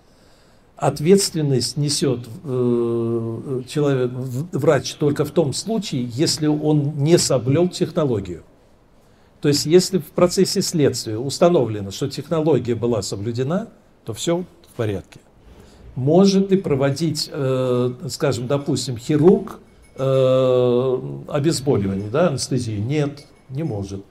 Ответственность 0.77 1.77
несет 1.77 2.21
э, 2.43 3.61
человек, 3.67 4.09
врач 4.51 4.95
только 4.95 5.25
в 5.25 5.29
том 5.29 5.53
случае, 5.53 6.05
если 6.05 6.47
он 6.47 6.95
не 6.95 7.19
соблел 7.19 7.69
технологию. 7.69 8.41
То 9.41 9.47
есть, 9.47 9.67
если 9.67 9.99
в 9.99 10.05
процессе 10.05 10.63
следствия 10.63 11.19
установлено, 11.19 11.91
что 11.91 12.09
технология 12.09 12.73
была 12.73 13.03
соблюдена, 13.03 13.67
то 14.05 14.15
все 14.15 14.43
в 14.67 14.75
порядке. 14.75 15.19
Может 15.93 16.49
ли 16.49 16.57
проводить, 16.57 17.29
э, 17.31 17.93
скажем, 18.09 18.47
допустим, 18.47 18.97
хирург 18.97 19.59
э, 19.97 20.99
обезболивание, 21.27 22.09
да, 22.09 22.29
анестезию? 22.29 22.83
Нет, 22.83 23.27
не 23.49 23.61
может 23.61 24.03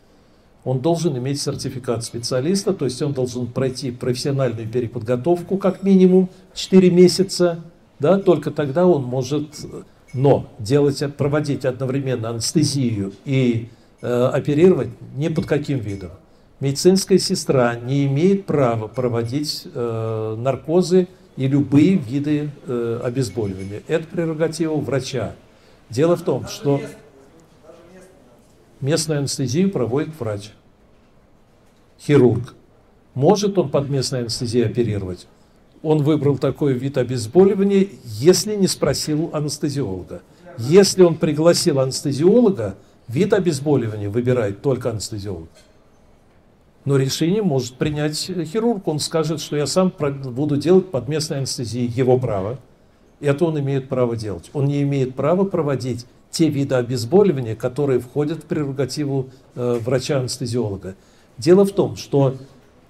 он 0.64 0.80
должен 0.80 1.16
иметь 1.18 1.40
сертификат 1.40 2.04
специалиста, 2.04 2.72
то 2.72 2.86
есть 2.86 3.00
он 3.02 3.12
должен 3.12 3.46
пройти 3.46 3.90
профессиональную 3.90 4.66
переподготовку 4.66 5.58
как 5.58 5.82
минимум 5.82 6.30
4 6.54 6.90
месяца, 6.90 7.60
да, 7.98 8.18
только 8.18 8.50
тогда 8.50 8.86
он 8.86 9.02
может, 9.02 9.48
но 10.14 10.48
делать, 10.58 11.02
проводить 11.16 11.64
одновременно 11.64 12.30
анестезию 12.30 13.12
и 13.24 13.68
э, 14.00 14.30
оперировать 14.32 14.88
ни 15.16 15.28
под 15.28 15.46
каким 15.46 15.78
видом. 15.78 16.10
Медицинская 16.60 17.18
сестра 17.18 17.74
не 17.74 18.06
имеет 18.06 18.46
права 18.46 18.88
проводить 18.88 19.66
э, 19.74 20.36
наркозы 20.38 21.08
и 21.36 21.46
любые 21.46 21.96
виды 21.96 22.50
э, 22.66 23.00
обезболивания. 23.04 23.82
Это 23.86 24.06
прерогатива 24.06 24.76
врача. 24.76 25.34
Дело 25.90 26.16
в 26.16 26.22
том, 26.22 26.46
что 26.46 26.80
местную 28.84 29.18
анестезию 29.18 29.70
проводит 29.70 30.10
врач, 30.20 30.50
хирург. 31.98 32.54
Может 33.14 33.56
он 33.58 33.70
под 33.70 33.88
местной 33.88 34.20
анестезией 34.20 34.66
оперировать? 34.66 35.26
Он 35.82 36.02
выбрал 36.02 36.36
такой 36.38 36.74
вид 36.74 36.98
обезболивания, 36.98 37.88
если 38.04 38.54
не 38.54 38.66
спросил 38.66 39.30
анестезиолога. 39.32 40.22
Если 40.58 41.02
он 41.02 41.16
пригласил 41.16 41.80
анестезиолога, 41.80 42.76
вид 43.08 43.32
обезболивания 43.32 44.10
выбирает 44.10 44.62
только 44.62 44.90
анестезиолог. 44.90 45.48
Но 46.84 46.96
решение 46.96 47.42
может 47.42 47.76
принять 47.76 48.18
хирург. 48.18 48.86
Он 48.86 48.98
скажет, 48.98 49.40
что 49.40 49.56
я 49.56 49.66
сам 49.66 49.92
буду 49.98 50.56
делать 50.58 50.90
под 50.90 51.08
местной 51.08 51.38
анестезией 51.38 51.86
его 51.86 52.18
право. 52.18 52.58
Это 53.20 53.46
он 53.46 53.58
имеет 53.58 53.88
право 53.88 54.16
делать. 54.16 54.50
Он 54.52 54.66
не 54.66 54.82
имеет 54.82 55.14
права 55.14 55.44
проводить 55.44 56.04
те 56.34 56.48
виды 56.48 56.74
обезболивания, 56.74 57.54
которые 57.54 58.00
входят 58.00 58.40
в 58.40 58.46
прерогативу 58.46 59.30
э, 59.54 59.78
врача-анестезиолога. 59.80 60.96
Дело 61.38 61.64
в 61.64 61.70
том, 61.70 61.96
что 61.96 62.36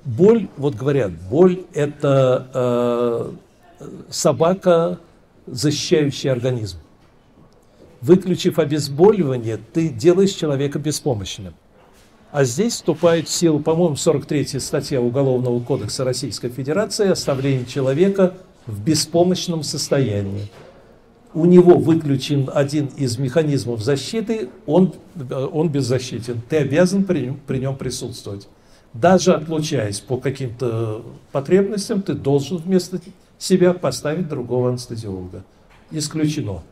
боль, 0.04 0.48
вот 0.56 0.74
говорят, 0.74 1.12
боль 1.30 1.60
это 1.74 2.48
э, 3.80 3.86
собака, 4.08 4.98
защищающая 5.46 6.32
организм. 6.32 6.78
Выключив 8.00 8.58
обезболивание, 8.58 9.58
ты 9.72 9.88
делаешь 9.88 10.32
человека 10.32 10.78
беспомощным. 10.78 11.54
А 12.32 12.44
здесь 12.44 12.74
вступает 12.74 13.28
в 13.28 13.30
силу, 13.30 13.60
по-моему, 13.60 13.96
43 13.96 14.58
статья 14.58 15.00
Уголовного 15.02 15.60
кодекса 15.60 16.02
Российской 16.02 16.48
Федерации 16.48 17.08
оставление 17.10 17.66
человека 17.66 18.34
в 18.66 18.82
беспомощном 18.82 19.62
состоянии. 19.62 20.48
У 21.34 21.46
него 21.46 21.76
выключен 21.76 22.48
один 22.52 22.86
из 22.96 23.18
механизмов 23.18 23.82
защиты, 23.82 24.50
он, 24.66 24.94
он 25.30 25.68
беззащитен. 25.68 26.40
Ты 26.48 26.58
обязан 26.58 27.04
при, 27.04 27.36
при 27.46 27.58
нем 27.58 27.76
присутствовать. 27.76 28.46
Даже 28.92 29.34
отлучаясь 29.34 29.98
по 29.98 30.16
каким-то 30.16 31.02
потребностям, 31.32 32.02
ты 32.02 32.14
должен 32.14 32.58
вместо 32.58 33.00
себя 33.36 33.74
поставить 33.74 34.28
другого 34.28 34.68
анестезиолога. 34.68 35.42
Исключено. 35.90 36.62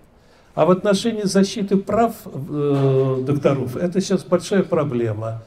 А 0.55 0.65
в 0.65 0.71
отношении 0.71 1.23
защиты 1.23 1.77
прав 1.77 2.15
э, 2.25 3.25
докторов, 3.27 3.77
это 3.77 4.01
сейчас 4.01 4.23
большая 4.23 4.63
проблема. 4.63 5.43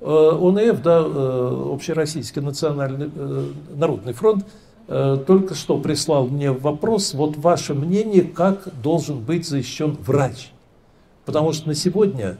Э, 0.00 0.04
ОНФ, 0.04 0.82
да, 0.82 1.02
э, 1.04 1.72
Общероссийский 1.74 2.42
национальный 2.42 3.10
э, 3.14 3.46
народный 3.74 4.12
фронт, 4.12 4.44
только 4.88 5.54
что 5.54 5.78
прислал 5.78 6.26
мне 6.26 6.50
вопрос, 6.50 7.12
вот 7.14 7.36
ваше 7.36 7.74
мнение, 7.74 8.22
как 8.22 8.68
должен 8.82 9.20
быть 9.20 9.46
защищен 9.46 9.96
врач. 10.00 10.50
Потому 11.26 11.52
что 11.52 11.68
на 11.68 11.74
сегодня 11.74 12.38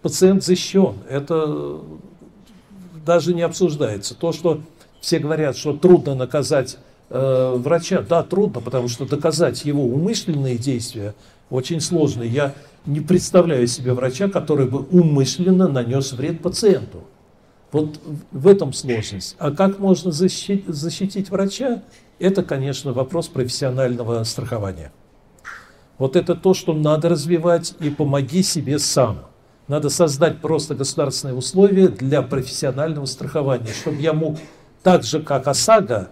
пациент 0.00 0.42
защищен, 0.42 0.94
это 1.08 1.80
даже 3.04 3.34
не 3.34 3.42
обсуждается. 3.42 4.14
То, 4.14 4.32
что 4.32 4.60
все 5.00 5.18
говорят, 5.18 5.56
что 5.56 5.74
трудно 5.74 6.14
наказать 6.14 6.78
врача, 7.10 8.00
да, 8.00 8.22
трудно, 8.22 8.62
потому 8.62 8.88
что 8.88 9.04
доказать 9.04 9.66
его 9.66 9.84
умышленные 9.84 10.56
действия 10.56 11.14
очень 11.50 11.82
сложно. 11.82 12.22
Я 12.22 12.54
не 12.86 13.00
представляю 13.00 13.66
себе 13.66 13.92
врача, 13.92 14.28
который 14.28 14.66
бы 14.66 14.78
умышленно 14.80 15.68
нанес 15.68 16.14
вред 16.14 16.40
пациенту. 16.40 17.04
Вот 17.74 17.98
в 18.30 18.46
этом 18.46 18.72
сложность. 18.72 19.34
А 19.40 19.50
как 19.50 19.80
можно 19.80 20.12
защитить, 20.12 20.64
защитить 20.68 21.28
врача? 21.28 21.82
Это, 22.20 22.44
конечно, 22.44 22.92
вопрос 22.92 23.26
профессионального 23.26 24.22
страхования. 24.22 24.92
Вот 25.98 26.14
это 26.14 26.36
то, 26.36 26.54
что 26.54 26.72
надо 26.72 27.08
развивать, 27.08 27.74
и 27.80 27.90
помоги 27.90 28.44
себе 28.44 28.78
сам. 28.78 29.24
Надо 29.66 29.90
создать 29.90 30.40
просто 30.40 30.76
государственные 30.76 31.34
условия 31.34 31.88
для 31.88 32.22
профессионального 32.22 33.06
страхования, 33.06 33.72
чтобы 33.72 34.00
я 34.00 34.12
мог 34.12 34.38
так 34.84 35.02
же, 35.02 35.20
как 35.20 35.48
ОСАГО, 35.48 36.10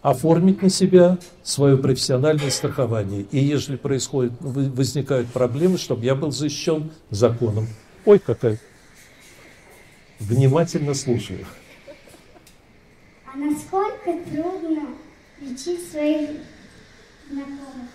оформить 0.00 0.62
на 0.62 0.70
себя 0.70 1.18
свое 1.42 1.76
профессиональное 1.76 2.50
страхование. 2.50 3.26
И 3.30 3.40
если 3.40 3.76
происходит, 3.76 4.32
возникают 4.40 5.28
проблемы, 5.28 5.76
чтобы 5.76 6.02
я 6.06 6.14
был 6.14 6.32
защищен 6.32 6.92
законом. 7.10 7.68
Ой, 8.06 8.18
какая. 8.18 8.58
Внимательно 10.20 10.94
слушаю. 10.94 11.44
А 13.32 13.36
насколько 13.36 14.12
трудно 14.30 14.88
лечить 15.40 15.90
своих 15.90 16.30
знакомых? 17.28 17.88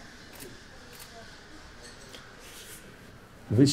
Вы, 3.50 3.66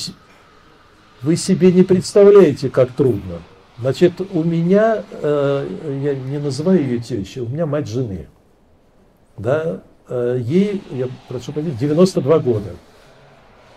вы 1.23 1.37
себе 1.37 1.73
не 1.73 1.83
представляете, 1.83 2.71
как 2.71 2.93
трудно. 2.93 3.43
Значит, 3.79 4.21
у 4.21 4.43
меня, 4.43 5.05
э, 5.11 6.01
я 6.03 6.15
не 6.15 6.39
называю 6.39 6.81
ее 6.81 6.99
тещей, 6.99 7.43
у 7.43 7.49
меня 7.49 7.67
мать 7.67 7.89
жены. 7.89 8.27
Да, 9.37 9.83
э, 10.09 10.39
ей, 10.41 10.83
я 10.93 11.09
прошу 11.29 11.53
прощения, 11.53 11.77
92 11.79 12.39
года. 12.39 12.71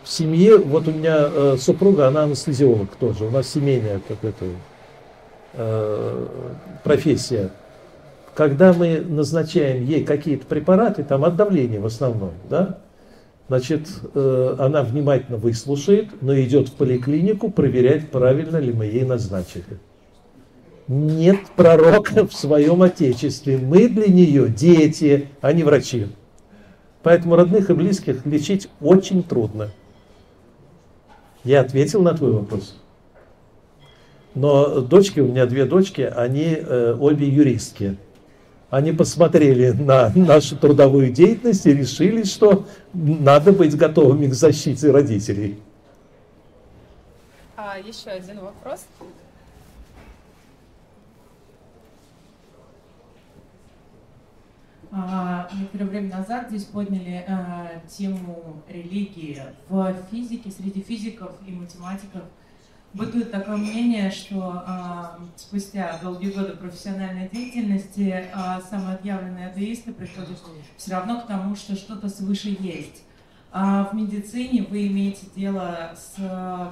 В 0.09 0.11
семье, 0.11 0.57
вот 0.57 0.87
у 0.87 0.91
меня 0.91 1.17
э, 1.19 1.57
супруга, 1.59 2.07
она 2.07 2.23
анестезиолог 2.23 2.95
тоже, 2.95 3.25
у 3.25 3.29
нас 3.29 3.47
семейная 3.47 4.01
какая-то 4.07 4.45
э, 5.53 6.25
профессия. 6.83 7.51
Когда 8.33 8.73
мы 8.73 9.01
назначаем 9.01 9.85
ей 9.85 10.03
какие-то 10.03 10.47
препараты, 10.47 11.03
там 11.03 11.23
от 11.25 11.35
давления 11.35 11.79
в 11.79 11.85
основном, 11.85 12.31
да, 12.49 12.79
Значит, 13.49 13.87
э, 14.15 14.55
она 14.57 14.81
внимательно 14.81 15.37
выслушает, 15.37 16.09
но 16.21 16.39
идет 16.39 16.69
в 16.69 16.73
поликлинику 16.73 17.51
проверять, 17.51 18.09
правильно 18.09 18.57
ли 18.57 18.73
мы 18.73 18.85
ей 18.85 19.05
назначили 19.05 19.77
нет 20.87 21.41
пророка 21.55 22.25
в 22.25 22.33
своем 22.33 22.81
Отечестве. 22.81 23.59
Мы 23.59 23.87
для 23.89 24.07
нее 24.07 24.49
дети, 24.49 25.27
а 25.39 25.53
не 25.53 25.63
врачи. 25.63 26.07
Поэтому 27.03 27.35
родных 27.35 27.69
и 27.69 27.75
близких 27.75 28.25
лечить 28.25 28.69
очень 28.81 29.21
трудно. 29.21 29.69
Я 31.43 31.61
ответил 31.61 32.01
на 32.01 32.13
твой 32.13 32.31
вопрос. 32.33 32.75
Но 34.35 34.81
дочки, 34.81 35.19
у 35.19 35.27
меня 35.27 35.45
две 35.45 35.65
дочки, 35.65 36.01
они 36.01 36.55
э, 36.59 36.95
обе 36.99 37.27
юристки. 37.27 37.97
Они 38.69 38.91
посмотрели 38.91 39.71
на 39.71 40.11
нашу 40.15 40.55
трудовую 40.55 41.11
деятельность 41.11 41.65
и 41.65 41.73
решили, 41.73 42.23
что 42.23 42.65
надо 42.93 43.51
быть 43.51 43.75
готовыми 43.75 44.27
к 44.27 44.33
защите 44.33 44.91
родителей. 44.91 45.59
А, 47.57 47.77
еще 47.79 48.11
один 48.11 48.39
вопрос. 48.39 48.85
Некоторое 54.91 55.85
время 55.85 56.17
назад 56.17 56.49
здесь 56.49 56.65
подняли 56.65 57.23
а, 57.27 57.79
тему 57.87 58.63
религии. 58.67 59.41
В 59.67 59.95
физике, 60.09 60.49
среди 60.49 60.81
физиков 60.81 61.31
и 61.45 61.51
математиков 61.51 62.23
бытует 62.93 63.31
такое 63.31 63.57
мнение, 63.57 64.09
что 64.09 64.63
а, 64.65 65.19
спустя 65.35 65.99
долгие 66.01 66.31
годы 66.31 66.55
профессиональной 66.55 67.29
деятельности 67.29 68.25
самые 68.69 68.95
отъявленные 68.95 69.49
атеисты 69.49 69.93
приходят 69.93 70.39
все 70.75 70.91
равно 70.91 71.21
к 71.21 71.27
тому, 71.27 71.55
что 71.55 71.75
что-то 71.75 72.09
свыше 72.09 72.57
есть. 72.59 73.03
А 73.51 73.85
в 73.85 73.93
медицине 73.93 74.63
вы 74.63 74.87
имеете 74.87 75.27
дело 75.35 75.95
с 75.95 76.19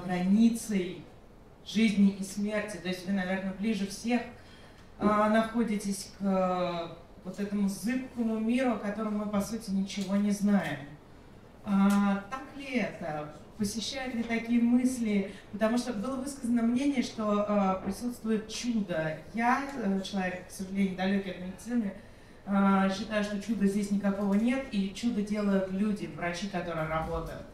границей 0.06 1.04
жизни 1.66 2.16
и 2.20 2.24
смерти, 2.24 2.78
то 2.78 2.88
есть 2.88 3.06
вы, 3.06 3.14
наверное, 3.14 3.54
ближе 3.60 3.88
всех 3.88 4.22
находитесь 5.00 6.12
к 6.20 6.98
вот 7.28 7.40
этому 7.40 7.68
зыбкому 7.68 8.40
миру, 8.40 8.72
о 8.72 8.78
котором 8.78 9.18
мы, 9.18 9.26
по 9.28 9.42
сути, 9.42 9.72
ничего 9.72 10.16
не 10.16 10.32
знаем. 10.32 10.80
А, 11.66 12.24
так 12.30 12.44
ли 12.56 12.78
это? 12.78 13.34
Посещают 13.58 14.16
ли 14.16 14.24
такие 14.24 14.62
мысли? 14.62 15.34
Потому 15.52 15.78
что 15.78 15.92
было 15.92 16.16
высказано 16.16 16.62
мнение, 16.62 17.04
что 17.04 17.46
а, 17.48 17.82
присутствует 17.84 18.48
чудо. 18.48 19.18
Я, 19.34 19.64
э, 19.76 20.02
человек, 20.02 20.48
к 20.48 20.52
сожалению, 20.52 20.96
далекий 20.96 21.32
от 21.32 21.42
медицины, 21.42 21.94
а, 22.46 22.90
считаю, 22.90 23.24
что 23.24 23.42
чуда 23.42 23.66
здесь 23.66 23.92
никакого 23.92 24.36
нет, 24.36 24.66
и 24.72 24.94
чудо 24.94 25.22
делают 25.22 25.70
люди, 25.72 26.10
врачи, 26.16 26.48
которые 26.48 26.88
работают. 26.88 27.46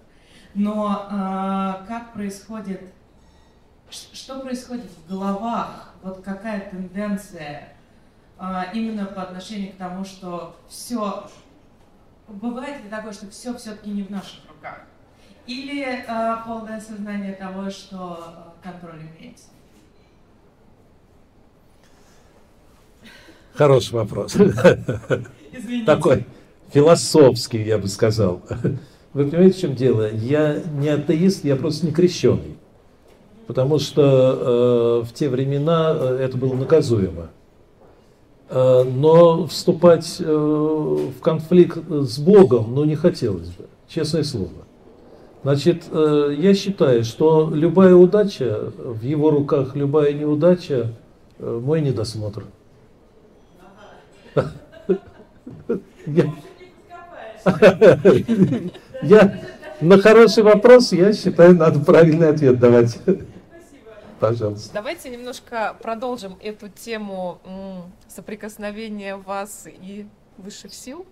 Но 0.54 1.08
а, 1.10 1.84
как 1.88 2.14
происходит, 2.14 2.82
что 3.90 4.40
происходит 4.42 4.92
в 4.92 5.10
головах? 5.10 5.96
Вот 6.04 6.22
какая 6.22 6.70
тенденция? 6.70 7.73
А, 8.46 8.66
именно 8.74 9.06
по 9.06 9.22
отношению 9.22 9.72
к 9.72 9.78
тому, 9.78 10.04
что 10.04 10.58
все 10.68 11.24
бывает 12.28 12.84
ли 12.84 12.90
такое, 12.90 13.14
что 13.14 13.30
все 13.30 13.56
все-таки 13.56 13.90
не 13.90 14.04
в 14.04 14.10
наших 14.10 14.40
руках? 14.50 14.82
Или 15.48 16.04
а, 16.10 16.44
полное 16.46 16.82
сознание 16.82 17.32
того, 17.36 17.70
что 17.70 17.96
а, 17.98 18.54
контроль 18.62 19.00
имеется? 19.18 19.46
Хороший 23.54 23.94
вопрос. 23.94 24.36
Извините. 25.54 25.86
Такой 25.86 26.26
философский, 26.74 27.64
я 27.64 27.78
бы 27.78 27.88
сказал. 27.88 28.42
Вы 29.14 29.30
понимаете, 29.30 29.58
в 29.58 29.62
чем 29.62 29.76
дело? 29.76 30.12
Я 30.12 30.62
не 30.74 30.90
атеист, 30.90 31.46
я 31.46 31.56
просто 31.56 31.86
не 31.86 31.94
крещеный. 31.94 32.58
Потому 33.48 33.80
что 33.80 35.04
э, 35.04 35.06
в 35.06 35.14
те 35.14 35.30
времена 35.30 35.96
э, 35.96 36.18
это 36.24 36.38
было 36.38 36.56
наказуемо. 36.56 37.30
Э, 38.50 38.84
но 38.84 39.48
вступать 39.48 40.18
э, 40.20 40.26
в 40.26 41.20
конфликт 41.22 41.80
с 41.90 42.20
Богом, 42.20 42.76
ну, 42.76 42.84
не 42.84 42.96
хотелось 42.96 43.50
бы, 43.50 43.66
Честное 43.88 44.24
слово. 44.24 44.50
Значит, 45.44 45.84
э, 45.92 46.36
я 46.38 46.54
считаю, 46.54 47.04
что 47.04 47.50
любая 47.54 47.96
удача, 47.96 48.72
в 48.78 49.04
его 49.04 49.30
руках 49.30 49.76
любая 49.76 50.14
неудача, 50.14 50.94
мой 51.40 51.82
недосмотр. 51.82 52.46
Я 59.02 59.42
на 59.82 59.98
хороший 59.98 60.44
вопрос, 60.44 60.94
я 60.94 61.12
считаю, 61.12 61.56
надо 61.56 61.80
правильный 61.80 62.30
ответ 62.30 62.60
давать. 62.60 62.98
Пожалуйста. 64.30 64.74
Давайте 64.74 65.10
немножко 65.10 65.76
продолжим 65.82 66.38
эту 66.42 66.70
тему 66.70 67.40
соприкосновения 68.08 69.18
вас 69.18 69.68
и 69.68 70.08
высших 70.38 70.74
сил. 70.74 71.06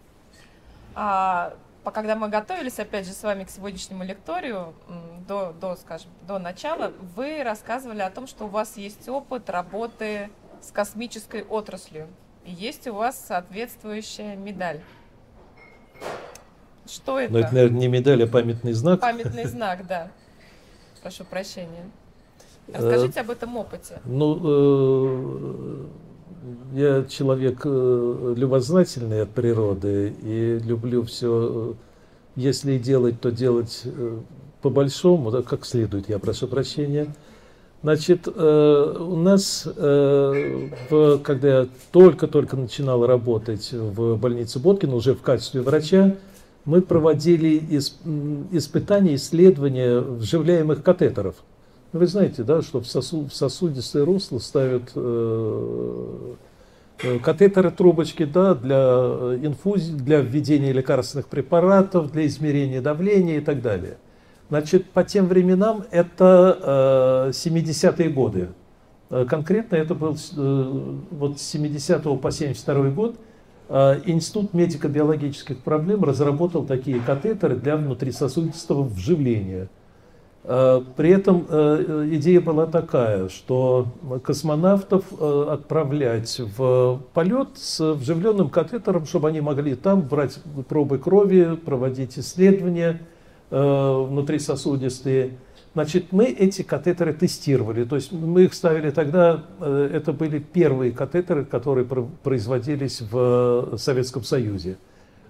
А, 0.96 1.54
когда 1.84 2.16
мы 2.16 2.30
готовились, 2.30 2.80
опять 2.80 3.06
же, 3.06 3.14
с 3.14 3.22
вами 3.24 3.44
к 3.44 3.50
сегодняшнему 3.50 4.04
лекторию, 4.04 4.74
до, 5.28 5.54
до, 5.60 5.76
скажем, 5.76 6.10
до 6.28 6.40
начала, 6.40 6.94
вы 7.16 7.44
рассказывали 7.44 8.02
о 8.02 8.10
том, 8.10 8.28
что 8.28 8.46
у 8.46 8.48
вас 8.48 8.78
есть 8.78 9.10
опыт 9.10 9.50
работы 9.50 10.30
с 10.62 10.72
космической 10.72 11.44
отраслью. 11.44 12.08
И 12.46 12.52
есть 12.52 12.88
у 12.88 12.94
вас 12.94 13.20
соответствующая 13.28 14.36
медаль. 14.36 14.80
Что 16.86 17.20
это? 17.20 17.34
Ну, 17.34 17.40
это, 17.40 17.54
наверное, 17.54 17.80
не 17.80 17.88
медаль, 17.88 18.24
а 18.24 18.28
памятный 18.28 18.74
знак. 18.74 19.00
Памятный 19.00 19.46
знак, 19.46 19.86
да. 19.86 20.10
Прошу 21.02 21.26
прощения. 21.26 21.90
Расскажите 22.68 23.22
об 23.22 23.30
этом 23.30 23.58
опыте. 23.58 24.00
Ну, 24.06 24.40
э, 24.44 25.86
я 26.74 27.04
человек 27.06 27.62
э, 27.66 28.34
любознательный 28.38 29.24
от 29.24 29.30
природы 29.30 30.14
и 30.22 30.60
люблю 30.64 31.04
все, 31.04 31.76
если 32.36 32.78
делать, 32.78 33.20
то 33.20 33.32
делать 33.32 33.82
э, 33.86 34.20
по-большому, 34.62 35.32
да, 35.32 35.42
как 35.42 35.66
следует, 35.66 36.08
я 36.10 36.20
прошу 36.20 36.48
прощения. 36.48 37.14
Значит, 37.84 38.28
у 38.28 39.16
нас, 39.16 39.68
когда 39.76 41.48
я 41.48 41.68
только-только 41.92 42.56
начинал 42.56 43.08
работать 43.08 43.74
в 43.74 44.18
больнице 44.18 44.60
Боткина, 44.60 44.94
уже 44.94 45.16
в 45.16 45.22
качестве 45.24 45.62
врача, 45.62 46.16
мы 46.64 46.84
проводили 46.84 47.58
испытания, 48.52 49.16
исследования 49.16 50.00
вживляемых 50.00 50.84
катетеров– 50.84 51.38
вы 51.94 52.08
знаете, 52.08 52.44
да, 52.44 52.62
что 52.62 52.80
в, 52.80 52.88
сосуд, 52.88 53.32
в 53.32 53.36
сосудистое 53.36 54.06
русло 54.06 54.40
ставят 54.40 54.92
э, 54.96 56.34
э, 57.04 57.20
катетеры, 57.20 57.70
трубочки, 57.70 58.24
да, 58.24 58.56
для 58.56 58.78
э, 58.78 59.40
инфузии, 59.44 59.94
для 59.94 60.22
введения 60.22 60.72
лекарственных 60.72 61.28
препаратов, 61.28 62.12
для 62.12 62.26
измерения 62.28 62.82
давления 62.82 63.38
и 63.38 63.42
так 63.42 63.62
далее. 63.62 63.98
Значит, 64.50 64.90
по 64.92 65.04
тем 65.04 65.28
временам 65.28 65.84
это 65.92 67.28
э, 67.28 67.32
70-е 67.32 68.10
годы. 68.10 68.50
Э, 69.10 69.26
конкретно 69.30 69.76
это 69.76 69.94
был 69.94 70.16
э, 70.16 70.96
вот 71.12 71.40
с 71.42 71.44
70 71.44 72.22
по 72.22 72.32
72 72.32 72.90
год 72.92 73.18
э, 73.68 74.00
Институт 74.06 74.54
медико-биологических 74.54 75.62
проблем 75.62 76.06
разработал 76.06 76.64
такие 76.64 77.02
катетеры 77.02 77.58
для 77.58 77.76
внутрисосудистого 77.76 78.84
вживления– 78.84 79.68
при 80.44 81.10
этом 81.12 81.46
э, 81.48 82.10
идея 82.14 82.42
была 82.42 82.66
такая, 82.66 83.30
что 83.30 83.90
космонавтов 84.24 85.06
э, 85.12 85.48
отправлять 85.52 86.40
в 86.58 87.00
полет 87.14 87.50
с 87.54 87.94
вживленным 87.94 88.50
катетером, 88.50 89.06
чтобы 89.06 89.28
они 89.28 89.40
могли 89.40 89.76
там 89.76 90.02
брать 90.02 90.40
пробы 90.68 90.98
крови, 90.98 91.56
проводить 91.64 92.18
исследования 92.18 93.02
внутрисосудистые. 93.52 95.32
Значит, 95.74 96.12
мы 96.12 96.26
эти 96.26 96.64
катетеры 96.64 97.14
тестировали, 97.14 97.84
то 97.84 97.98
есть 97.98 98.12
мы 98.14 98.46
их 98.46 98.54
ставили 98.54 98.92
тогда, 98.92 99.44
это 99.60 100.14
были 100.14 100.40
первые 100.40 100.94
катетеры, 100.94 101.44
которые 101.44 101.86
производились 101.86 103.02
в 103.02 103.76
Советском 103.78 104.24
Союзе. 104.24 104.78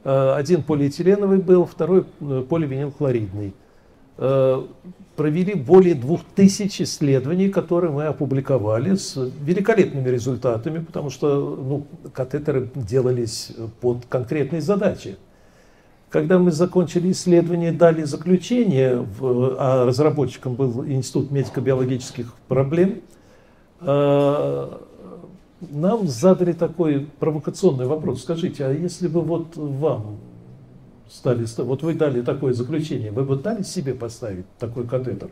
Один 0.03 0.61
полиэтиленовый 0.61 1.39
был, 1.39 1.65
второй 1.65 2.03
поливинилхлоридный 2.03 3.55
провели 4.21 5.55
более 5.55 5.95
двух 5.95 6.21
тысяч 6.35 6.81
исследований, 6.81 7.49
которые 7.49 7.91
мы 7.91 8.05
опубликовали 8.05 8.95
с 8.95 9.15
великолепными 9.43 10.09
результатами, 10.09 10.83
потому 10.83 11.09
что 11.09 11.55
ну, 11.59 11.85
катетеры 12.13 12.69
делались 12.75 13.51
под 13.81 14.05
конкретные 14.07 14.61
задачи. 14.61 15.17
Когда 16.09 16.39
мы 16.39 16.51
закончили 16.51 17.11
исследование, 17.11 17.71
дали 17.71 18.03
заключение, 18.03 19.07
а 19.57 19.85
разработчиком 19.85 20.55
был 20.55 20.85
Институт 20.85 21.31
медико-биологических 21.31 22.33
проблем, 22.47 23.01
э, 23.79 24.69
нам 25.69 26.07
задали 26.07 26.51
такой 26.51 27.07
провокационный 27.19 27.85
вопрос. 27.85 28.23
Скажите, 28.23 28.65
а 28.65 28.73
если 28.73 29.07
бы 29.07 29.21
вот 29.21 29.55
вам 29.55 30.17
стали, 31.11 31.45
вот 31.57 31.83
вы 31.83 31.93
дали 31.93 32.21
такое 32.21 32.53
заключение, 32.53 33.11
вы 33.11 33.23
бы 33.23 33.35
дали 33.35 33.63
себе 33.63 33.93
поставить 33.93 34.45
такой 34.59 34.87
катетер? 34.87 35.29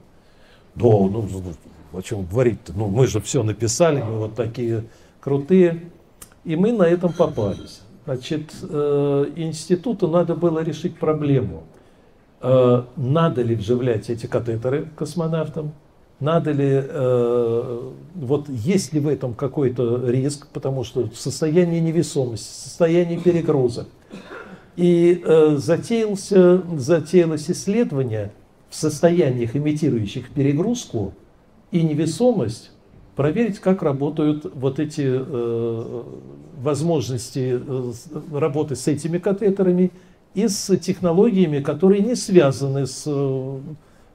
Да, 0.75 0.84
ну, 0.84 1.09
ну, 1.09 1.27
ну 1.32 1.97
о 1.97 2.01
чем 2.01 2.25
говорить-то? 2.25 2.73
Ну, 2.75 2.88
мы 2.88 3.07
же 3.07 3.19
все 3.21 3.43
написали, 3.43 4.01
мы 4.01 4.19
вот 4.19 4.36
такие 4.36 4.84
крутые. 5.21 5.82
И 6.45 6.55
мы 6.55 6.71
на 6.71 6.84
этом 6.84 7.11
попались. 7.13 7.82
Значит, 8.05 8.53
э, 8.61 9.25
институту 9.36 10.07
надо 10.07 10.36
было 10.36 10.63
решить 10.63 10.97
проблему. 10.97 11.63
Э, 12.41 12.84
надо 12.95 13.41
ли 13.41 13.55
вживлять 13.55 14.09
эти 14.09 14.25
катетеры 14.25 14.88
космонавтам? 14.95 15.73
Надо 16.19 16.51
ли, 16.51 16.67
э, 16.69 17.91
вот 18.15 18.49
есть 18.49 18.93
ли 18.93 18.99
в 18.99 19.07
этом 19.07 19.34
какой-то 19.34 20.09
риск, 20.09 20.47
потому 20.53 20.84
что 20.84 21.09
состояние 21.13 21.82
невесомости, 21.82 22.51
состояние 22.51 23.19
перегрузок, 23.19 23.88
и 24.80 25.21
э, 25.25 25.57
затеялся, 25.57 26.63
затеялось 26.77 27.51
исследование 27.51 28.32
в 28.69 28.75
состояниях, 28.75 29.53
имитирующих 29.57 30.30
перегрузку 30.30 31.13
и 31.71 31.84
невесомость, 31.84 32.71
проверить, 33.17 33.59
как 33.59 33.84
работают 33.84 34.49
вот 34.55 34.80
эти 34.80 35.03
э, 35.05 36.03
возможности 36.61 37.59
э, 37.61 37.91
работы 38.32 38.77
с 38.77 38.88
этими 38.88 39.17
катетерами 39.17 39.91
и 40.34 40.47
с 40.47 40.73
технологиями, 40.77 41.59
которые 41.59 42.01
не 42.01 42.15
связаны 42.15 42.88
с 42.88 43.03
э, 43.05 43.59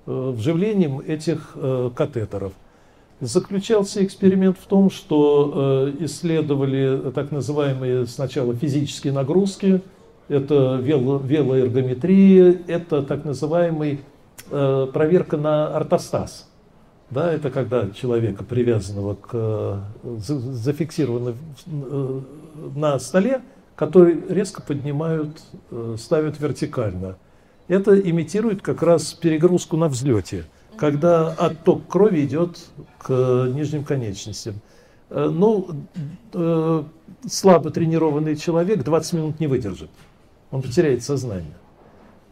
вживлением 0.06 1.00
этих 1.00 1.52
э, 1.56 1.90
катетеров. 1.94 2.54
Заключался 3.20 4.02
эксперимент 4.02 4.56
в 4.58 4.64
том, 4.66 4.88
что 4.90 5.92
э, 5.98 6.04
исследовали 6.06 7.10
так 7.14 7.32
называемые 7.32 8.06
сначала 8.06 8.54
физические 8.54 9.12
нагрузки, 9.12 9.82
это 10.28 10.78
вело, 10.82 11.18
велоэргометрия, 11.18 12.62
это 12.66 13.02
так 13.02 13.24
называемый 13.24 14.00
э, 14.50 14.86
проверка 14.92 15.36
на 15.36 15.76
ортостаз. 15.76 16.48
Да, 17.10 17.32
это 17.32 17.50
когда 17.50 17.90
человека, 17.90 18.44
привязанного 18.44 19.14
к 19.14 19.30
э, 19.32 19.78
зафиксированного 20.18 21.36
э, 21.66 22.20
на 22.74 22.98
столе, 22.98 23.42
который 23.76 24.20
резко 24.28 24.62
поднимают, 24.62 25.42
э, 25.70 25.96
ставят 25.98 26.40
вертикально. 26.40 27.16
Это 27.68 27.98
имитирует 27.98 28.62
как 28.62 28.82
раз 28.82 29.12
перегрузку 29.12 29.76
на 29.76 29.88
взлете, 29.88 30.44
когда 30.76 31.28
отток 31.28 31.86
крови 31.86 32.24
идет 32.24 32.58
к 32.98 33.48
нижним 33.54 33.84
конечностям. 33.84 34.54
Э, 35.10 35.28
ну, 35.30 35.68
слабо 37.26 37.70
тренированный 37.70 38.36
человек 38.36 38.82
20 38.82 39.12
минут 39.12 39.40
не 39.40 39.46
выдержит 39.46 39.90
он 40.54 40.62
потеряет 40.62 41.02
сознание. 41.02 41.56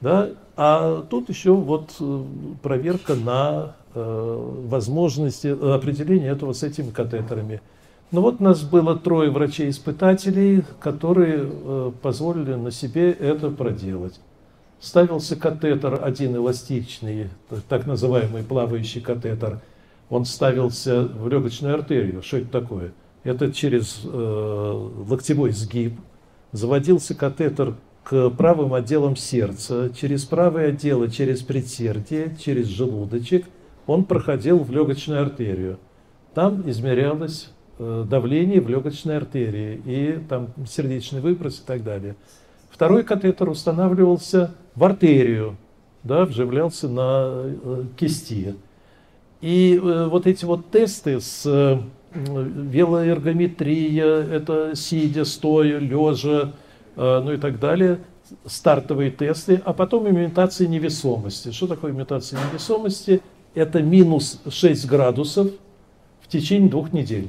Да? 0.00 0.30
А 0.56 1.02
тут 1.10 1.28
еще 1.28 1.52
вот 1.52 1.90
э, 1.98 2.22
проверка 2.62 3.16
на 3.16 3.74
э, 3.94 4.54
возможности 4.68 5.48
определения 5.48 6.28
этого 6.28 6.52
с 6.52 6.62
этими 6.62 6.90
катетерами. 6.90 7.60
Ну 8.12 8.20
вот 8.20 8.38
нас 8.38 8.62
было 8.62 8.96
трое 8.96 9.28
врачей-испытателей, 9.32 10.62
которые 10.78 11.50
э, 11.50 11.92
позволили 12.00 12.54
на 12.54 12.70
себе 12.70 13.10
это 13.10 13.50
проделать. 13.50 14.20
Ставился 14.78 15.34
катетер 15.34 15.98
один 16.00 16.36
эластичный, 16.36 17.28
так 17.68 17.86
называемый 17.86 18.44
плавающий 18.44 19.00
катетер. 19.00 19.58
Он 20.10 20.26
ставился 20.26 21.02
в 21.02 21.28
легочную 21.28 21.74
артерию. 21.74 22.22
Что 22.22 22.36
это 22.36 22.60
такое? 22.60 22.92
Это 23.24 23.52
через 23.52 24.02
э, 24.04 24.88
локтевой 25.08 25.50
сгиб. 25.50 25.94
Заводился 26.52 27.16
катетер 27.16 27.74
к 28.04 28.30
правым 28.30 28.74
отделам 28.74 29.16
сердца, 29.16 29.90
через 29.94 30.24
правое 30.24 30.68
отдело, 30.68 31.08
через 31.08 31.42
предсердие, 31.42 32.36
через 32.38 32.66
желудочек, 32.66 33.46
он 33.86 34.04
проходил 34.04 34.58
в 34.58 34.70
легочную 34.70 35.22
артерию. 35.22 35.78
Там 36.34 36.68
измерялось 36.68 37.50
э, 37.78 38.04
давление 38.08 38.60
в 38.60 38.68
легочной 38.68 39.16
артерии 39.16 39.80
и 39.84 40.18
там 40.28 40.48
сердечный 40.68 41.20
выброс 41.20 41.60
и 41.60 41.66
так 41.66 41.84
далее. 41.84 42.16
Второй 42.70 43.04
катетер 43.04 43.48
устанавливался 43.48 44.54
в 44.74 44.84
артерию, 44.84 45.56
да, 46.02 46.24
вживлялся 46.24 46.88
на 46.88 47.44
э, 47.44 47.84
кисти. 47.96 48.56
И 49.40 49.80
э, 49.82 50.06
вот 50.06 50.26
эти 50.26 50.44
вот 50.44 50.70
тесты 50.70 51.20
с 51.20 51.80
велоэргометрия, 52.14 54.04
это 54.04 54.72
сидя, 54.74 55.24
стоя, 55.24 55.78
лежа, 55.78 56.52
ну 56.96 57.32
и 57.32 57.36
так 57.36 57.58
далее, 57.58 58.00
стартовые 58.44 59.10
тесты, 59.10 59.60
а 59.64 59.72
потом 59.72 60.08
имитация 60.08 60.66
невесомости. 60.66 61.50
Что 61.50 61.66
такое 61.66 61.92
имитация 61.92 62.38
невесомости? 62.48 63.22
Это 63.54 63.82
минус 63.82 64.40
6 64.48 64.86
градусов 64.86 65.48
в 66.20 66.28
течение 66.28 66.70
двух 66.70 66.92
недель. 66.92 67.28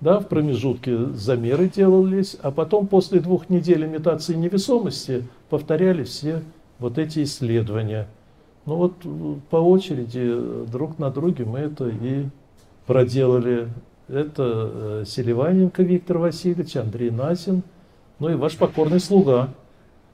Да, 0.00 0.20
в 0.20 0.28
промежутке 0.28 1.06
замеры 1.14 1.68
делались, 1.68 2.36
а 2.42 2.50
потом 2.50 2.86
после 2.86 3.20
двух 3.20 3.48
недель 3.48 3.84
имитации 3.86 4.34
невесомости 4.34 5.26
повторяли 5.48 6.04
все 6.04 6.42
вот 6.78 6.98
эти 6.98 7.22
исследования. 7.22 8.06
Ну 8.66 8.76
вот 8.76 8.94
по 9.50 9.56
очереди 9.56 10.66
друг 10.70 10.98
на 10.98 11.10
друге 11.10 11.44
мы 11.44 11.60
это 11.60 11.88
и 11.88 12.26
проделали. 12.86 13.68
Это 14.06 14.70
э, 15.02 15.04
Селиваненко 15.06 15.82
Виктор 15.82 16.18
Васильевич, 16.18 16.76
Андрей 16.76 17.10
Насин, 17.10 17.62
ну 18.18 18.30
и 18.30 18.34
ваш 18.34 18.56
покорный 18.56 19.00
слуга. 19.00 19.50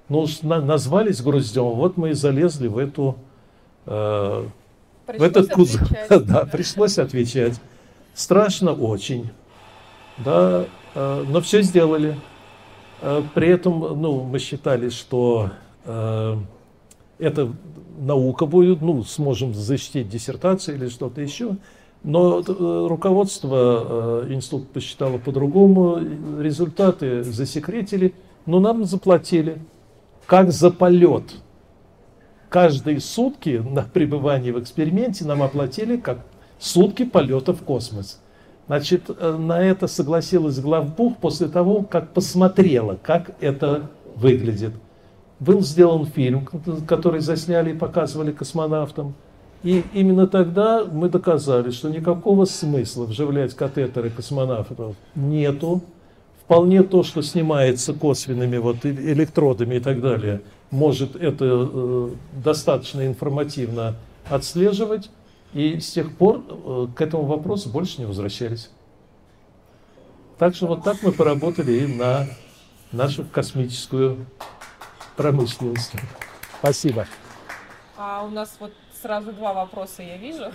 Ну, 0.08 0.26
на, 0.42 0.60
назвались 0.60 1.22
Груздем, 1.22 1.70
вот 1.70 1.96
мы 1.96 2.10
и 2.10 2.12
залезли 2.14 2.66
в 2.66 2.78
эту 2.78 3.16
э, 3.86 4.44
в 5.18 5.22
этот 5.22 5.52
кузов. 5.52 5.88
да, 6.10 6.44
пришлось 6.44 6.98
отвечать. 6.98 7.60
Страшно 8.14 8.72
очень. 8.72 9.30
Да, 10.18 10.66
э, 10.94 11.24
но 11.28 11.40
все 11.40 11.62
сделали. 11.62 12.16
Э, 13.00 13.22
при 13.34 13.48
этом, 13.48 14.00
ну, 14.00 14.24
мы 14.24 14.38
считали, 14.38 14.88
что 14.90 15.50
э, 15.84 16.36
это 17.18 17.52
наука 17.98 18.46
будет, 18.46 18.80
ну, 18.80 19.04
сможем 19.04 19.54
защитить 19.54 20.08
диссертацию 20.08 20.76
или 20.76 20.88
что-то 20.88 21.20
еще. 21.20 21.56
Но 22.02 22.40
э, 22.40 22.86
руководство 22.88 24.24
э, 24.24 24.32
института 24.32 24.66
посчитало 24.72 25.18
по-другому, 25.18 25.98
результаты 26.40 27.22
засекретили, 27.22 28.14
но 28.46 28.58
нам 28.58 28.84
заплатили, 28.84 29.58
как 30.26 30.50
за 30.50 30.70
полет. 30.70 31.24
Каждые 32.48 33.00
сутки 33.00 33.62
на 33.64 33.82
пребывание 33.82 34.52
в 34.52 34.60
эксперименте 34.60 35.24
нам 35.24 35.42
оплатили 35.42 35.96
как 35.98 36.24
сутки 36.58 37.04
полета 37.04 37.52
в 37.52 37.62
космос. 37.62 38.20
Значит, 38.66 39.10
э, 39.10 39.36
на 39.36 39.60
это 39.60 39.86
согласилась 39.86 40.58
главбух 40.58 41.18
после 41.18 41.48
того, 41.48 41.82
как 41.82 42.14
посмотрела, 42.14 42.98
как 43.02 43.32
это 43.40 43.90
выглядит. 44.16 44.72
Был 45.38 45.60
сделан 45.60 46.06
фильм, 46.06 46.46
который 46.86 47.20
засняли 47.20 47.72
и 47.72 47.76
показывали 47.76 48.32
космонавтам. 48.32 49.14
И 49.62 49.84
именно 49.92 50.26
тогда 50.26 50.84
мы 50.84 51.10
доказали, 51.10 51.70
что 51.70 51.90
никакого 51.90 52.46
смысла 52.46 53.04
вживлять 53.04 53.54
катетеры 53.54 54.10
космонавтов 54.10 54.96
нету. 55.14 55.82
Вполне 56.42 56.82
то, 56.82 57.02
что 57.02 57.22
снимается 57.22 57.92
косвенными 57.92 58.56
вот 58.56 58.84
электродами 58.84 59.76
и 59.76 59.80
так 59.80 60.00
далее, 60.00 60.40
может 60.70 61.14
это 61.14 61.44
э, 61.44 62.10
достаточно 62.42 63.06
информативно 63.06 63.94
отслеживать. 64.28 65.10
И 65.52 65.78
с 65.78 65.92
тех 65.92 66.16
пор 66.16 66.42
э, 66.48 66.86
к 66.96 67.00
этому 67.00 67.24
вопросу 67.24 67.68
больше 67.68 68.00
не 68.00 68.06
возвращались. 68.06 68.70
Так 70.38 70.56
что 70.56 70.68
вот 70.68 70.82
так 70.82 70.96
мы 71.02 71.12
поработали 71.12 71.72
и 71.72 71.86
на 71.86 72.26
нашу 72.92 73.24
космическую 73.24 74.26
промышленность. 75.16 75.92
Спасибо. 76.58 77.06
А 77.96 78.24
у 78.24 78.30
нас 78.30 78.56
вот 78.58 78.72
сразу 79.00 79.32
два 79.32 79.52
вопроса 79.52 80.02
я 80.02 80.16
вижу. 80.16 80.52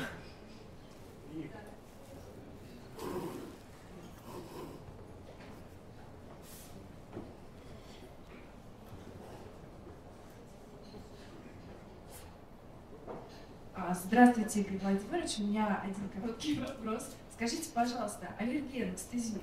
А, 13.74 13.93
здравствуйте, 13.93 14.62
Игорь 14.62 14.78
Владимирович. 14.80 15.39
У 15.39 15.43
меня 15.43 15.82
один 15.84 16.10
короткий 16.10 16.60
вопрос. 16.60 17.16
Скажите, 17.36 17.70
пожалуйста, 17.74 18.30
аллергия 18.39 18.86
на 18.86 18.91
анестезию. 18.91 19.41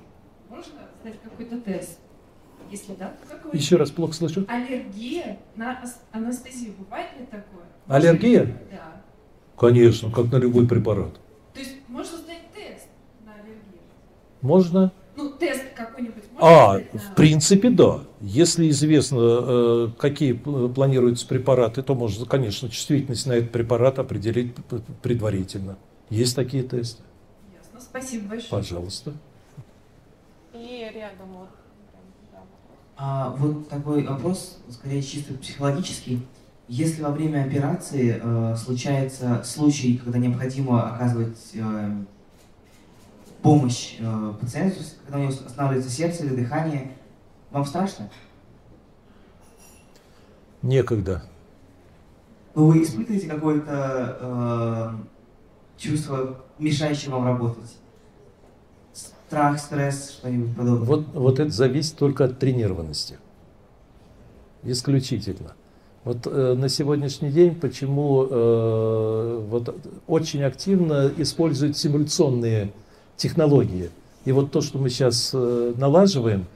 Можно 0.48 0.80
сдать 1.00 1.20
какой-то 1.22 1.60
тест? 1.60 1.98
Если 2.70 2.94
да, 2.94 3.08
то 3.20 3.26
какой? 3.26 3.58
Еще 3.58 3.76
раз 3.76 3.90
плохо 3.90 4.14
слышу. 4.14 4.44
Аллергия 4.48 5.38
на 5.56 5.82
анестезию. 6.12 6.74
Бывает 6.78 7.18
ли 7.18 7.26
такое? 7.26 7.66
Аллергия? 7.88 8.46
Да. 8.70 9.02
Конечно, 9.58 10.10
как 10.10 10.30
на 10.32 10.36
любой 10.36 10.66
препарат. 10.66 11.14
То 11.54 11.60
есть 11.60 11.76
можно 11.88 12.16
сдать 12.18 12.50
тест 12.54 12.86
на 13.24 13.34
аллергию? 13.34 13.80
Можно. 14.40 14.92
Ну, 15.16 15.30
тест 15.32 15.62
какой-нибудь 15.74 16.24
можно 16.32 16.48
А, 16.48 16.74
сдать 16.78 16.94
на... 16.94 17.00
в 17.00 17.14
принципе, 17.14 17.70
да. 17.70 18.00
Если 18.20 18.68
известно, 18.70 19.18
э, 19.20 19.88
какие 19.98 20.32
планируются 20.32 21.26
препараты, 21.26 21.82
то 21.82 21.94
можно, 21.94 22.24
конечно, 22.24 22.68
чувствительность 22.68 23.26
на 23.26 23.32
этот 23.32 23.50
препарат 23.50 23.98
определить 23.98 24.54
предварительно. 25.02 25.76
Есть 26.08 26.36
такие 26.36 26.62
тесты. 26.62 27.02
Ясно. 27.56 27.80
Спасибо 27.80 28.28
большое. 28.28 28.50
Пожалуйста. 28.50 29.12
И 30.54 30.90
рядом 30.94 31.28
вот. 31.32 31.48
А, 32.96 33.34
вот 33.38 33.68
такой 33.68 34.04
вопрос, 34.04 34.58
скорее 34.70 35.02
чисто 35.02 35.34
психологический. 35.34 36.20
Если 36.72 37.02
во 37.02 37.10
время 37.10 37.44
операции 37.44 38.18
э, 38.18 38.56
случается 38.56 39.42
случай, 39.44 39.98
когда 39.98 40.18
необходимо 40.18 40.94
оказывать 40.94 41.36
э, 41.52 41.90
помощь 43.42 43.96
э, 43.98 44.32
пациенту, 44.40 44.78
когда 45.04 45.18
у 45.18 45.20
него 45.20 45.32
останавливается 45.32 45.90
сердце 45.90 46.24
или 46.24 46.34
дыхание, 46.34 46.92
вам 47.50 47.66
страшно? 47.66 48.08
Некогда. 50.62 51.22
Но 52.54 52.68
вы 52.68 52.82
испытываете 52.84 53.28
какое-то 53.28 54.96
э, 55.76 55.76
чувство, 55.76 56.42
мешающее 56.58 57.10
вам 57.10 57.26
работать? 57.26 57.76
Страх, 58.94 59.58
стресс, 59.58 60.12
что-нибудь 60.12 60.56
подобное? 60.56 60.86
Вот, 60.86 61.06
вот 61.12 61.38
это 61.38 61.50
зависит 61.50 61.98
только 61.98 62.24
от 62.24 62.38
тренированности. 62.38 63.18
Исключительно. 64.62 65.54
Вот 66.04 66.26
э, 66.26 66.54
на 66.54 66.68
сегодняшний 66.68 67.30
день 67.30 67.54
почему 67.54 68.26
э, 68.28 69.44
вот, 69.48 69.76
очень 70.08 70.42
активно 70.42 71.12
используют 71.16 71.78
симуляционные 71.78 72.72
технологии. 73.16 73.90
И 74.24 74.32
вот 74.32 74.50
то, 74.50 74.60
что 74.62 74.78
мы 74.78 74.90
сейчас 74.90 75.30
э, 75.32 75.74
налаживаем, 75.76 76.46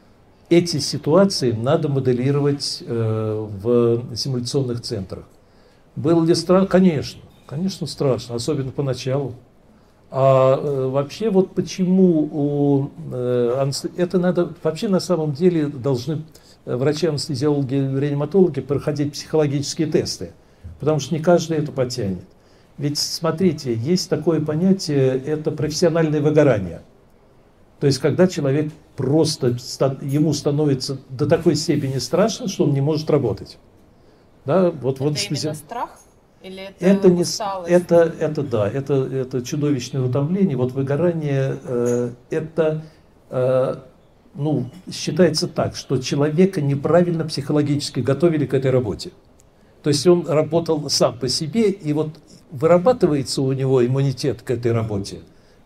эти 0.49 0.79
ситуации 0.79 1.53
надо 1.53 1.89
моделировать 1.89 2.83
э, 2.85 3.49
в 3.63 4.17
симуляционных 4.17 4.83
центрах. 4.83 5.25
Было 5.95 6.25
ли 6.25 6.35
страшно? 6.35 6.67
Конечно, 6.67 7.23
конечно 7.47 7.87
страшно, 7.87 8.35
особенно 8.35 8.73
поначалу. 8.73 9.35
А 10.11 10.57
э, 10.57 10.89
вообще 10.89 11.31
вот 11.31 11.53
почему 11.53 12.29
у, 12.33 12.91
э, 13.13 13.71
это 13.97 14.19
надо 14.19 14.53
вообще 14.63 14.89
на 14.89 15.01
самом 15.01 15.33
деле 15.33 15.67
должны 15.67 16.23
врачи, 16.67 17.07
анестезиологи, 17.07 17.75
реаниматологи 17.75 18.61
проходить 18.61 19.13
психологические 19.13 19.89
тесты, 19.89 20.33
потому 20.81 20.99
что 21.01 21.15
не 21.15 21.21
каждый 21.23 21.59
это 21.59 21.73
потянет. 21.73 22.25
Ведь 22.77 22.99
смотрите, 22.99 23.73
есть 23.73 24.11
такое 24.11 24.45
понятие, 24.45 25.19
это 25.19 25.51
профессиональное 25.51 26.21
выгорание. 26.21 26.83
То 27.81 27.87
есть, 27.87 27.99
когда 27.99 28.27
человек 28.27 28.73
просто, 28.97 29.57
ему 30.03 30.33
становится 30.33 30.99
до 31.09 31.27
такой 31.27 31.55
степени 31.57 31.99
страшно, 31.99 32.49
что 32.49 32.65
он 32.65 32.73
не 32.73 32.81
может 32.81 33.09
работать. 33.11 33.59
Да, 34.45 34.71
вот, 34.71 34.97
это 34.97 35.05
вот 35.05 35.19
именно 35.19 35.55
страх? 35.55 35.91
Или 36.43 36.65
это, 36.65 36.87
это 36.87 37.11
не 37.11 37.23
усталость? 37.23 37.73
это 37.73 38.15
это 38.21 38.43
да 38.43 38.69
это 38.71 38.95
это 38.95 39.43
чудовищное 39.43 40.03
утомление 40.03 40.57
вот 40.57 40.71
выгорание 40.73 41.59
э, 41.65 42.11
это 42.31 42.83
э, 43.31 43.77
ну 44.37 44.71
считается 44.93 45.49
так 45.49 45.77
что 45.77 45.99
человека 45.99 46.61
неправильно 46.61 47.25
психологически 47.25 48.01
готовили 48.01 48.47
к 48.47 48.55
этой 48.55 48.71
работе 48.71 49.11
то 49.83 49.91
есть 49.91 50.07
он 50.07 50.27
работал 50.27 50.89
сам 50.91 51.19
по 51.19 51.29
себе 51.29 51.71
и 51.71 51.93
вот 51.93 52.11
вырабатывается 52.51 53.43
у 53.43 53.53
него 53.53 53.85
иммунитет 53.85 54.43
к 54.43 54.51
этой 54.51 54.73
работе 54.73 55.21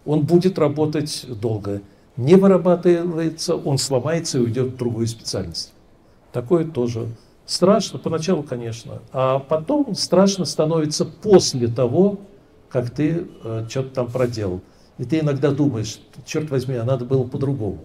он 0.05 0.25
будет 0.27 0.59
работать 0.59 1.27
долго 1.29 1.83
не 2.17 2.37
вырабатывается 2.37 3.57
он 3.57 3.79
сломается 3.79 4.39
и 4.39 4.43
уйдет 4.43 4.73
в 4.73 4.77
другую 4.77 5.07
специальность 5.07 5.73
такое 6.33 6.65
тоже 6.65 7.09
Страшно 7.51 7.99
поначалу, 7.99 8.45
конечно, 8.45 9.03
а 9.13 9.41
потом 9.41 9.97
страшно 9.97 10.45
становится 10.45 11.05
после 11.05 11.67
того, 11.67 12.21
как 12.69 12.91
ты 12.91 13.27
э, 13.43 13.67
что-то 13.69 13.89
там 13.89 14.07
проделал. 14.07 14.61
И 14.99 15.05
ты 15.05 15.19
иногда 15.19 15.51
думаешь, 15.51 15.99
черт 16.25 16.49
возьми, 16.49 16.77
а 16.77 16.85
надо 16.85 17.05
было 17.05 17.25
по-другому. 17.25 17.81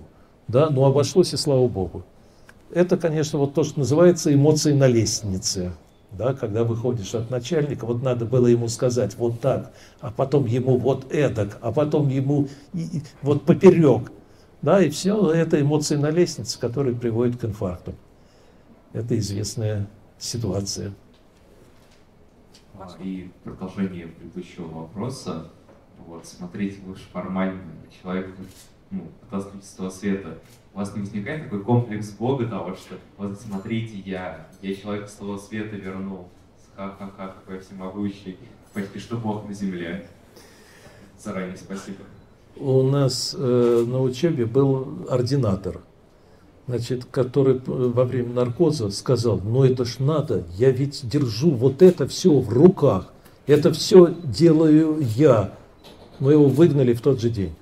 Да, 0.48 0.70
но 0.70 0.86
обошлось 0.86 1.34
и 1.34 1.38
слава 1.38 1.68
богу. 1.68 2.04
Это, 2.72 2.98
конечно, 2.98 3.40
вот 3.40 3.54
то, 3.54 3.64
что 3.64 3.80
называется 3.80 4.34
эмоции 4.34 4.74
на 4.74 4.88
лестнице. 4.88 5.74
да, 6.12 6.34
когда 6.34 6.64
выходишь 6.64 7.14
от 7.14 7.30
начальника, 7.30 7.86
вот 7.86 8.02
надо 8.02 8.26
было 8.26 8.48
ему 8.48 8.68
сказать 8.68 9.16
вот 9.18 9.42
так, 9.42 9.74
а 10.00 10.12
потом 10.12 10.46
ему 10.46 10.78
вот 10.78 11.12
это, 11.12 11.50
а 11.62 11.72
потом 11.72 12.08
ему 12.10 12.48
и, 12.74 12.84
и, 12.84 13.02
вот 13.22 13.44
поперек. 13.44 14.12
Да, 14.62 14.82
и 14.82 14.90
все 14.90 15.32
это 15.32 15.62
эмоции 15.62 15.96
на 15.96 16.10
лестнице, 16.10 16.60
которые 16.60 16.96
приводят 16.96 17.38
к 17.38 17.46
инфаркту. 17.46 17.94
Это 18.94 19.18
известная 19.18 19.88
ситуация. 20.18 20.94
А, 22.80 22.90
и 23.00 23.30
продолжение 23.44 24.08
предыдущего 24.08 24.68
вопроса. 24.68 25.50
Вот, 26.08 26.26
смотрите, 26.26 26.80
вы 26.86 26.96
же 26.96 27.02
формально 27.12 27.62
человек 28.02 28.36
ну, 28.92 29.08
от 29.32 29.94
света. 29.94 30.38
У 30.74 30.78
вас 30.78 30.94
не 30.94 31.02
возникает 31.02 31.46
такой 31.46 31.64
комплекс 31.64 32.10
Бога 32.12 32.46
того, 32.48 32.76
что 32.76 32.96
вот 33.18 33.40
смотрите, 33.40 33.98
я, 34.06 34.48
я 34.62 34.76
человек 34.76 35.08
с 35.08 35.14
того 35.14 35.38
света 35.38 35.76
вернул. 35.78 36.28
Ха-ха-ха, 36.76 37.36
какой 37.40 37.60
всемогущий. 37.60 38.38
Почти 38.74 39.00
что 39.00 39.16
Бог 39.16 39.48
на 39.48 39.54
земле. 39.54 40.06
Заранее 41.18 41.56
спасибо. 41.56 42.00
У 42.58 42.84
нас 42.84 43.36
э, 43.38 43.86
на 43.88 44.02
учебе 44.02 44.46
был 44.46 45.06
ординатор, 45.10 45.82
значит, 46.68 47.06
который 47.06 47.62
во 47.66 48.04
время 48.04 48.34
наркоза 48.34 48.92
сказал, 48.92 49.42
ну 49.44 49.64
это 49.64 49.86
ж 49.86 50.00
надо, 50.00 50.44
я 50.58 50.72
ведь 50.72 51.08
держу 51.08 51.52
вот 51.52 51.82
это 51.82 52.08
все 52.08 52.38
в 52.38 52.50
руках, 52.50 53.14
это 53.46 53.72
все 53.74 54.14
делаю 54.24 55.00
я. 55.16 55.54
Мы 56.20 56.34
его 56.34 56.48
выгнали 56.48 56.94
в 56.94 57.02
тот 57.02 57.20
же 57.20 57.30
день. 57.30 57.54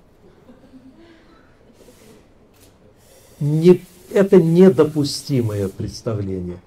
Не, 3.43 3.81
это 4.11 4.41
недопустимое 4.41 5.67
представление. 5.67 6.57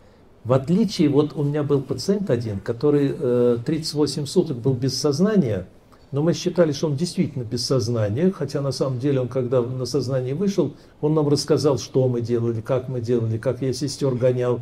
В 0.44 0.52
отличие, 0.52 1.08
вот 1.08 1.32
у 1.34 1.42
меня 1.42 1.64
был 1.64 1.80
пациент 1.80 2.30
один, 2.30 2.60
который 2.60 3.12
э, 3.18 3.58
38 3.64 4.26
суток 4.26 4.58
был 4.58 4.74
без 4.74 4.96
сознания, 4.96 5.66
но 6.12 6.22
мы 6.22 6.34
считали, 6.34 6.70
что 6.70 6.86
он 6.86 6.96
действительно 6.96 7.42
без 7.42 7.66
сознания, 7.66 8.30
хотя 8.30 8.60
на 8.60 8.70
самом 8.70 9.00
деле 9.00 9.20
он, 9.20 9.28
когда 9.28 9.60
на 9.60 9.86
сознание 9.86 10.34
вышел, 10.34 10.74
он 11.00 11.14
нам 11.14 11.28
рассказал, 11.28 11.78
что 11.78 12.06
мы 12.06 12.20
делали, 12.20 12.60
как 12.60 12.88
мы 12.88 13.00
делали, 13.00 13.38
как 13.38 13.60
я 13.62 13.72
сестер 13.72 14.14
гонял 14.14 14.60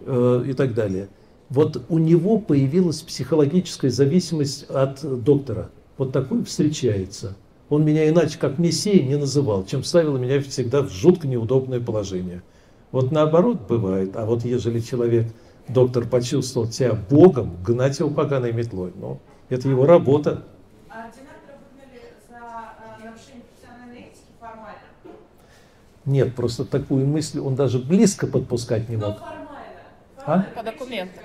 э, 0.00 0.44
и 0.46 0.52
так 0.54 0.72
далее. 0.72 1.08
Вот 1.50 1.82
у 1.90 1.98
него 1.98 2.38
появилась 2.38 3.02
психологическая 3.02 3.90
зависимость 3.90 4.64
от 4.70 5.00
доктора. 5.22 5.70
Вот 5.98 6.12
такой 6.12 6.44
встречается. 6.44 7.36
Он 7.68 7.84
меня 7.84 8.08
иначе 8.08 8.38
как 8.38 8.58
мессией 8.58 9.04
не 9.04 9.16
называл, 9.16 9.64
чем 9.64 9.82
ставил 9.82 10.16
меня 10.18 10.40
всегда 10.40 10.82
в 10.82 10.90
жутко 10.90 11.26
неудобное 11.26 11.80
положение. 11.80 12.42
Вот 12.92 13.10
наоборот 13.10 13.62
бывает. 13.68 14.16
А 14.16 14.24
вот 14.24 14.44
ежели 14.44 14.78
человек, 14.80 15.26
доктор, 15.68 16.06
почувствовал 16.06 16.70
себя 16.70 16.96
Богом, 17.10 17.56
гнать 17.64 17.98
его 17.98 18.10
поганой 18.10 18.52
метлой. 18.52 18.92
Ну, 18.94 19.18
это 19.48 19.68
его 19.68 19.84
работа. 19.84 20.44
А 20.88 21.10
Нет, 26.04 26.36
просто 26.36 26.64
такую 26.64 27.04
мысль 27.04 27.40
он 27.40 27.56
даже 27.56 27.80
близко 27.80 28.28
подпускать 28.28 28.88
не 28.88 28.96
мог. 28.96 29.16
А? 30.24 30.42
По 30.54 30.62
документам. 30.62 31.24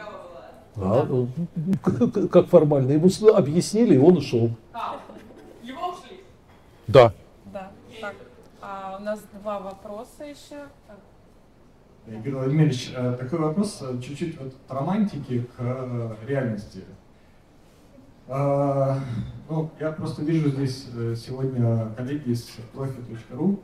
А, 0.75 1.05
да. 1.05 2.27
Как 2.31 2.47
формально. 2.47 2.93
Ему 2.93 3.09
объяснили, 3.35 3.95
и 3.95 3.97
он 3.99 4.17
ушел. 4.17 4.51
Да. 6.88 7.13
Да. 7.45 7.71
Так, 7.99 8.15
а 8.61 8.97
у 8.99 9.03
нас 9.03 9.21
два 9.41 9.59
вопроса 9.59 10.23
еще. 10.23 10.67
Игорь 12.07 12.34
Владимирович, 12.34 12.91
э, 12.95 13.15
такой 13.19 13.39
вопрос 13.39 13.79
э, 13.82 14.01
чуть-чуть 14.01 14.39
от 14.39 14.53
романтики 14.67 15.43
к 15.55 15.59
э, 15.59 16.15
реальности. 16.27 16.84
Ну, 18.27 19.69
я 19.79 19.91
просто 19.91 20.21
вижу 20.23 20.49
здесь 20.51 20.86
сегодня 21.21 21.89
коллеги 21.97 22.29
из 22.29 22.49
profi.ru. 22.73 23.59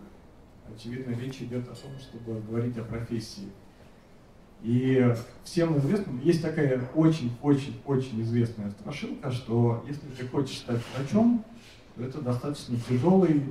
Очевидно, 0.75 1.15
речь 1.15 1.41
идет 1.41 1.63
о 1.69 1.75
том, 1.75 1.91
чтобы 2.01 2.41
говорить 2.41 2.77
о 2.77 2.83
профессии. 2.83 3.47
И 4.63 5.13
всем 5.45 5.77
известно, 5.77 6.19
есть 6.21 6.41
такая 6.41 6.81
очень-очень-очень 6.95 8.21
известная 8.23 8.71
страшилка, 8.71 9.31
что 9.31 9.85
если 9.87 10.07
ты 10.09 10.27
хочешь 10.27 10.57
стать 10.57 10.81
врачом, 10.97 11.45
это 11.99 12.21
достаточно 12.21 12.77
тяжелый, 12.87 13.43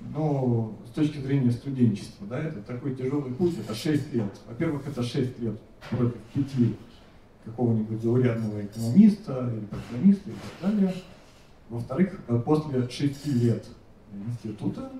ну, 0.00 0.74
с 0.86 0.90
точки 0.90 1.18
зрения 1.18 1.50
студенчества, 1.50 2.26
да, 2.28 2.38
это 2.40 2.60
такой 2.62 2.94
тяжелый 2.94 3.32
путь, 3.32 3.58
это 3.58 3.74
6 3.74 4.14
лет. 4.14 4.40
Во-первых, 4.46 4.86
это 4.86 5.02
6 5.02 5.38
лет 5.40 5.60
против 5.90 6.16
5 6.34 6.46
какого-нибудь 7.44 8.02
заурядного 8.02 8.64
экономиста 8.64 9.50
или 9.52 9.66
программиста 9.66 10.30
и 10.30 10.34
так 10.60 10.70
далее. 10.70 10.94
Во-вторых, 11.68 12.20
э, 12.28 12.42
после 12.44 12.88
6 12.88 13.26
лет 13.26 13.66
института 14.12 14.90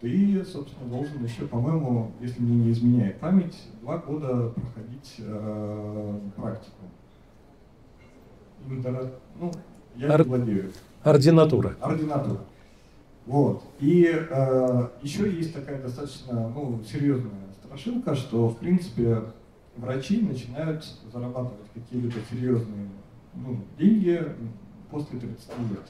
ты, 0.00 0.44
собственно, 0.44 0.88
должен 0.88 1.24
еще, 1.24 1.46
по-моему, 1.46 2.12
если 2.20 2.40
мне 2.42 2.66
не 2.66 2.72
изменяет 2.72 3.18
память, 3.18 3.56
два 3.80 3.98
года 3.98 4.50
проходить 4.50 5.14
э, 5.18 6.20
практику. 6.36 6.76
Ну, 8.68 9.52
я 9.96 10.16
не 10.16 10.24
владею. 10.24 10.72
Ординатура. 11.06 11.76
Ординатура. 11.80 12.40
Вот. 13.26 13.62
И 13.78 14.12
э, 14.12 14.88
еще 15.02 15.30
есть 15.30 15.54
такая 15.54 15.80
достаточно 15.80 16.48
ну, 16.48 16.82
серьезная 16.84 17.30
страшилка, 17.62 18.16
что, 18.16 18.48
в 18.48 18.56
принципе, 18.56 19.22
врачи 19.76 20.20
начинают 20.20 20.84
зарабатывать 21.12 21.70
какие-либо 21.74 22.16
серьезные 22.28 22.88
ну, 23.34 23.60
деньги 23.78 24.20
после 24.90 25.20
30 25.20 25.48
лет. 25.70 25.86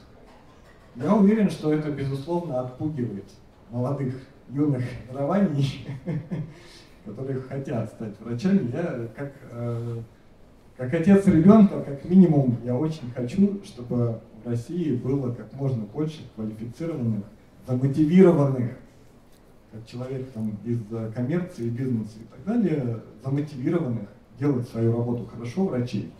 Я 0.95 1.15
уверен, 1.15 1.49
что 1.49 1.73
это, 1.73 1.89
безусловно, 1.89 2.59
отпугивает 2.59 3.25
молодых, 3.71 4.13
юных 4.49 4.83
дарований, 5.11 5.87
которые 7.05 7.41
хотят 7.41 7.89
стать 7.89 8.19
врачами. 8.19 8.71
Я, 8.71 9.07
как, 9.15 9.33
э, 9.49 9.99
как 10.77 10.93
отец 10.93 11.25
ребенка, 11.25 11.81
как 11.81 12.05
минимум, 12.05 12.59
я 12.63 12.75
очень 12.75 13.09
хочу, 13.15 13.59
чтобы 13.63 14.21
в 14.47 14.49
России 14.49 14.95
было 14.95 15.33
как 15.33 15.53
можно 15.53 15.83
больше 15.83 16.21
квалифицированных, 16.35 17.25
замотивированных, 17.67 18.71
как 19.71 19.85
человек 19.85 20.31
там, 20.31 20.57
из 20.63 20.79
коммерции, 21.13 21.69
бизнеса 21.69 22.17
и 22.21 22.23
так 22.23 22.45
далее, 22.45 23.01
замотивированных 23.23 24.07
делать 24.39 24.67
свою 24.69 24.95
работу 24.95 25.25
хорошо 25.25 25.65
врачей. 25.65 26.11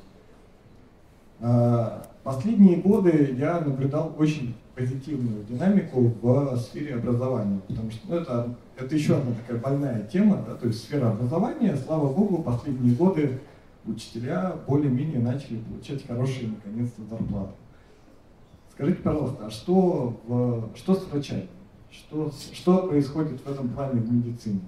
А, 1.40 2.06
последние 2.24 2.78
годы 2.78 3.36
я 3.38 3.62
наблюдал 3.62 4.14
очень 4.18 4.56
позитивную 4.76 5.46
динамику 5.46 6.14
в 6.22 6.58
сфере 6.58 6.96
образования, 6.96 7.62
потому 7.68 7.90
что 7.92 8.10
ну, 8.10 8.16
это, 8.16 8.56
это 8.78 8.96
еще 8.96 9.16
одна 9.16 9.34
такая 9.36 9.62
больная 9.62 10.04
тема, 10.04 10.44
да, 10.46 10.56
то 10.56 10.68
есть 10.68 10.84
сфера 10.84 11.12
образования, 11.12 11.78
слава 11.78 12.12
богу, 12.14 12.44
последние 12.44 12.96
годы 12.96 13.40
учителя 13.86 14.56
более-менее 14.68 15.20
начали 15.20 15.58
получать 15.60 16.06
хорошие, 16.06 16.50
наконец-то, 16.50 17.04
зарплаты. 17.10 17.54
Скажите, 18.78 19.02
пожалуйста, 19.02 19.48
а 19.48 19.50
что, 19.50 20.22
в, 20.28 20.70
что 20.76 20.94
с 20.94 21.04
врачами? 21.08 21.48
Что, 21.90 22.32
что 22.54 22.88
происходит 22.88 23.42
в 23.44 23.52
этом 23.52 23.70
плане 23.70 24.02
в 24.02 24.14
медицине? 24.14 24.62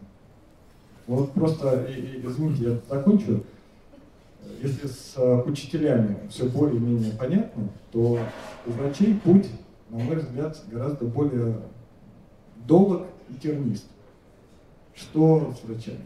Вот 1.06 1.32
просто, 1.34 1.88
извините, 2.26 2.64
я 2.64 2.80
закончу. 2.90 3.44
Если 4.64 4.88
с 4.88 5.14
э, 5.16 5.44
учителями 5.44 6.18
все 6.32 6.46
более-менее 6.46 7.12
понятно, 7.20 7.70
то 7.92 8.18
у 8.66 8.72
врачей 8.72 9.14
путь, 9.14 9.46
на 9.92 10.00
мой 10.00 10.16
взгляд, 10.16 10.60
гораздо 10.72 11.06
более 11.06 11.60
долг 12.66 13.04
и 13.30 13.36
тернист. 13.36 13.86
Что 14.96 15.54
с 15.54 15.68
врачами? 15.68 16.00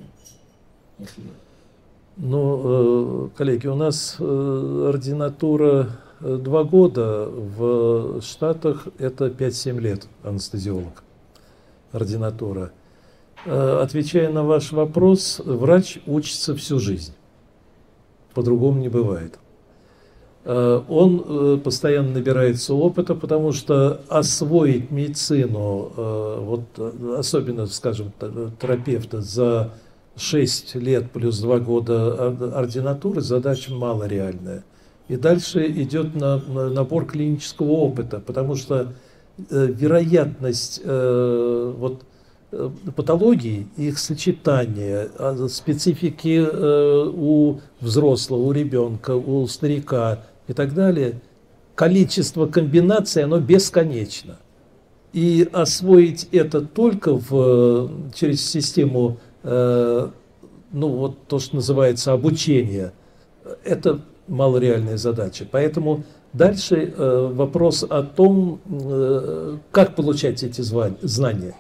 Ну, 2.18 3.28
э, 3.28 3.30
коллеги, 3.38 3.68
у 3.68 3.76
нас 3.76 4.18
э, 4.20 4.86
ординатура 4.90 5.90
два 6.24 6.64
года, 6.64 7.28
в 7.28 8.22
Штатах 8.22 8.88
это 8.98 9.28
5-7 9.28 9.80
лет 9.80 10.08
анестезиолог, 10.24 11.04
ординатура. 11.92 12.72
Э, 13.46 13.80
отвечая 13.82 14.32
на 14.32 14.44
ваш 14.44 14.72
вопрос, 14.72 15.42
врач 15.44 16.00
учится 16.06 16.56
всю 16.56 16.80
жизнь. 16.80 17.14
По-другому 18.34 18.80
не 18.80 18.88
бывает. 18.88 19.38
Э, 20.46 20.82
он 20.88 21.24
э, 21.26 21.60
постоянно 21.62 22.12
набирается 22.12 22.74
опыта, 22.74 23.16
потому 23.16 23.52
что 23.52 24.02
освоить 24.08 24.92
медицину, 24.92 25.92
вот 25.96 26.80
особенно, 27.18 27.68
скажем, 27.68 28.14
терапевта 28.62 29.22
за 29.22 29.72
6 30.16 30.76
лет 30.76 31.12
плюс 31.12 31.40
2 31.40 31.60
года 31.60 32.28
ординатуры 32.58 33.20
задача 33.20 33.74
малореальная. 33.74 34.64
И 35.14 35.16
дальше 35.16 35.68
идет 35.68 36.16
на, 36.16 36.40
на 36.40 36.70
набор 36.72 37.06
клинического 37.06 37.70
опыта, 37.70 38.20
потому 38.20 38.56
что 38.56 38.94
э, 39.38 39.68
вероятность 39.68 40.82
э, 40.84 41.74
вот, 41.78 42.02
э, 42.52 42.72
патологий, 42.96 43.68
их 43.78 44.00
сочетания, 44.00 45.12
а, 45.20 45.48
специфики 45.50 46.44
э, 46.44 47.12
у 47.14 47.60
взрослого, 47.80 48.42
у 48.42 48.52
ребенка, 48.52 49.12
у 49.12 49.46
старика 49.46 50.24
и 50.48 50.54
так 50.54 50.74
далее, 50.74 51.22
количество 51.76 52.48
комбинаций, 52.48 53.24
оно 53.24 53.40
бесконечно. 53.40 54.40
И 55.14 55.48
освоить 55.54 56.28
это 56.32 56.62
только 56.62 57.14
в, 57.14 58.12
через 58.16 58.44
систему, 58.50 59.20
ну 59.44 60.08
вот 60.72 61.28
то, 61.28 61.38
что 61.38 61.58
называется 61.58 62.14
обучение, 62.14 62.94
это 63.64 64.00
малореальная 64.28 64.98
задача. 64.98 65.46
Поэтому 65.50 66.04
Дальше 66.34 66.92
э, 66.98 67.32
вопрос 67.32 67.86
о 67.88 68.02
том, 68.02 68.60
э, 68.66 69.58
как 69.70 69.96
получать 69.96 70.42
эти 70.42 70.62
знания. 70.62 71.56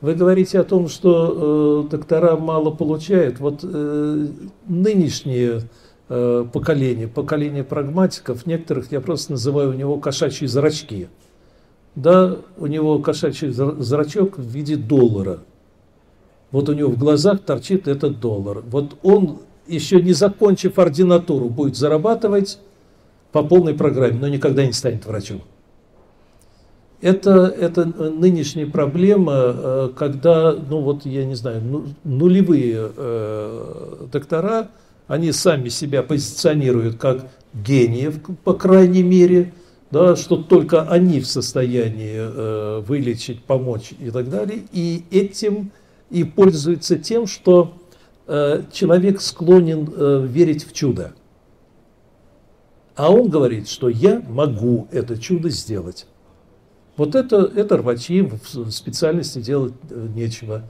Вы 0.00 0.14
говорите 0.14 0.60
о 0.60 0.64
том, 0.64 0.88
что 0.88 1.82
э, 1.88 1.90
доктора 1.90 2.36
мало 2.36 2.70
получают. 2.70 3.40
Вот 3.40 3.64
нынешнее 3.64 5.62
э, 6.08 6.46
поколение, 6.52 7.08
поколение 7.08 7.64
прагматиков, 7.64 8.46
некоторых 8.46 8.92
я 8.92 9.00
просто 9.00 9.32
называю 9.32 9.70
у 9.70 9.72
него 9.72 9.98
кошачьи 9.98 10.46
зрачки. 10.46 11.08
Да, 11.96 12.36
у 12.58 12.66
него 12.66 13.00
кошачий 13.00 13.48
зрачок 13.50 14.38
в 14.38 14.46
виде 14.46 14.76
доллара. 14.76 15.40
Вот 16.52 16.68
у 16.68 16.74
него 16.74 16.92
в 16.92 16.98
глазах 16.98 17.40
торчит 17.40 17.88
этот 17.88 18.20
доллар. 18.20 18.62
Вот 18.70 18.96
он, 19.02 19.40
еще 19.66 20.00
не 20.00 20.12
закончив 20.12 20.78
ординатуру, 20.78 21.48
будет 21.48 21.76
зарабатывать 21.76 22.58
по 23.32 23.42
полной 23.42 23.74
программе, 23.74 24.18
но 24.18 24.28
никогда 24.28 24.64
не 24.66 24.72
станет 24.72 25.06
врачом. 25.06 25.42
Это, 27.02 27.46
это 27.46 27.84
нынешняя 27.84 28.66
проблема, 28.66 29.32
э, 29.34 29.90
когда, 29.96 30.52
ну 30.52 30.80
вот, 30.80 31.04
я 31.04 31.26
не 31.26 31.34
знаю, 31.34 31.60
ну, 31.62 31.84
нулевые 32.04 32.90
э, 32.96 34.06
доктора, 34.10 34.68
они 35.06 35.30
сами 35.32 35.68
себя 35.68 36.02
позиционируют 36.02 36.96
как 36.96 37.26
гениев, 37.52 38.20
по 38.44 38.54
крайней 38.54 39.02
мере, 39.02 39.52
да, 39.90 40.16
что 40.16 40.36
только 40.36 40.82
они 40.82 41.20
в 41.20 41.26
состоянии 41.26 42.16
э, 42.16 42.80
вылечить, 42.86 43.42
помочь 43.42 43.92
и 44.00 44.10
так 44.10 44.30
далее, 44.30 44.62
и 44.72 45.04
этим 45.10 45.70
и 46.10 46.24
пользуются 46.24 46.98
тем, 46.98 47.26
что 47.26 47.74
э, 47.74 47.85
человек 48.72 49.20
склонен 49.20 49.88
э, 49.94 50.26
верить 50.26 50.66
в 50.66 50.72
чудо. 50.72 51.14
А 52.94 53.12
он 53.12 53.28
говорит, 53.28 53.68
что 53.68 53.88
я 53.88 54.22
могу 54.28 54.88
это 54.90 55.18
чудо 55.18 55.50
сделать. 55.50 56.06
Вот 56.96 57.14
это, 57.14 57.50
это 57.54 57.76
рвачи, 57.76 58.22
в 58.22 58.70
специальности 58.70 59.40
делать 59.40 59.74
э, 59.90 60.08
нечего. 60.14 60.62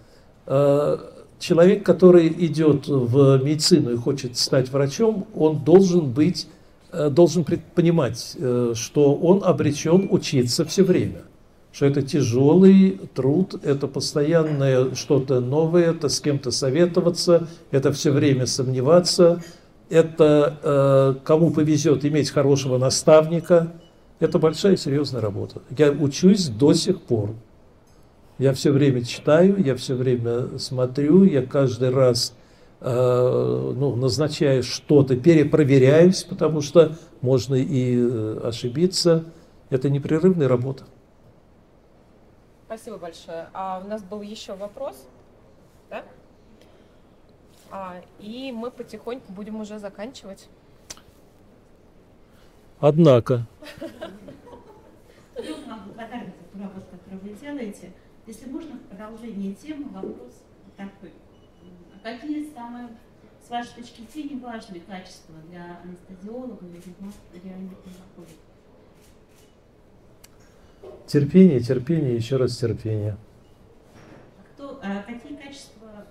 Человек, 1.38 1.84
который 1.84 2.28
идет 2.28 2.88
в 2.88 3.42
медицину 3.44 3.92
и 3.92 3.96
хочет 3.96 4.38
стать 4.38 4.70
врачом, 4.70 5.26
он 5.34 5.62
должен 5.64 6.10
быть, 6.10 6.48
э, 6.92 7.10
должен 7.10 7.44
понимать, 7.44 8.36
э, 8.38 8.72
что 8.74 9.14
он 9.14 9.44
обречен 9.44 10.08
учиться 10.10 10.64
все 10.64 10.82
время. 10.82 11.22
Что 11.76 11.84
это 11.84 12.00
тяжелый 12.00 12.98
труд, 13.12 13.54
это 13.62 13.86
постоянное 13.86 14.94
что-то 14.94 15.40
новое, 15.40 15.90
это 15.90 16.08
с 16.08 16.20
кем-то 16.20 16.50
советоваться, 16.50 17.48
это 17.70 17.92
все 17.92 18.12
время 18.12 18.46
сомневаться, 18.46 19.42
это 19.90 20.58
э, 20.62 21.14
кому 21.22 21.50
повезет 21.50 22.06
иметь 22.06 22.30
хорошего 22.30 22.78
наставника, 22.78 23.74
это 24.20 24.38
большая 24.38 24.78
серьезная 24.78 25.20
работа. 25.20 25.60
Я 25.76 25.92
учусь 25.92 26.48
до 26.48 26.72
сих 26.72 27.02
пор. 27.02 27.34
Я 28.38 28.54
все 28.54 28.72
время 28.72 29.04
читаю, 29.04 29.62
я 29.62 29.76
все 29.76 29.96
время 29.96 30.58
смотрю, 30.58 31.24
я 31.24 31.42
каждый 31.42 31.90
раз 31.90 32.34
э, 32.80 33.72
ну, 33.76 33.96
назначаю 33.96 34.62
что-то, 34.62 35.14
перепроверяюсь, 35.14 36.22
потому 36.22 36.62
что 36.62 36.96
можно 37.20 37.54
и 37.54 37.98
э, 37.98 38.40
ошибиться. 38.44 39.24
Это 39.68 39.90
непрерывная 39.90 40.48
работа. 40.48 40.84
Спасибо 42.66 42.98
большое. 42.98 43.48
А 43.52 43.80
у 43.84 43.86
нас 43.86 44.02
был 44.02 44.22
еще 44.22 44.54
вопрос. 44.56 45.06
Да? 45.88 46.04
А, 47.70 48.02
и 48.18 48.50
мы 48.50 48.72
потихоньку 48.72 49.32
будем 49.32 49.60
уже 49.60 49.78
заканчивать. 49.78 50.48
Однако. 52.80 53.46
Вам 55.66 55.84
благодарна 55.84 56.26
за 56.26 56.44
ту 56.52 56.58
работу, 56.58 56.86
которую 56.90 57.20
вы 57.22 57.40
делаете. 57.40 57.92
Если 58.26 58.50
можно, 58.50 58.74
в 58.74 58.80
продолжение 58.88 59.54
темы 59.54 59.88
вопрос 59.90 60.42
такой. 60.76 61.12
А 61.94 61.98
какие 62.02 62.52
самые, 62.52 62.88
с 63.46 63.48
вашей 63.48 63.74
точки 63.76 64.02
зрения, 64.12 64.44
важные 64.44 64.80
качества 64.80 65.36
для 65.48 65.80
анестезиолога 65.84 66.66
или 66.66 66.82
реаниматолога? 67.44 68.32
Терпение, 71.06 71.60
терпение, 71.60 72.16
еще 72.16 72.36
раз 72.36 72.56
терпение. 72.56 73.16
Кто, 74.54 74.80
а 74.82 75.02
какие 75.02 75.36
качества 75.36 76.06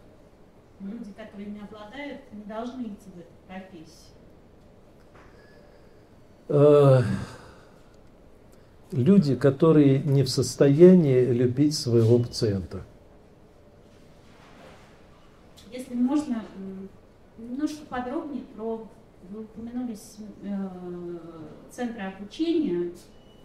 люди, 0.80 1.11
которые 1.11 1.49
не 1.49 1.60
обладают, 1.60 2.22
не 2.31 2.43
должны 2.43 2.84
идти 2.84 3.10
в 3.14 3.19
эту 3.19 3.34
профессию? 3.47 4.15
Э, 6.47 7.02
люди, 8.91 9.35
которые 9.35 9.99
не 9.99 10.23
в 10.23 10.30
состоянии 10.30 11.26
любить 11.26 11.76
своего 11.76 12.19
пациента. 12.19 12.84
Если 15.72 15.95
можно, 15.95 16.43
немножко 17.38 17.85
подробнее 17.89 18.43
про, 18.56 18.88
вы 19.30 19.41
упомянули 19.41 19.95
э, 20.43 21.18
центры 21.72 22.02
обучения, 22.02 22.91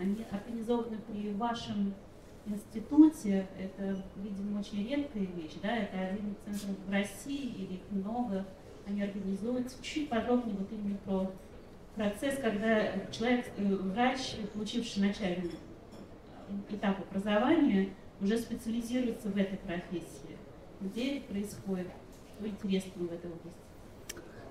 они 0.01 0.24
организованы 0.31 0.98
при 1.09 1.32
вашем 1.35 1.94
институте 2.47 3.47
это, 3.59 4.02
видимо, 4.16 4.60
очень 4.60 4.89
редкая 4.89 5.24
вещь, 5.24 5.52
да, 5.62 5.77
это 5.77 5.98
один 5.98 6.35
центр 6.44 6.81
в 6.86 6.90
России 6.90 7.52
или 7.55 7.74
их 7.74 7.81
много, 7.90 8.47
они 8.86 9.02
организуются. 9.02 9.82
Чуть 9.82 10.09
подробнее 10.09 10.56
вот 10.59 10.72
именно 10.72 10.97
про 11.05 11.31
процесс, 11.94 12.39
когда 12.39 12.98
человек, 13.10 13.47
э, 13.56 13.62
врач, 13.62 14.36
получивший 14.55 15.02
начальный 15.02 15.51
этап 16.70 16.98
образования, 17.10 17.90
уже 18.20 18.39
специализируется 18.39 19.28
в 19.28 19.36
этой 19.36 19.59
профессии. 19.59 20.36
Где 20.81 21.18
это 21.18 21.32
происходит? 21.32 21.89
Что 22.36 22.48
интересного 22.48 23.09
в 23.09 23.12
этой 23.12 23.31
области? 23.31 23.69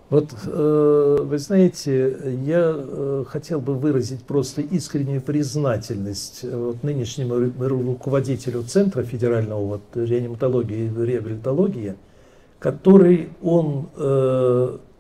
Вот, 0.10 0.34
э, 0.44 1.18
вы 1.22 1.38
знаете, 1.38 2.18
я 2.44 2.74
э, 2.76 3.26
хотел 3.28 3.62
бы 3.62 3.76
выразить 3.76 4.24
просто 4.24 4.62
искреннюю 4.62 5.22
признательность 5.22 6.40
э, 6.44 6.50
вот, 6.56 6.82
нынешнему 6.82 7.36
руководителю 7.60 8.64
Центра 8.64 9.04
федерального 9.04 9.64
вот, 9.64 9.82
реаниматологии 9.94 10.86
и 10.88 11.06
реабилитологии, 11.06 11.94
который 12.58 13.30
он, 13.42 13.88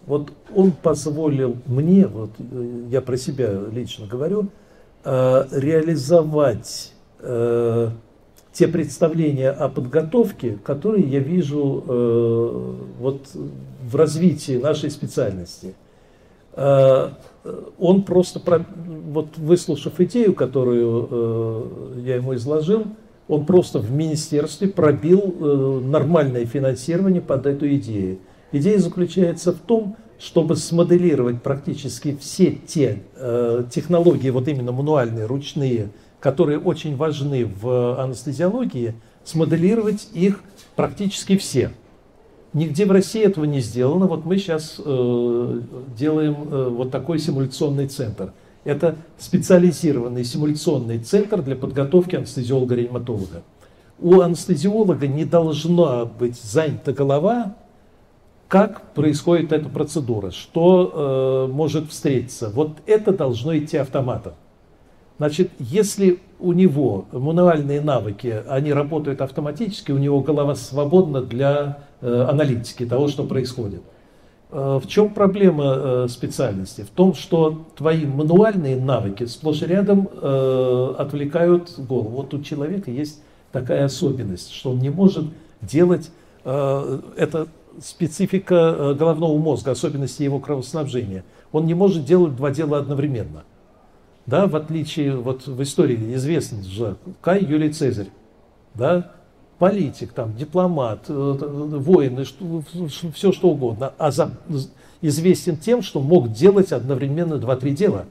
вот, 0.06 0.32
он 0.56 0.72
позволил 0.72 1.58
мне, 1.66 2.06
вот, 2.08 2.30
я 2.90 3.02
про 3.02 3.18
себя 3.18 3.52
лично 3.72 4.08
говорю, 4.08 4.48
реализовать 5.04 6.94
те 8.60 8.68
представления 8.68 9.52
о 9.52 9.70
подготовке, 9.70 10.58
которые 10.66 11.06
я 11.06 11.20
вижу 11.20 11.82
э, 11.88 12.76
вот 13.00 13.22
в 13.82 13.96
развитии 13.96 14.58
нашей 14.58 14.92
специальности. 14.92 15.76
Э, 16.56 17.12
он 17.80 18.04
просто, 18.04 18.42
про, 18.42 18.66
вот 19.14 19.38
выслушав 19.38 20.02
идею, 20.02 20.34
которую 20.34 21.08
э, 21.10 22.02
я 22.06 22.16
ему 22.16 22.36
изложил, 22.36 22.84
он 23.30 23.46
просто 23.46 23.80
в 23.80 23.94
министерстве 23.94 24.68
пробил 24.68 25.22
э, 25.40 25.80
нормальное 25.86 26.46
финансирование 26.46 27.22
под 27.22 27.46
эту 27.46 27.74
идею. 27.76 28.18
Идея 28.52 28.80
заключается 28.80 29.54
в 29.54 29.60
том, 29.60 29.96
чтобы 30.20 30.58
смоделировать 30.58 31.42
практически 31.42 32.18
все 32.20 32.52
те 32.68 33.04
э, 33.16 33.64
технологии, 33.72 34.32
вот 34.32 34.50
именно 34.50 34.74
мануальные, 34.74 35.28
ручные, 35.28 35.92
которые 36.20 36.60
очень 36.60 36.96
важны 36.96 37.46
в 37.46 38.02
анестезиологии, 38.02 38.96
смоделировать 39.24 40.10
их 40.14 40.42
практически 40.76 41.38
все. 41.38 41.72
Нигде 42.54 42.86
в 42.86 42.92
России 42.92 43.22
этого 43.22 43.46
не 43.46 43.60
сделано. 43.60 44.08
Вот 44.08 44.26
мы 44.26 44.38
сейчас 44.38 44.82
э, 44.84 45.62
делаем 45.96 46.36
э, 46.50 46.70
вот 46.70 46.90
такой 46.90 47.20
симуляционный 47.20 47.88
центр. 47.88 48.34
Это 48.64 48.96
специализированный 49.18 50.24
симуляционный 50.24 51.00
центр 51.00 51.42
для 51.42 51.56
подготовки 51.56 52.16
анестезиолога-реаниматолога. 52.16 53.44
У 54.00 54.22
анестезиолога 54.22 55.08
не 55.08 55.26
должна 55.26 56.06
быть 56.06 56.42
занята 56.42 56.92
голова, 56.92 57.56
как 58.48 58.94
происходит 58.94 59.52
эта 59.52 59.70
процедура, 59.70 60.32
что 60.32 61.48
э, 61.48 61.54
может 61.54 61.90
встретиться. 61.90 62.50
Вот 62.50 62.78
это 62.88 63.14
должно 63.14 63.56
идти 63.56 63.78
автоматом. 63.78 64.34
Значит, 65.20 65.52
если 65.60 66.20
у 66.40 66.54
него 66.54 67.06
мануальные 67.12 67.82
навыки, 67.82 68.42
они 68.48 68.72
работают 68.72 69.20
автоматически, 69.20 69.92
у 69.92 69.98
него 69.98 70.22
голова 70.22 70.56
свободна 70.56 71.22
для 71.22 71.80
э, 72.00 72.26
аналитики 72.30 72.86
того, 72.86 73.10
что 73.10 73.26
происходит. 73.26 73.82
Э, 74.50 74.80
в 74.82 74.88
чем 74.88 75.14
проблема 75.14 75.76
э, 75.76 76.08
специальности? 76.10 76.84
В 76.84 76.90
том, 76.90 77.14
что 77.16 77.66
твои 77.76 78.06
мануальные 78.06 78.78
навыки 78.78 79.26
сплошь 79.26 79.62
и 79.62 79.66
рядом 79.66 80.08
э, 80.10 80.96
отвлекают 80.98 81.78
голову. 81.78 82.16
Вот 82.16 82.34
у 82.34 82.42
человека 82.42 82.90
есть 82.90 83.22
такая 83.52 83.84
особенность, 83.84 84.54
что 84.54 84.72
он 84.72 84.80
не 84.80 84.90
может 84.90 85.26
делать, 85.62 86.12
э, 86.46 87.00
это 87.18 87.48
специфика 87.84 88.56
э, 88.56 88.94
головного 88.94 89.38
мозга, 89.38 89.72
особенности 89.72 90.24
его 90.24 90.40
кровоснабжения. 90.40 91.26
Он 91.52 91.66
не 91.66 91.74
может 91.74 92.06
делать 92.06 92.38
два 92.38 92.52
дела 92.52 92.78
одновременно. 92.78 93.44
Да, 94.30 94.46
в 94.46 94.56
отличие, 94.56 95.16
вот 95.16 95.48
в 95.48 95.60
истории 95.64 96.14
известен 96.14 96.64
же 96.64 96.98
Кай 97.20 97.44
Юлий 97.44 97.74
Цезарь, 97.74 98.10
да, 98.76 99.12
политик, 99.58 100.14
там, 100.14 100.36
дипломат, 100.36 101.06
э, 101.08 101.14
воин, 101.14 102.24
все 103.16 103.32
что 103.32 103.50
угодно, 103.50 103.92
а 103.98 104.12
за, 104.12 104.32
известен 105.02 105.58
тем, 105.58 105.82
что 105.82 106.00
мог 106.00 106.32
делать 106.32 106.72
одновременно 106.72 107.40
два-три 107.40 107.72
дела. 107.72 108.06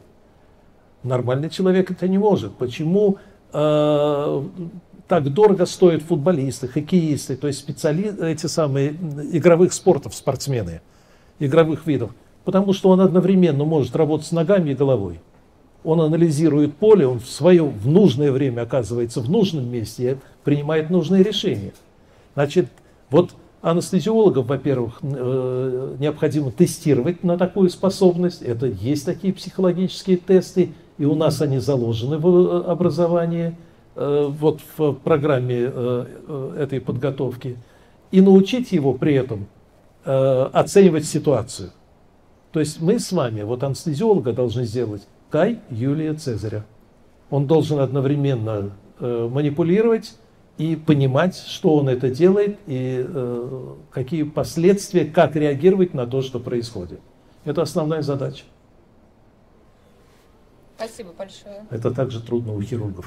Нормальный 1.05 1.51
человек 1.51 1.93
это 1.93 2.09
не 2.09 2.19
может. 2.19 2.53
Почему 2.55 3.19
э, 3.53 4.43
так 5.07 5.32
дорого 5.32 5.66
стоят 5.66 6.03
футболисты, 6.03 6.66
хоккеисты, 6.66 7.36
то 7.36 7.47
есть 7.47 7.61
специалисты, 7.61 8.27
эти 8.27 8.47
самые 8.47 8.90
игровых 9.32 9.73
спортов, 9.73 10.16
спортсмены, 10.16 10.81
игровых 11.39 11.86
видов? 11.86 12.11
Потому 12.45 12.73
что 12.73 12.89
он 12.89 13.03
одновременно 13.03 13.65
может 13.65 13.95
работать 13.95 14.27
с 14.27 14.32
ногами 14.32 14.70
и 14.70 14.74
головой 14.74 15.20
он 15.85 16.01
анализирует 16.01 16.77
поле, 16.77 17.07
он 17.07 17.21
в 17.21 17.29
свое, 17.29 17.65
в 17.65 17.89
нужное 17.89 18.33
время 18.33 18.63
оказывается 18.63 19.21
в 19.21 19.31
нужном 19.31 19.71
месте 19.71 20.19
принимает 20.45 20.91
нужные 20.91 21.23
решения. 21.23 21.73
Значит, 22.35 22.69
вот 23.11 23.31
анестезиологов, 23.63 24.47
во-первых, 24.47 24.99
э, 25.03 25.97
необходимо 25.99 26.51
тестировать 26.51 27.25
на 27.25 27.37
такую 27.37 27.71
способность. 27.71 28.43
Это 28.43 28.67
есть 28.67 29.05
такие 29.05 29.33
психологические 29.33 30.17
тесты, 30.17 30.73
и 30.99 31.05
у 31.05 31.15
нас 31.15 31.43
они 31.43 31.59
заложены 31.59 32.19
в 32.19 32.27
э, 32.27 32.71
образовании, 32.71 33.57
э, 33.97 34.27
вот 34.29 34.61
в 34.77 34.95
программе 34.95 35.73
этой 36.59 36.81
подготовки. 36.81 37.57
И 38.11 38.21
научить 38.21 38.73
его 38.73 38.95
при 38.95 39.15
этом 39.15 39.47
оценивать 40.05 41.05
ситуацию. 41.05 41.71
То 42.53 42.61
есть 42.61 42.81
мы 42.81 42.99
с 42.99 43.13
вами, 43.13 43.43
вот 43.43 43.63
анестезиолога 43.63 44.33
должны 44.33 44.65
сделать 44.65 45.03
Кай 45.31 45.61
Юлия 45.71 46.15
Цезаря. 46.15 46.65
Он 47.31 47.47
должен 47.47 47.79
одновременно 47.81 48.73
э, 48.99 49.29
манипулировать 49.31 50.17
и 50.57 50.75
понимать, 50.75 51.37
что 51.37 51.77
он 51.77 51.89
это 51.89 52.11
делает 52.11 52.59
и 52.67 53.05
э, 53.07 53.75
какие 53.91 54.23
последствия, 54.23 55.05
как 55.05 55.37
реагировать 55.37 55.95
на 55.95 56.07
то, 56.07 56.23
что 56.23 56.41
происходит. 56.41 57.01
Это 57.45 57.63
основная 57.63 58.03
задача. 58.03 58.45
Спасибо 60.77 61.13
большое. 61.13 61.67
Это 61.71 61.91
также 61.91 62.23
трудно 62.23 62.55
у 62.55 62.63
хирургов. 62.63 63.07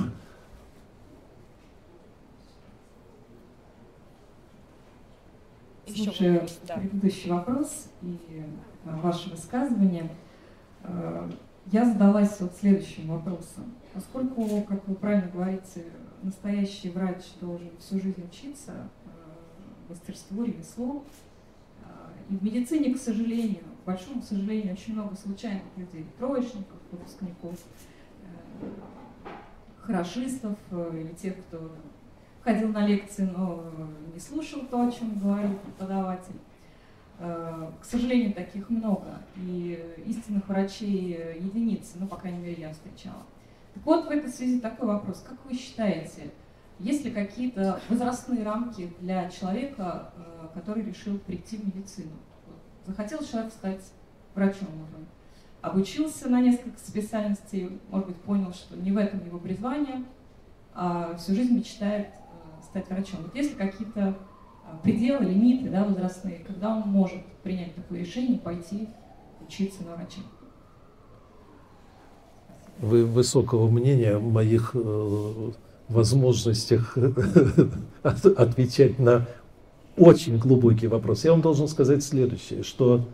Слушая 5.88 6.48
да. 6.68 6.76
предыдущий 6.76 7.30
вопрос 7.30 7.88
и 8.02 8.18
э, 8.30 8.44
ваше 9.02 9.30
высказывание, 9.30 10.10
э, 10.84 11.30
я 11.72 11.86
задалась 11.86 12.40
вот 12.40 12.54
следующим 12.60 13.08
вопросом. 13.08 13.74
Поскольку, 13.94 14.62
как 14.64 14.88
вы 14.88 14.96
правильно 14.96 15.30
говорите, 15.32 15.86
настоящий 16.22 16.90
врач 16.90 17.24
должен 17.40 17.70
всю 17.80 18.00
жизнь 18.00 18.24
учиться 18.30 18.74
э, 19.06 19.10
мастерству, 19.90 20.44
ремеслу, 20.44 21.04
э, 21.82 21.88
и 22.30 22.36
в 22.36 22.44
медицине, 22.44 22.94
к 22.94 22.98
сожалению, 22.98 23.64
к 23.82 23.86
большому 23.86 24.22
сожалению, 24.22 24.74
очень 24.74 24.94
много 24.94 25.16
случайных 25.16 25.64
людей, 25.78 26.06
троечников, 26.18 26.78
выпускников, 26.92 27.58
э, 28.24 28.70
хорошистов 29.80 30.58
или 30.72 31.14
тех, 31.14 31.38
кто 31.48 31.72
ходил 32.44 32.70
на 32.70 32.86
лекции, 32.86 33.24
но 33.24 33.64
не 34.14 34.20
слушал 34.20 34.62
то, 34.70 34.88
о 34.88 34.92
чем 34.92 35.18
говорил 35.20 35.56
преподаватель. 35.56 36.36
Э, 37.24 37.70
к 37.80 37.86
сожалению, 37.86 38.34
таких 38.34 38.68
много, 38.72 39.20
и 39.36 39.96
истинных 40.08 40.48
врачей 40.48 41.36
единицы, 41.40 41.98
ну, 42.00 42.08
по 42.08 42.16
крайней 42.16 42.40
мере, 42.40 42.62
я 42.62 42.74
встречала. 42.74 43.24
Так 43.76 43.86
вот, 43.86 44.08
в 44.08 44.10
этой 44.10 44.28
связи 44.28 44.60
такой 44.60 44.88
вопрос. 44.88 45.24
Как 45.28 45.38
вы 45.46 45.56
считаете, 45.56 46.32
есть 46.80 47.06
ли 47.06 47.12
какие-то 47.12 47.80
возрастные 47.90 48.44
рамки 48.44 48.92
для 49.00 49.30
человека, 49.30 50.12
э, 50.18 50.48
который 50.56 50.84
решил 50.84 51.20
прийти 51.20 51.58
в 51.58 51.68
медицину? 51.68 52.14
Захотел 52.88 53.20
человек 53.20 53.54
стать 53.54 53.92
врачом 54.34 54.70
уже, 54.82 55.06
обучился 55.62 56.28
на 56.28 56.42
несколько 56.42 56.80
специальностей, 56.80 57.80
может 57.92 58.08
быть, 58.08 58.18
понял, 58.22 58.52
что 58.52 58.76
не 58.76 58.92
в 58.92 58.98
этом 58.98 59.24
его 59.24 59.38
призвание, 59.38 60.04
а 60.74 61.16
всю 61.18 61.36
жизнь 61.36 61.56
мечтает 61.56 62.08
э, 62.08 62.64
стать 62.64 62.90
врачом. 62.90 63.22
Вот 63.22 63.36
есть 63.36 63.52
ли 63.52 63.56
какие-то 63.56 64.18
пределы, 64.84 65.26
лимиты 65.26 65.70
да, 65.70 65.84
возрастные, 65.84 66.40
когда 66.46 66.76
он 66.76 66.82
может 66.82 67.22
принять 67.44 67.76
такое 67.76 68.00
решение, 68.00 68.40
пойти 68.40 68.88
учиться 69.46 69.84
на 69.84 69.96
врача. 69.96 70.22
Вы 72.80 73.06
высокого 73.06 73.70
мнения 73.70 74.16
о 74.16 74.20
моих 74.20 74.72
э, 74.74 75.52
возможностях 75.88 76.98
отвечать 78.04 78.98
на 78.98 79.28
очень 79.98 80.38
глубокий 80.38 80.88
вопрос. 80.88 81.24
Я 81.26 81.32
вам 81.32 81.42
должен 81.42 81.68
сказать 81.68 82.04
следующее, 82.04 82.64
что 82.64 83.06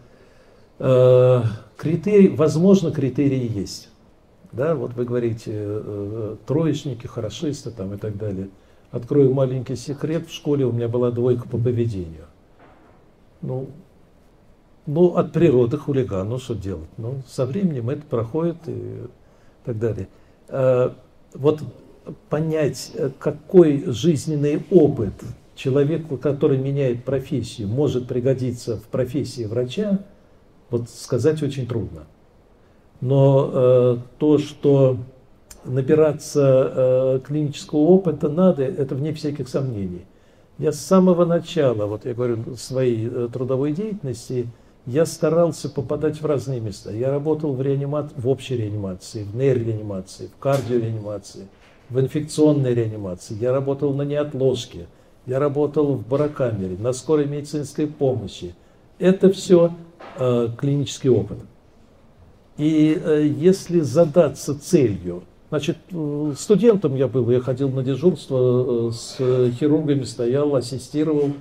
э, 0.80 1.42
критерий, 1.76 2.30
возможно, 2.30 2.92
критерии 2.92 3.52
есть. 3.52 3.90
Да, 4.54 4.76
вот 4.76 4.94
вы 4.94 5.04
говорите, 5.04 5.52
э, 5.54 6.36
троечники, 6.46 7.08
хорошисты 7.08 7.72
там 7.72 7.94
и 7.94 7.98
так 7.98 8.18
далее– 8.18 8.50
Открою 8.92 9.34
маленький 9.34 9.76
секрет, 9.76 10.28
в 10.28 10.34
школе 10.34 10.66
у 10.66 10.72
меня 10.72 10.88
была 10.88 11.12
двойка 11.12 11.48
по 11.48 11.58
поведению. 11.58 12.26
Ну, 13.42 13.70
ну 14.86 15.16
от 15.16 15.34
природы 15.34 15.78
хулиган, 15.78 16.30
ну 16.30 16.38
что 16.38 16.56
делать? 16.56 16.90
Ну, 16.98 17.22
со 17.28 17.46
временем 17.46 17.90
это 17.90 18.04
проходит 18.04 18.58
и 18.68 19.02
так 19.66 19.78
далее. 19.78 20.08
А, 20.48 20.96
вот 21.34 21.62
понять, 22.30 22.94
какой 23.20 23.84
жизненный 23.88 24.64
опыт 24.72 25.14
человеку, 25.56 26.18
который 26.18 26.58
меняет 26.58 27.04
профессию, 27.04 27.68
может 27.68 28.08
пригодиться 28.08 28.78
в 28.78 28.84
профессии 28.84 29.44
врача, 29.44 30.00
вот 30.70 30.90
сказать 30.90 31.42
очень 31.44 31.68
трудно. 31.68 32.06
Но 33.02 33.52
э, 33.54 33.98
то, 34.18 34.38
что 34.38 34.98
набираться 35.68 36.72
э, 36.76 37.20
клинического 37.26 37.80
опыта 37.80 38.30
надо, 38.30 38.64
это 38.64 38.96
вне 38.96 39.14
всяких 39.14 39.48
сомнений. 39.48 40.06
Я 40.58 40.72
с 40.72 40.80
самого 40.80 41.26
начала, 41.26 41.86
вот 41.86 42.06
я 42.06 42.14
говорю, 42.14 42.56
своей 42.56 43.08
э, 43.08 43.30
трудовой 43.32 43.74
деятельности, 43.74 44.48
я 44.88 45.06
старался 45.06 45.70
попадать 45.70 46.22
в 46.22 46.26
разные 46.26 46.62
места. 46.62 46.92
Я 46.92 47.12
работал 47.12 47.54
в, 47.54 47.62
реанимат... 47.62 48.12
в 48.16 48.28
общей 48.28 48.56
реанимации, 48.56 49.24
в 49.24 49.36
нейрореанимации, 49.36 50.28
в 50.28 50.40
кардиореанимации, 50.40 51.48
в 51.90 52.00
инфекционной 52.00 52.74
реанимации. 52.74 53.36
Я 53.40 53.52
работал 53.52 53.94
на 53.94 54.04
неотложке, 54.04 54.88
я 55.26 55.40
работал 55.40 55.96
в 55.96 56.08
барокамере, 56.08 56.78
на 56.78 56.94
скорой 56.94 57.28
медицинской 57.28 57.86
помощи. 57.86 58.56
Это 58.98 59.30
все 59.32 59.74
э, 60.18 60.50
клинический 60.58 61.10
опыт. 61.10 61.40
И 62.58 63.00
э, 63.00 63.28
если 63.28 63.82
задаться 63.82 64.60
целью 64.60 65.24
Значит, 65.50 65.78
э, 65.92 66.34
студентом 66.38 66.96
я 66.96 67.08
был, 67.08 67.30
я 67.30 67.40
ходил 67.40 67.70
на 67.70 67.82
дежурство, 67.82 68.90
э, 68.90 68.92
с 68.92 69.16
хирургами 69.58 70.04
стоял, 70.04 70.54
ассистировал 70.56 71.32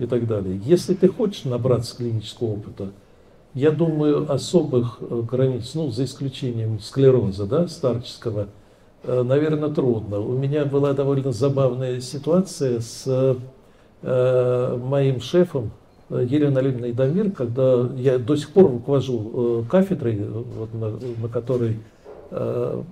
и 0.00 0.06
так 0.06 0.26
далее. 0.26 0.60
Если 0.64 0.94
ты 0.94 1.08
хочешь 1.08 1.44
набраться 1.44 1.96
клинического 1.96 2.54
опыта, 2.54 2.88
я 3.54 3.70
думаю, 3.70 4.30
особых 4.32 4.98
э, 5.00 5.22
границ, 5.30 5.72
ну, 5.74 5.90
за 5.90 6.04
исключением 6.04 6.80
склероза, 6.80 7.46
да, 7.46 7.68
старческого, 7.68 8.48
наверное, 9.04 9.68
трудно. 9.68 10.18
У 10.20 10.36
меня 10.36 10.64
была 10.64 10.92
довольно 10.92 11.32
забавная 11.32 12.00
ситуация 12.00 12.80
с 12.80 13.36
моим 14.00 15.20
шефом 15.20 15.72
Еленой 16.08 16.62
Олеговной 16.62 16.92
Дамир, 16.92 17.32
когда 17.32 17.88
я 17.96 18.18
до 18.18 18.36
сих 18.36 18.50
пор 18.50 18.70
руковожу 18.70 19.64
кафедрой, 19.68 20.24
вот, 20.24 20.72
на, 20.72 20.92
на 21.20 21.28
которой 21.28 21.78
Э, 22.34 22.82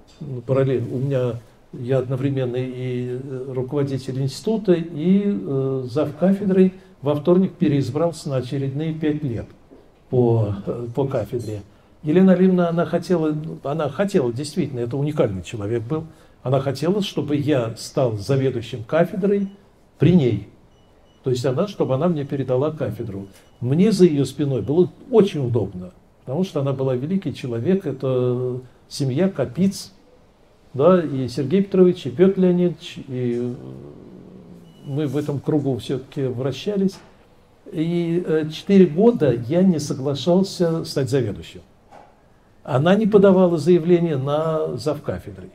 параллельно. 0.46 0.94
У 0.94 0.98
меня 0.98 1.34
я 1.72 1.98
одновременно 1.98 2.56
и 2.56 3.18
э, 3.18 3.52
руководитель 3.54 4.20
института, 4.20 4.74
и 4.74 5.22
э, 5.24 5.86
зав 5.90 6.14
кафедрой 6.16 6.74
во 7.00 7.14
вторник 7.14 7.54
переизбрался 7.54 8.28
на 8.28 8.36
очередные 8.36 8.92
пять 8.92 9.22
лет 9.22 9.46
по, 10.10 10.54
по 10.94 11.06
кафедре. 11.06 11.62
Елена 12.02 12.34
Алимовна, 12.34 12.68
она 12.68 12.84
хотела, 12.84 13.34
она 13.64 13.88
хотела, 13.88 14.30
действительно, 14.30 14.80
это 14.80 14.98
уникальный 14.98 15.42
человек 15.42 15.84
был, 15.84 16.04
она 16.42 16.60
хотела, 16.60 17.00
чтобы 17.00 17.36
я 17.36 17.74
стал 17.78 18.18
заведующим 18.18 18.84
кафедрой 18.84 19.48
при 19.98 20.14
ней. 20.14 20.48
То 21.24 21.30
есть 21.30 21.46
она, 21.46 21.66
чтобы 21.66 21.94
она 21.94 22.08
мне 22.08 22.26
передала 22.26 22.72
кафедру. 22.72 23.28
Мне 23.60 23.90
за 23.90 24.04
ее 24.04 24.26
спиной 24.26 24.60
было 24.60 24.90
очень 25.10 25.46
удобно, 25.46 25.92
потому 26.24 26.44
что 26.44 26.60
она 26.60 26.74
была 26.74 26.94
великий 26.94 27.34
человек, 27.34 27.86
это 27.86 28.60
семья 28.90 29.30
Капиц, 29.30 29.92
да, 30.74 31.02
и 31.02 31.28
Сергей 31.28 31.62
Петрович, 31.62 32.04
и 32.04 32.10
Петр 32.10 32.40
Леонидович, 32.40 32.98
и 33.08 33.56
мы 34.84 35.06
в 35.06 35.16
этом 35.16 35.40
кругу 35.40 35.78
все-таки 35.78 36.24
вращались. 36.24 36.98
И 37.72 38.22
э, 38.26 38.48
четыре 38.50 38.86
года 38.86 39.32
я 39.32 39.62
не 39.62 39.78
соглашался 39.78 40.84
стать 40.84 41.08
заведующим. 41.08 41.62
Она 42.64 42.94
не 42.94 43.06
подавала 43.06 43.56
заявление 43.56 44.16
на 44.16 44.76
завкафедрой. 44.76 45.50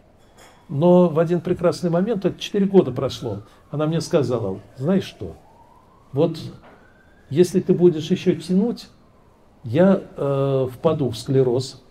Но 0.70 1.10
в 1.10 1.20
один 1.20 1.42
прекрасный 1.42 1.90
момент, 1.90 2.26
это 2.26 2.40
4 2.40 2.66
года 2.66 2.92
прошло, 2.92 3.44
она 3.70 3.86
мне 3.86 4.02
сказала, 4.02 4.60
знаешь 4.78 5.04
что, 5.04 5.36
вот 6.12 6.40
если 7.30 7.60
ты 7.60 7.74
будешь 7.74 8.10
еще 8.10 8.36
тянуть, 8.36 8.88
я 9.64 10.02
э, 10.16 10.68
впаду 10.74 11.10
в 11.10 11.18
склероз, 11.18 11.84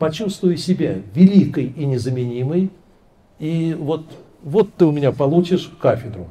почувствую 0.00 0.56
себя 0.56 0.94
великой 1.14 1.66
и 1.66 1.84
незаменимой, 1.84 2.72
и 3.38 3.74
вот, 3.74 4.06
вот 4.42 4.74
ты 4.74 4.86
у 4.86 4.92
меня 4.92 5.12
получишь 5.12 5.70
кафедру. 5.80 6.28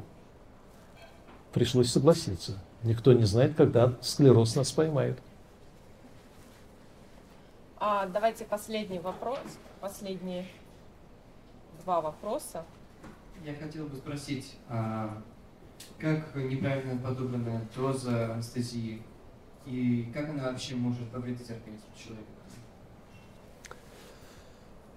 Пришлось 1.53 1.91
согласиться. 1.91 2.57
Никто 2.83 3.13
не 3.13 3.25
знает, 3.25 3.55
когда 3.55 3.93
склероз 4.01 4.55
нас 4.55 4.71
поймает. 4.71 5.19
А, 7.79 8.07
давайте 8.07 8.43
последний 8.43 8.99
вопрос, 8.99 9.39
последние 9.79 10.47
два 11.83 12.01
вопроса. 12.01 12.65
Я 13.45 13.53
хотел 13.53 13.85
бы 13.85 13.97
спросить, 13.97 14.55
а 14.67 15.21
как 15.99 16.35
неправильно 16.35 16.99
подобранная 16.99 17.61
доза 17.75 18.33
анестезии 18.33 19.03
и 19.67 20.11
как 20.11 20.29
она 20.29 20.45
вообще 20.45 20.75
может 20.75 21.07
повредить 21.09 21.51
организм 21.51 21.85
человека? 21.95 22.39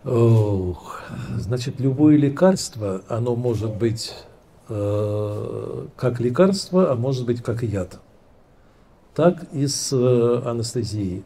Значит, 0.05 1.79
любое 1.79 2.17
лекарство, 2.17 3.03
оно 3.09 3.37
может 3.37 3.77
быть 3.77 4.15
э, 4.69 5.87
как 5.97 6.21
лекарство, 6.21 6.91
а 6.91 6.97
может 6.97 7.25
быть 7.25 7.43
как 7.43 7.63
яд. 7.63 8.01
Так 9.15 9.45
и 9.53 9.67
с 9.67 9.93
э, 9.93 10.43
анестезией. 10.45 11.23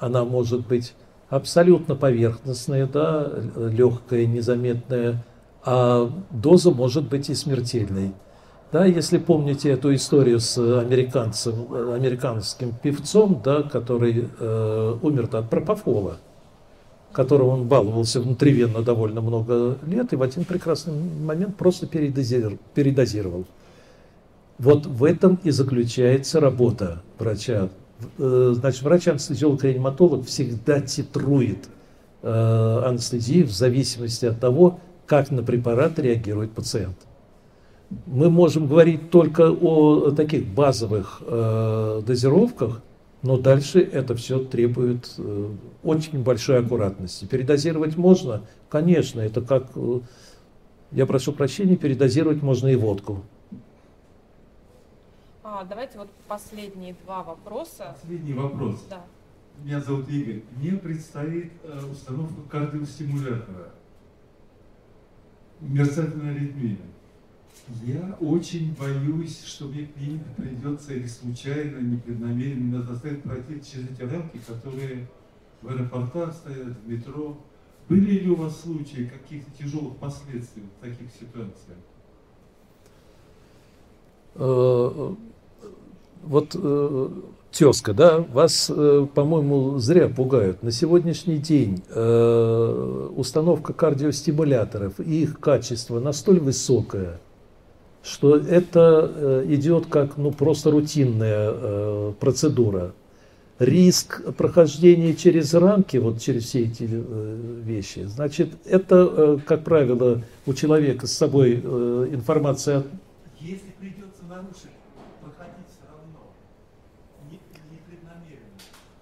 Она 0.00 0.24
может 0.24 0.66
быть 0.66 0.94
абсолютно 1.28 1.94
поверхностная, 1.94 2.86
да, 2.86 3.30
легкая, 3.56 4.26
незаметная, 4.26 5.24
а 5.64 6.10
доза 6.30 6.70
может 6.70 7.08
быть 7.08 7.28
и 7.30 7.34
смертельной. 7.34 8.14
Да, 8.72 8.84
если 8.84 9.18
помните 9.18 9.70
эту 9.70 9.94
историю 9.94 10.40
с 10.40 10.58
американцем, 10.58 11.72
американским 11.92 12.74
певцом, 12.74 13.40
да, 13.44 13.62
который 13.62 14.28
э, 14.38 14.98
умер 15.02 15.28
от 15.32 15.48
пропофола, 15.48 16.18
которого 17.12 17.50
он 17.50 17.66
баловался 17.66 18.20
внутривенно 18.20 18.82
довольно 18.82 19.20
много 19.20 19.78
лет, 19.86 20.12
и 20.12 20.16
в 20.16 20.22
один 20.22 20.44
прекрасный 20.44 20.94
момент 20.94 21.56
просто 21.56 21.86
передозировал. 21.86 22.58
передозировал. 22.74 23.44
Вот 24.58 24.86
в 24.86 25.04
этом 25.04 25.38
и 25.44 25.50
заключается 25.50 26.40
работа 26.40 27.02
врача 27.18 27.68
Э, 28.18 28.52
значит, 28.54 28.82
врач-анестезиолог-реаниматолог 28.82 30.24
всегда 30.26 30.80
титрует 30.80 31.68
э, 32.22 32.82
анестезию 32.84 33.46
в 33.46 33.50
зависимости 33.50 34.26
от 34.26 34.38
того, 34.38 34.80
как 35.06 35.30
на 35.30 35.42
препарат 35.42 35.98
реагирует 35.98 36.52
пациент. 36.52 36.96
Мы 38.06 38.30
можем 38.30 38.66
говорить 38.66 39.10
только 39.10 39.50
о 39.50 40.10
таких 40.10 40.46
базовых 40.46 41.22
э, 41.26 42.02
дозировках, 42.06 42.82
но 43.22 43.36
дальше 43.36 43.80
это 43.80 44.14
все 44.14 44.38
требует 44.38 45.12
э, 45.18 45.50
очень 45.82 46.22
большой 46.22 46.60
аккуратности. 46.60 47.24
Передозировать 47.24 47.96
можно? 47.96 48.44
Конечно, 48.68 49.20
это 49.20 49.40
как, 49.40 49.70
э, 49.74 50.00
я 50.92 51.06
прошу 51.06 51.32
прощения, 51.32 51.76
передозировать 51.76 52.42
можно 52.42 52.68
и 52.68 52.76
водку. 52.76 53.24
А, 55.42 55.64
давайте 55.64 55.98
вот 55.98 56.08
последние 56.28 56.94
два 57.04 57.22
вопроса. 57.24 57.96
Последний 58.00 58.34
вопрос. 58.34 58.86
Да. 58.88 59.04
Меня 59.64 59.80
зовут 59.80 60.08
Игорь. 60.08 60.42
Мне 60.56 60.72
предстоит 60.72 61.52
э, 61.64 61.80
установка 61.90 62.42
кардиостимулятора. 62.48 63.72
Мерцательная 65.60 66.36
аритмия. 66.36 66.76
Я 67.84 68.16
очень 68.20 68.74
боюсь, 68.74 69.42
что 69.44 69.66
мне 69.66 69.86
клиника 69.86 70.28
придется 70.36 70.94
или 70.94 71.06
случайно, 71.06 71.78
непреднамеренно 71.78 72.82
заставить 72.82 73.22
пройти 73.22 73.60
через 73.62 73.90
эти 73.90 74.02
рамки, 74.02 74.38
которые 74.46 75.06
в 75.62 75.68
аэропортах 75.68 76.34
стоят, 76.34 76.76
в 76.84 76.88
метро. 76.88 77.36
Были 77.88 78.20
ли 78.20 78.30
у 78.30 78.36
вас 78.36 78.60
случаи 78.60 79.10
каких-то 79.10 79.50
тяжелых 79.58 79.96
последствий 79.96 80.62
в 80.62 80.84
таких 80.84 81.08
ситуациях? 81.18 81.78
Э, 84.34 85.14
вот 86.24 86.54
э, 86.54 87.08
тезка, 87.50 87.92
да, 87.94 88.18
вас, 88.18 88.70
э, 88.74 89.06
по-моему, 89.14 89.78
зря 89.78 90.08
пугают. 90.08 90.62
На 90.62 90.70
сегодняшний 90.70 91.38
день 91.38 91.82
установка 93.16 93.72
кардиостимуляторов 93.72 95.00
и 95.00 95.22
их 95.22 95.40
качество 95.40 95.98
настолько 96.00 96.44
высокое, 96.44 97.20
что 98.08 98.36
это 98.36 99.12
э, 99.14 99.44
идет 99.48 99.86
как 99.86 100.16
ну, 100.16 100.32
просто 100.32 100.70
рутинная 100.70 101.50
э, 101.52 102.12
процедура. 102.18 102.94
Риск 103.58 104.22
прохождения 104.34 105.14
через 105.14 105.52
рамки, 105.52 105.96
вот 105.96 106.20
через 106.20 106.44
все 106.44 106.60
эти 106.62 106.88
э, 106.88 107.60
вещи, 107.64 108.04
значит, 108.04 108.50
это, 108.64 109.12
э, 109.16 109.38
как 109.44 109.64
правило, 109.64 110.22
у 110.46 110.54
человека 110.54 111.06
с 111.06 111.12
собой 111.12 111.56
информация. 111.56 112.84
Если 113.40 113.72
придется 113.78 114.22
нарушить 114.28 114.70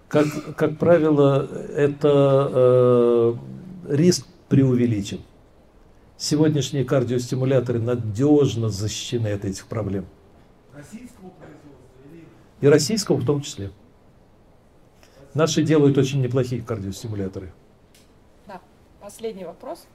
как, 0.08 0.26
как 0.56 0.78
правило, 0.78 1.48
это 1.74 3.36
риск 3.88 4.26
преувеличен. 4.48 5.20
Сегодняшние 6.18 6.84
кардиостимуляторы 6.84 7.78
надежно 7.78 8.70
защищены 8.70 9.28
от 9.28 9.44
этих 9.44 9.66
проблем. 9.66 10.06
Российского 10.72 11.28
производства 11.28 11.70
или... 12.10 12.24
И 12.60 12.68
российского 12.68 13.16
в 13.16 13.26
том 13.26 13.42
числе. 13.42 13.70
Наши 15.34 15.62
делают 15.62 15.98
очень 15.98 16.22
неплохие 16.22 16.62
кардиостимуляторы. 16.62 17.52
Да, 18.46 18.62
последний 19.00 19.44
вопрос. 19.44 19.86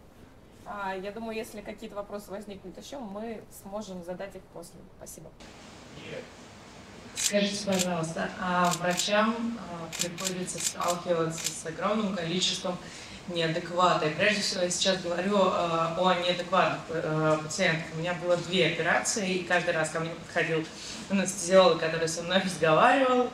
А, 0.66 0.96
я 0.96 1.12
думаю, 1.12 1.36
если 1.36 1.62
какие-то 1.62 1.96
вопросы 1.96 2.30
возникнут 2.30 2.78
еще, 2.78 3.00
мы 3.00 3.42
сможем 3.64 4.04
задать 4.04 4.36
их 4.36 4.44
после. 4.54 4.80
Спасибо. 4.98 5.30
Скажите, 7.16 7.66
пожалуйста, 7.66 8.30
а 8.40 8.72
врачам 8.80 9.36
а, 9.60 9.90
приходится 10.00 10.60
сталкиваться 10.60 11.52
с 11.52 11.66
огромным 11.66 12.16
количеством 12.16 12.78
неадеквата. 13.28 14.08
Прежде 14.18 14.42
всего 14.42 14.64
я 14.64 14.70
сейчас 14.70 15.02
говорю 15.02 15.38
а, 15.38 15.96
о 15.98 16.14
неадекватных 16.14 16.80
а, 16.90 17.38
пациентах. 17.38 17.86
У 17.96 18.00
меня 18.00 18.14
было 18.16 18.38
две 18.38 18.68
операции, 18.68 19.36
и 19.36 19.44
каждый 19.44 19.74
раз 19.74 19.90
ко 19.90 20.00
мне 20.00 20.12
подходил 20.12 20.66
анестезиолог, 21.10 21.80
который 21.80 22.08
со 22.08 22.24
мной 22.24 22.40
разговаривал. 22.44 23.30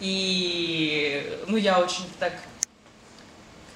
И 0.00 1.40
ну, 1.46 1.56
я 1.56 1.78
очень 1.78 2.04
так 2.18 2.32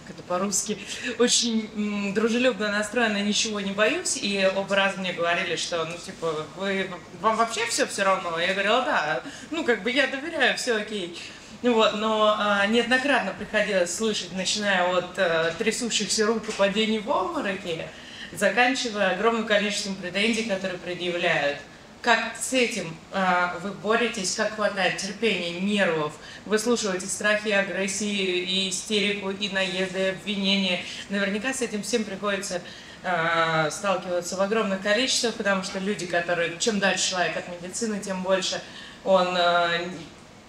как 0.06 0.14
это 0.14 0.22
по-русски, 0.22 0.78
очень 1.18 2.14
дружелюбно 2.14 2.70
настроена, 2.70 3.22
ничего 3.22 3.60
не 3.60 3.72
боюсь, 3.72 4.16
и 4.16 4.48
оба 4.54 4.76
раза 4.76 5.00
мне 5.00 5.12
говорили, 5.12 5.56
что, 5.56 5.84
ну, 5.84 5.96
типа, 5.96 6.46
вы, 6.56 6.88
вам 7.20 7.36
вообще 7.36 7.66
все 7.66 7.86
все 7.86 8.04
равно? 8.04 8.38
Я 8.38 8.52
говорила, 8.52 8.82
да, 8.82 9.22
ну, 9.50 9.64
как 9.64 9.82
бы 9.82 9.90
я 9.90 10.06
доверяю, 10.06 10.56
все 10.56 10.76
окей. 10.76 11.18
Вот, 11.66 11.94
но 11.96 12.36
а, 12.38 12.64
неоднократно 12.66 13.34
приходилось 13.36 13.92
слышать, 13.92 14.32
начиная 14.32 14.84
от 14.96 15.18
а, 15.18 15.52
трясущихся 15.58 16.24
рук 16.24 16.48
и 16.48 16.52
падений 16.52 17.00
в 17.00 17.10
обмороке, 17.10 17.88
заканчивая 18.32 19.14
огромным 19.14 19.46
количеством 19.46 19.96
претензий, 19.96 20.44
которые 20.44 20.78
предъявляют. 20.78 21.58
Как 22.02 22.36
с 22.38 22.52
этим 22.52 22.96
э, 23.12 23.48
вы 23.62 23.72
боретесь, 23.72 24.36
как 24.36 24.54
хватает 24.54 24.98
терпения, 24.98 25.58
нервов, 25.58 26.12
выслушиваете 26.44 27.06
страхи, 27.06 27.48
агрессии, 27.48 28.42
и 28.42 28.68
истерику, 28.68 29.30
и 29.30 29.48
наезды, 29.48 29.98
и 29.98 30.08
обвинения. 30.10 30.84
Наверняка 31.10 31.52
с 31.52 31.62
этим 31.62 31.82
всем 31.82 32.04
приходится 32.04 32.62
э, 33.02 33.70
сталкиваться 33.72 34.36
в 34.36 34.40
огромных 34.40 34.82
количествах, 34.82 35.34
потому 35.34 35.64
что 35.64 35.80
люди, 35.80 36.06
которые, 36.06 36.56
чем 36.60 36.78
дальше 36.78 37.10
человек 37.10 37.36
от 37.38 37.48
медицины, 37.60 37.98
тем 37.98 38.22
больше 38.22 38.62
он 39.02 39.36
э, 39.36 39.88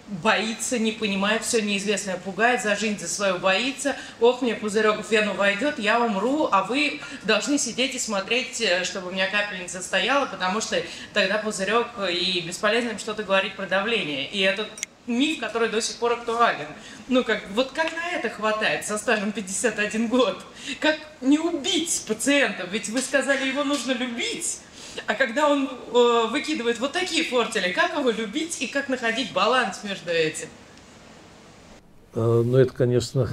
боится, 0.08 0.78
не 0.78 0.92
понимает, 0.92 1.44
все 1.44 1.60
неизвестное 1.60 2.16
пугает, 2.16 2.62
за 2.62 2.76
жизнь 2.76 2.98
за 2.98 3.08
свою 3.08 3.38
боится. 3.38 3.96
Ох, 4.20 4.42
мне 4.42 4.54
пузырек 4.54 5.04
в 5.04 5.10
вену 5.10 5.34
войдет, 5.34 5.78
я 5.78 6.00
умру, 6.00 6.48
а 6.50 6.64
вы 6.64 7.00
должны 7.24 7.58
сидеть 7.58 7.94
и 7.94 7.98
смотреть, 7.98 8.60
э, 8.60 8.84
чтобы 8.84 9.08
у 9.08 9.10
меня 9.10 9.28
капельница 9.28 9.82
стояла, 9.82 10.26
потому 10.26 10.60
что 10.60 10.82
тогда 11.12 11.38
пузырек 11.38 11.88
э, 11.98 12.12
и 12.12 12.40
бесполезно 12.40 12.98
что-то 12.98 13.22
говорить 13.22 13.54
про 13.54 13.66
давление. 13.66 14.28
И 14.28 14.40
этот 14.40 14.68
миф, 15.06 15.40
который 15.40 15.68
до 15.68 15.80
сих 15.80 15.96
пор 15.96 16.12
актуален. 16.12 16.68
Ну, 17.08 17.24
как, 17.24 17.42
вот 17.50 17.72
как 17.72 17.92
на 17.92 18.10
это 18.12 18.28
хватает 18.30 18.86
со 18.86 18.98
стажем 18.98 19.32
51 19.32 20.08
год? 20.08 20.42
Как 20.80 20.98
не 21.20 21.38
убить 21.38 22.04
пациента? 22.06 22.66
Ведь 22.70 22.88
вы 22.88 23.00
сказали, 23.00 23.48
его 23.48 23.64
нужно 23.64 23.92
любить. 23.92 24.60
А 25.06 25.14
когда 25.14 25.48
он 25.48 25.68
э, 25.68 26.26
выкидывает 26.30 26.78
вот 26.78 26.92
такие 26.92 27.24
фортели, 27.24 27.72
как 27.72 27.98
его 27.98 28.10
любить 28.10 28.60
и 28.60 28.66
как 28.66 28.88
находить 28.88 29.32
баланс 29.32 29.80
между 29.84 30.10
этим? 30.10 30.48
Э, 32.14 32.42
ну, 32.44 32.56
это, 32.56 32.72
конечно, 32.72 33.28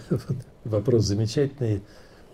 вопрос 0.64 1.04
замечательный. 1.04 1.82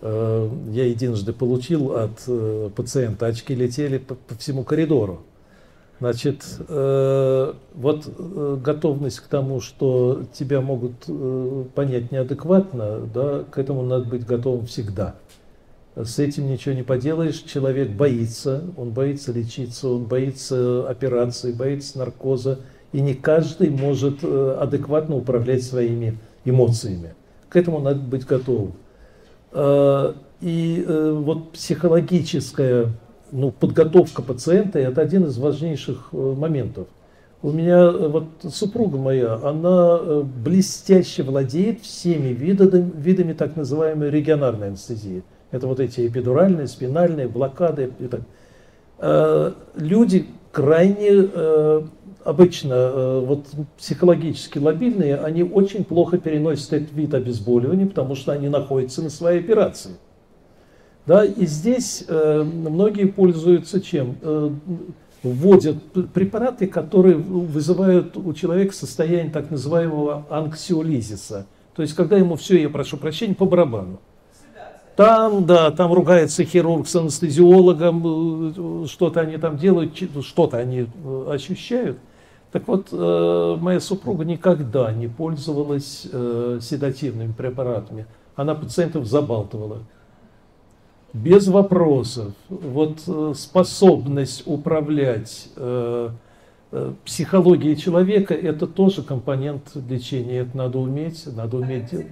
Э, 0.01 0.51
я 0.70 0.86
единожды 0.86 1.32
получил 1.32 1.97
от 1.97 2.23
э, 2.27 2.70
пациента, 2.74 3.27
очки 3.27 3.55
летели 3.55 3.99
по, 3.99 4.15
по 4.15 4.35
всему 4.35 4.65
коридору. 4.65 5.23
Значит, 6.01 6.45
вот 6.69 8.07
готовность 8.62 9.19
к 9.19 9.27
тому, 9.27 9.61
что 9.61 10.27
тебя 10.32 10.61
могут 10.61 11.07
понять 11.74 12.12
неадекватно, 12.12 13.01
да, 13.01 13.43
к 13.51 13.59
этому 13.59 13.82
надо 13.82 14.05
быть 14.05 14.24
готовым 14.24 14.66
всегда. 14.66 15.16
С 16.04 16.20
этим 16.20 16.48
ничего 16.48 16.74
не 16.74 16.84
поделаешь. 16.84 17.42
Человек 17.42 17.90
боится, 17.90 18.62
он 18.76 18.90
боится 18.90 19.32
лечиться, 19.32 19.88
он 19.88 20.04
боится 20.04 20.88
операции, 20.88 21.52
боится 21.52 21.98
наркоза. 21.98 22.60
И 22.92 23.00
не 23.00 23.14
каждый 23.14 23.70
может 23.70 24.18
э, 24.22 24.56
адекватно 24.60 25.16
управлять 25.16 25.62
своими 25.62 26.16
эмоциями. 26.44 27.14
К 27.48 27.56
этому 27.56 27.80
надо 27.80 28.00
быть 28.00 28.24
готовым. 28.24 28.74
Э, 29.52 30.14
и 30.40 30.84
э, 30.86 31.12
вот 31.12 31.52
психологическая 31.52 32.92
ну, 33.32 33.50
подготовка 33.50 34.22
пациента– 34.22 34.78
это 34.80 35.02
один 35.02 35.24
из 35.24 35.36
важнейших 35.36 36.12
моментов. 36.12 36.86
У 37.42 37.50
меня 37.50 37.90
вот 37.90 38.24
супруга 38.52 38.98
моя, 38.98 39.34
она 39.34 40.22
блестяще 40.22 41.22
владеет 41.22 41.82
всеми 41.82 42.28
видами, 42.28 42.90
видами 42.96 43.32
так 43.32 43.56
называемой 43.56 44.10
регионарной 44.10 44.68
анестезии– 44.68 45.24
это 45.50 45.66
вот 45.66 45.80
эти 45.80 46.06
эпидуральные, 46.06 46.66
спинальные, 46.66 47.28
блокады. 47.28 47.90
Так. 48.10 48.20
Э, 48.98 49.52
люди 49.76 50.26
крайне 50.52 51.08
э, 51.10 51.82
обычно 52.24 52.74
э, 52.74 53.24
вот 53.24 53.46
психологически 53.76 54.58
лобильные, 54.58 55.16
они 55.16 55.42
очень 55.42 55.84
плохо 55.84 56.18
переносят 56.18 56.72
этот 56.72 56.92
вид 56.92 57.14
обезболивания, 57.14 57.86
потому 57.86 58.14
что 58.14 58.32
они 58.32 58.48
находятся 58.48 59.02
на 59.02 59.10
своей 59.10 59.40
операции. 59.40 59.92
Да, 61.06 61.24
и 61.24 61.46
здесь 61.46 62.04
многие 62.06 63.06
пользуются 63.06 63.80
чем? 63.80 64.16
вводят 65.22 65.82
препараты, 66.12 66.66
которые 66.66 67.16
вызывают 67.16 68.16
у 68.16 68.32
человека 68.34 68.74
состояние 68.74 69.32
так 69.32 69.50
называемого 69.50 70.26
анксиолизиса. 70.30 71.46
То 71.74 71.82
есть, 71.82 71.94
когда 71.94 72.16
ему 72.16 72.36
все, 72.36 72.60
я 72.60 72.68
прошу 72.68 72.98
прощения, 72.98 73.34
по 73.34 73.46
барабану. 73.46 74.00
Там, 74.98 75.46
да, 75.46 75.70
там 75.70 75.92
ругается 75.92 76.42
хирург 76.42 76.88
с 76.88 76.96
анестезиологом, 76.96 78.82
э, 78.82 78.86
что-то 78.88 79.20
они 79.20 79.36
там 79.36 79.56
делают, 79.56 79.96
что-то 80.22 80.56
они 80.56 80.88
э, 80.92 81.26
ощущают. 81.30 81.98
Так 82.50 82.66
вот, 82.66 82.88
э, 82.90 83.56
моя 83.60 83.78
супруга 83.78 84.24
никогда 84.24 84.92
не 84.92 85.06
пользовалась 85.06 86.00
седативными 86.02 87.30
препаратами. 87.30 88.06
Она 88.34 88.56
пациентов 88.56 89.06
забалтывала. 89.06 89.82
Без 91.12 91.46
вопросов. 91.46 92.32
Вот 92.48 92.98
способность 93.36 94.42
управлять 94.46 95.48
психологией 97.04 97.76
человека– 97.76 98.34
это 98.50 98.66
тоже 98.66 99.04
компонент 99.04 99.76
лечения. 99.88 100.38
Это 100.38 100.56
надо 100.56 100.80
уметь, 100.80 101.24
надо 101.36 101.58
уметь 101.58 101.90
делать. 101.92 102.08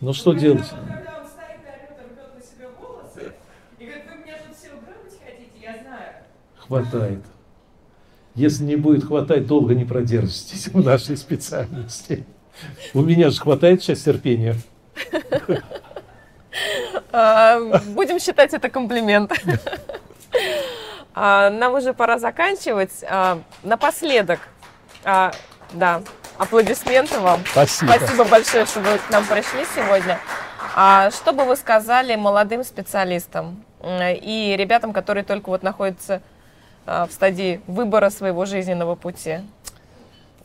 Ну 0.00 0.14
что 0.14 0.32
делать? 0.32 0.64
Хватает. 6.56 7.20
Если 8.34 8.64
не 8.64 8.76
будет 8.76 9.04
хватать, 9.04 9.46
долго 9.46 9.74
не 9.74 9.84
продержитесь 9.84 10.68
в 10.68 10.82
нашей 10.84 11.16
специальности. 11.16 12.24
У 12.94 13.02
меня 13.02 13.30
же 13.30 13.40
хватает 13.40 13.82
сейчас 13.82 14.02
терпения. 14.02 14.56
А, 17.12 17.58
будем 17.88 18.20
считать 18.20 18.54
это 18.54 18.68
комплимент. 18.68 19.32
А, 21.12 21.50
нам 21.50 21.74
уже 21.74 21.92
пора 21.92 22.18
заканчивать. 22.18 23.04
А, 23.08 23.40
напоследок, 23.64 24.38
да, 25.02 26.02
Аплодисменты 26.40 27.20
вам. 27.20 27.44
Спасибо. 27.44 27.92
Спасибо 27.92 28.24
большое, 28.24 28.64
что 28.64 28.80
вы 28.80 28.96
к 28.96 29.10
нам 29.10 29.26
пришли 29.26 29.62
сегодня. 29.74 30.18
А 30.74 31.10
что 31.10 31.34
бы 31.34 31.44
вы 31.44 31.54
сказали 31.54 32.16
молодым 32.16 32.64
специалистам 32.64 33.62
и 33.84 34.56
ребятам, 34.58 34.94
которые 34.94 35.22
только 35.22 35.50
вот 35.50 35.62
находятся 35.62 36.22
а, 36.86 37.06
в 37.06 37.12
стадии 37.12 37.60
выбора 37.66 38.08
своего 38.08 38.46
жизненного 38.46 38.94
пути? 38.94 39.40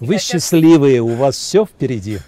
Вы 0.02 0.16
Хотят... 0.16 0.22
счастливые, 0.24 1.00
у 1.00 1.16
вас 1.16 1.38
все 1.38 1.66
впереди. 1.66 2.20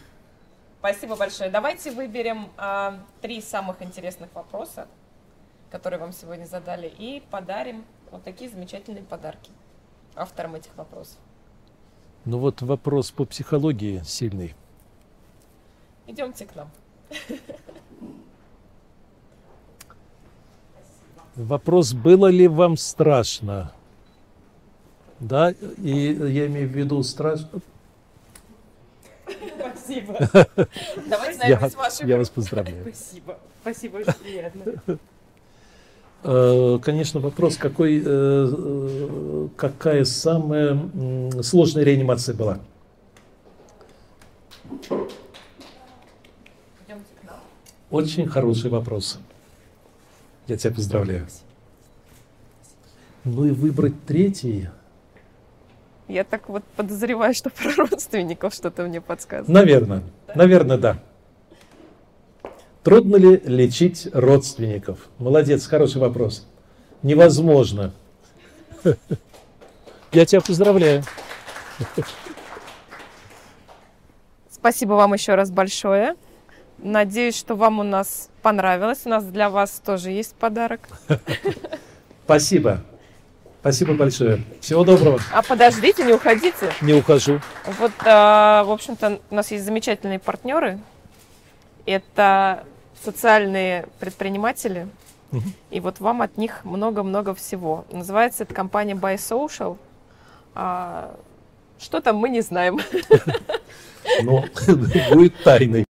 Спасибо 0.80 1.18
большое. 1.18 1.50
Давайте 1.50 1.92
выберем 1.92 2.50
а, 2.56 2.98
три 3.22 3.42
самых 3.42 3.82
интересных 3.82 4.30
вопроса, 4.34 4.88
которые 5.72 6.00
вам 6.00 6.14
сегодня 6.14 6.46
задали, 6.46 6.88
и 6.88 7.22
подарим 7.30 7.84
вот 8.12 8.24
такие 8.24 8.50
замечательные 8.50 9.04
подарки 9.04 9.52
авторам 10.16 10.56
этих 10.56 10.74
вопросов. 10.78 11.18
Ну 12.26 12.40
вот 12.40 12.62
вопрос 12.62 13.12
по 13.12 13.26
психологии 13.26 14.02
сильный. 14.06 14.54
Идемте 16.08 16.46
к 16.46 16.56
нам. 16.56 16.70
Вопрос, 21.36 21.94
было 21.94 22.28
ли 22.28 22.48
вам 22.48 22.78
страшно? 22.78 23.72
Да, 25.20 25.52
и 25.52 26.14
я 26.14 26.48
имею 26.48 26.68
в 26.68 26.72
виду 26.72 27.04
страшно. 27.04 27.62
Спасибо. 29.60 30.18
Давайте, 31.08 31.40
наверное, 31.40 31.48
я, 31.48 31.70
с 31.70 31.76
вашей... 31.76 32.08
Я 32.08 32.18
вас 32.18 32.30
поздравляю. 32.30 32.82
Спасибо. 32.82 33.40
Спасибо, 33.62 33.98
очень 33.98 34.14
приятно. 34.14 35.00
Э, 36.24 36.80
конечно, 36.82 37.20
вопрос, 37.20 37.58
какой, 37.58 38.02
э, 38.04 39.48
какая 39.56 40.04
самая 40.04 40.78
сложная 41.42 41.84
реанимация 41.84 42.36
была? 42.36 42.60
Очень 47.90 48.28
хороший 48.28 48.70
вопрос. 48.70 49.20
Я 50.48 50.58
тебя 50.58 50.74
поздравляю. 50.74 51.28
Ну 53.24 53.46
и 53.46 53.52
выбрать 53.52 53.94
третий. 54.06 54.70
Я 56.08 56.24
так 56.24 56.48
вот 56.48 56.64
подозреваю, 56.76 57.34
что 57.34 57.50
про 57.50 57.74
родственников 57.76 58.54
что-то 58.54 58.84
мне 58.84 59.02
подсказывает. 59.02 59.50
Наверное, 59.50 60.04
да? 60.28 60.34
наверное, 60.36 60.78
да. 60.78 61.04
Трудно 62.88 63.18
ли 63.18 63.42
лечить 63.44 64.08
родственников? 64.14 65.10
Молодец, 65.18 65.68
хороший 65.68 66.00
вопрос. 66.00 66.48
Невозможно. 67.04 67.92
Я 70.14 70.26
тебя 70.26 70.40
поздравляю. 70.40 71.04
Спасибо 74.50 74.94
вам 74.94 75.14
еще 75.16 75.36
раз 75.36 75.52
большое. 75.52 76.16
Надеюсь, 76.78 77.38
что 77.38 77.56
вам 77.56 77.80
у 77.80 77.84
нас 77.84 78.30
понравилось. 78.42 79.00
У 79.04 79.10
нас 79.10 79.26
для 79.26 79.50
вас 79.50 79.82
тоже 79.86 80.12
есть 80.12 80.36
подарок. 80.36 80.88
Спасибо. 82.24 82.86
Спасибо 83.60 83.96
большое. 83.96 84.44
Всего 84.62 84.86
доброго. 84.86 85.20
А 85.34 85.42
подождите, 85.42 86.06
не 86.06 86.14
уходите. 86.14 86.72
Не 86.80 86.94
ухожу. 86.94 87.42
Вот, 87.66 87.92
а, 88.06 88.64
в 88.64 88.72
общем-то, 88.72 89.20
у 89.30 89.36
нас 89.36 89.52
есть 89.52 89.66
замечательные 89.66 90.20
партнеры. 90.20 90.80
Это 91.86 92.64
социальные 93.04 93.88
предприниматели, 94.00 94.88
угу. 95.32 95.44
и 95.72 95.80
вот 95.80 96.00
вам 96.00 96.22
от 96.22 96.38
них 96.38 96.64
много-много 96.64 97.34
всего. 97.34 97.86
Называется 97.92 98.44
эта 98.44 98.54
компания 98.54 98.94
Buy 98.94 99.16
Social. 99.16 99.78
А, 100.56 101.16
что 101.80 102.02
там, 102.02 102.18
мы 102.18 102.30
не 102.30 102.42
знаем. 102.42 102.80
Но 104.24 104.46
будет 105.14 105.44
тайной. 105.44 105.86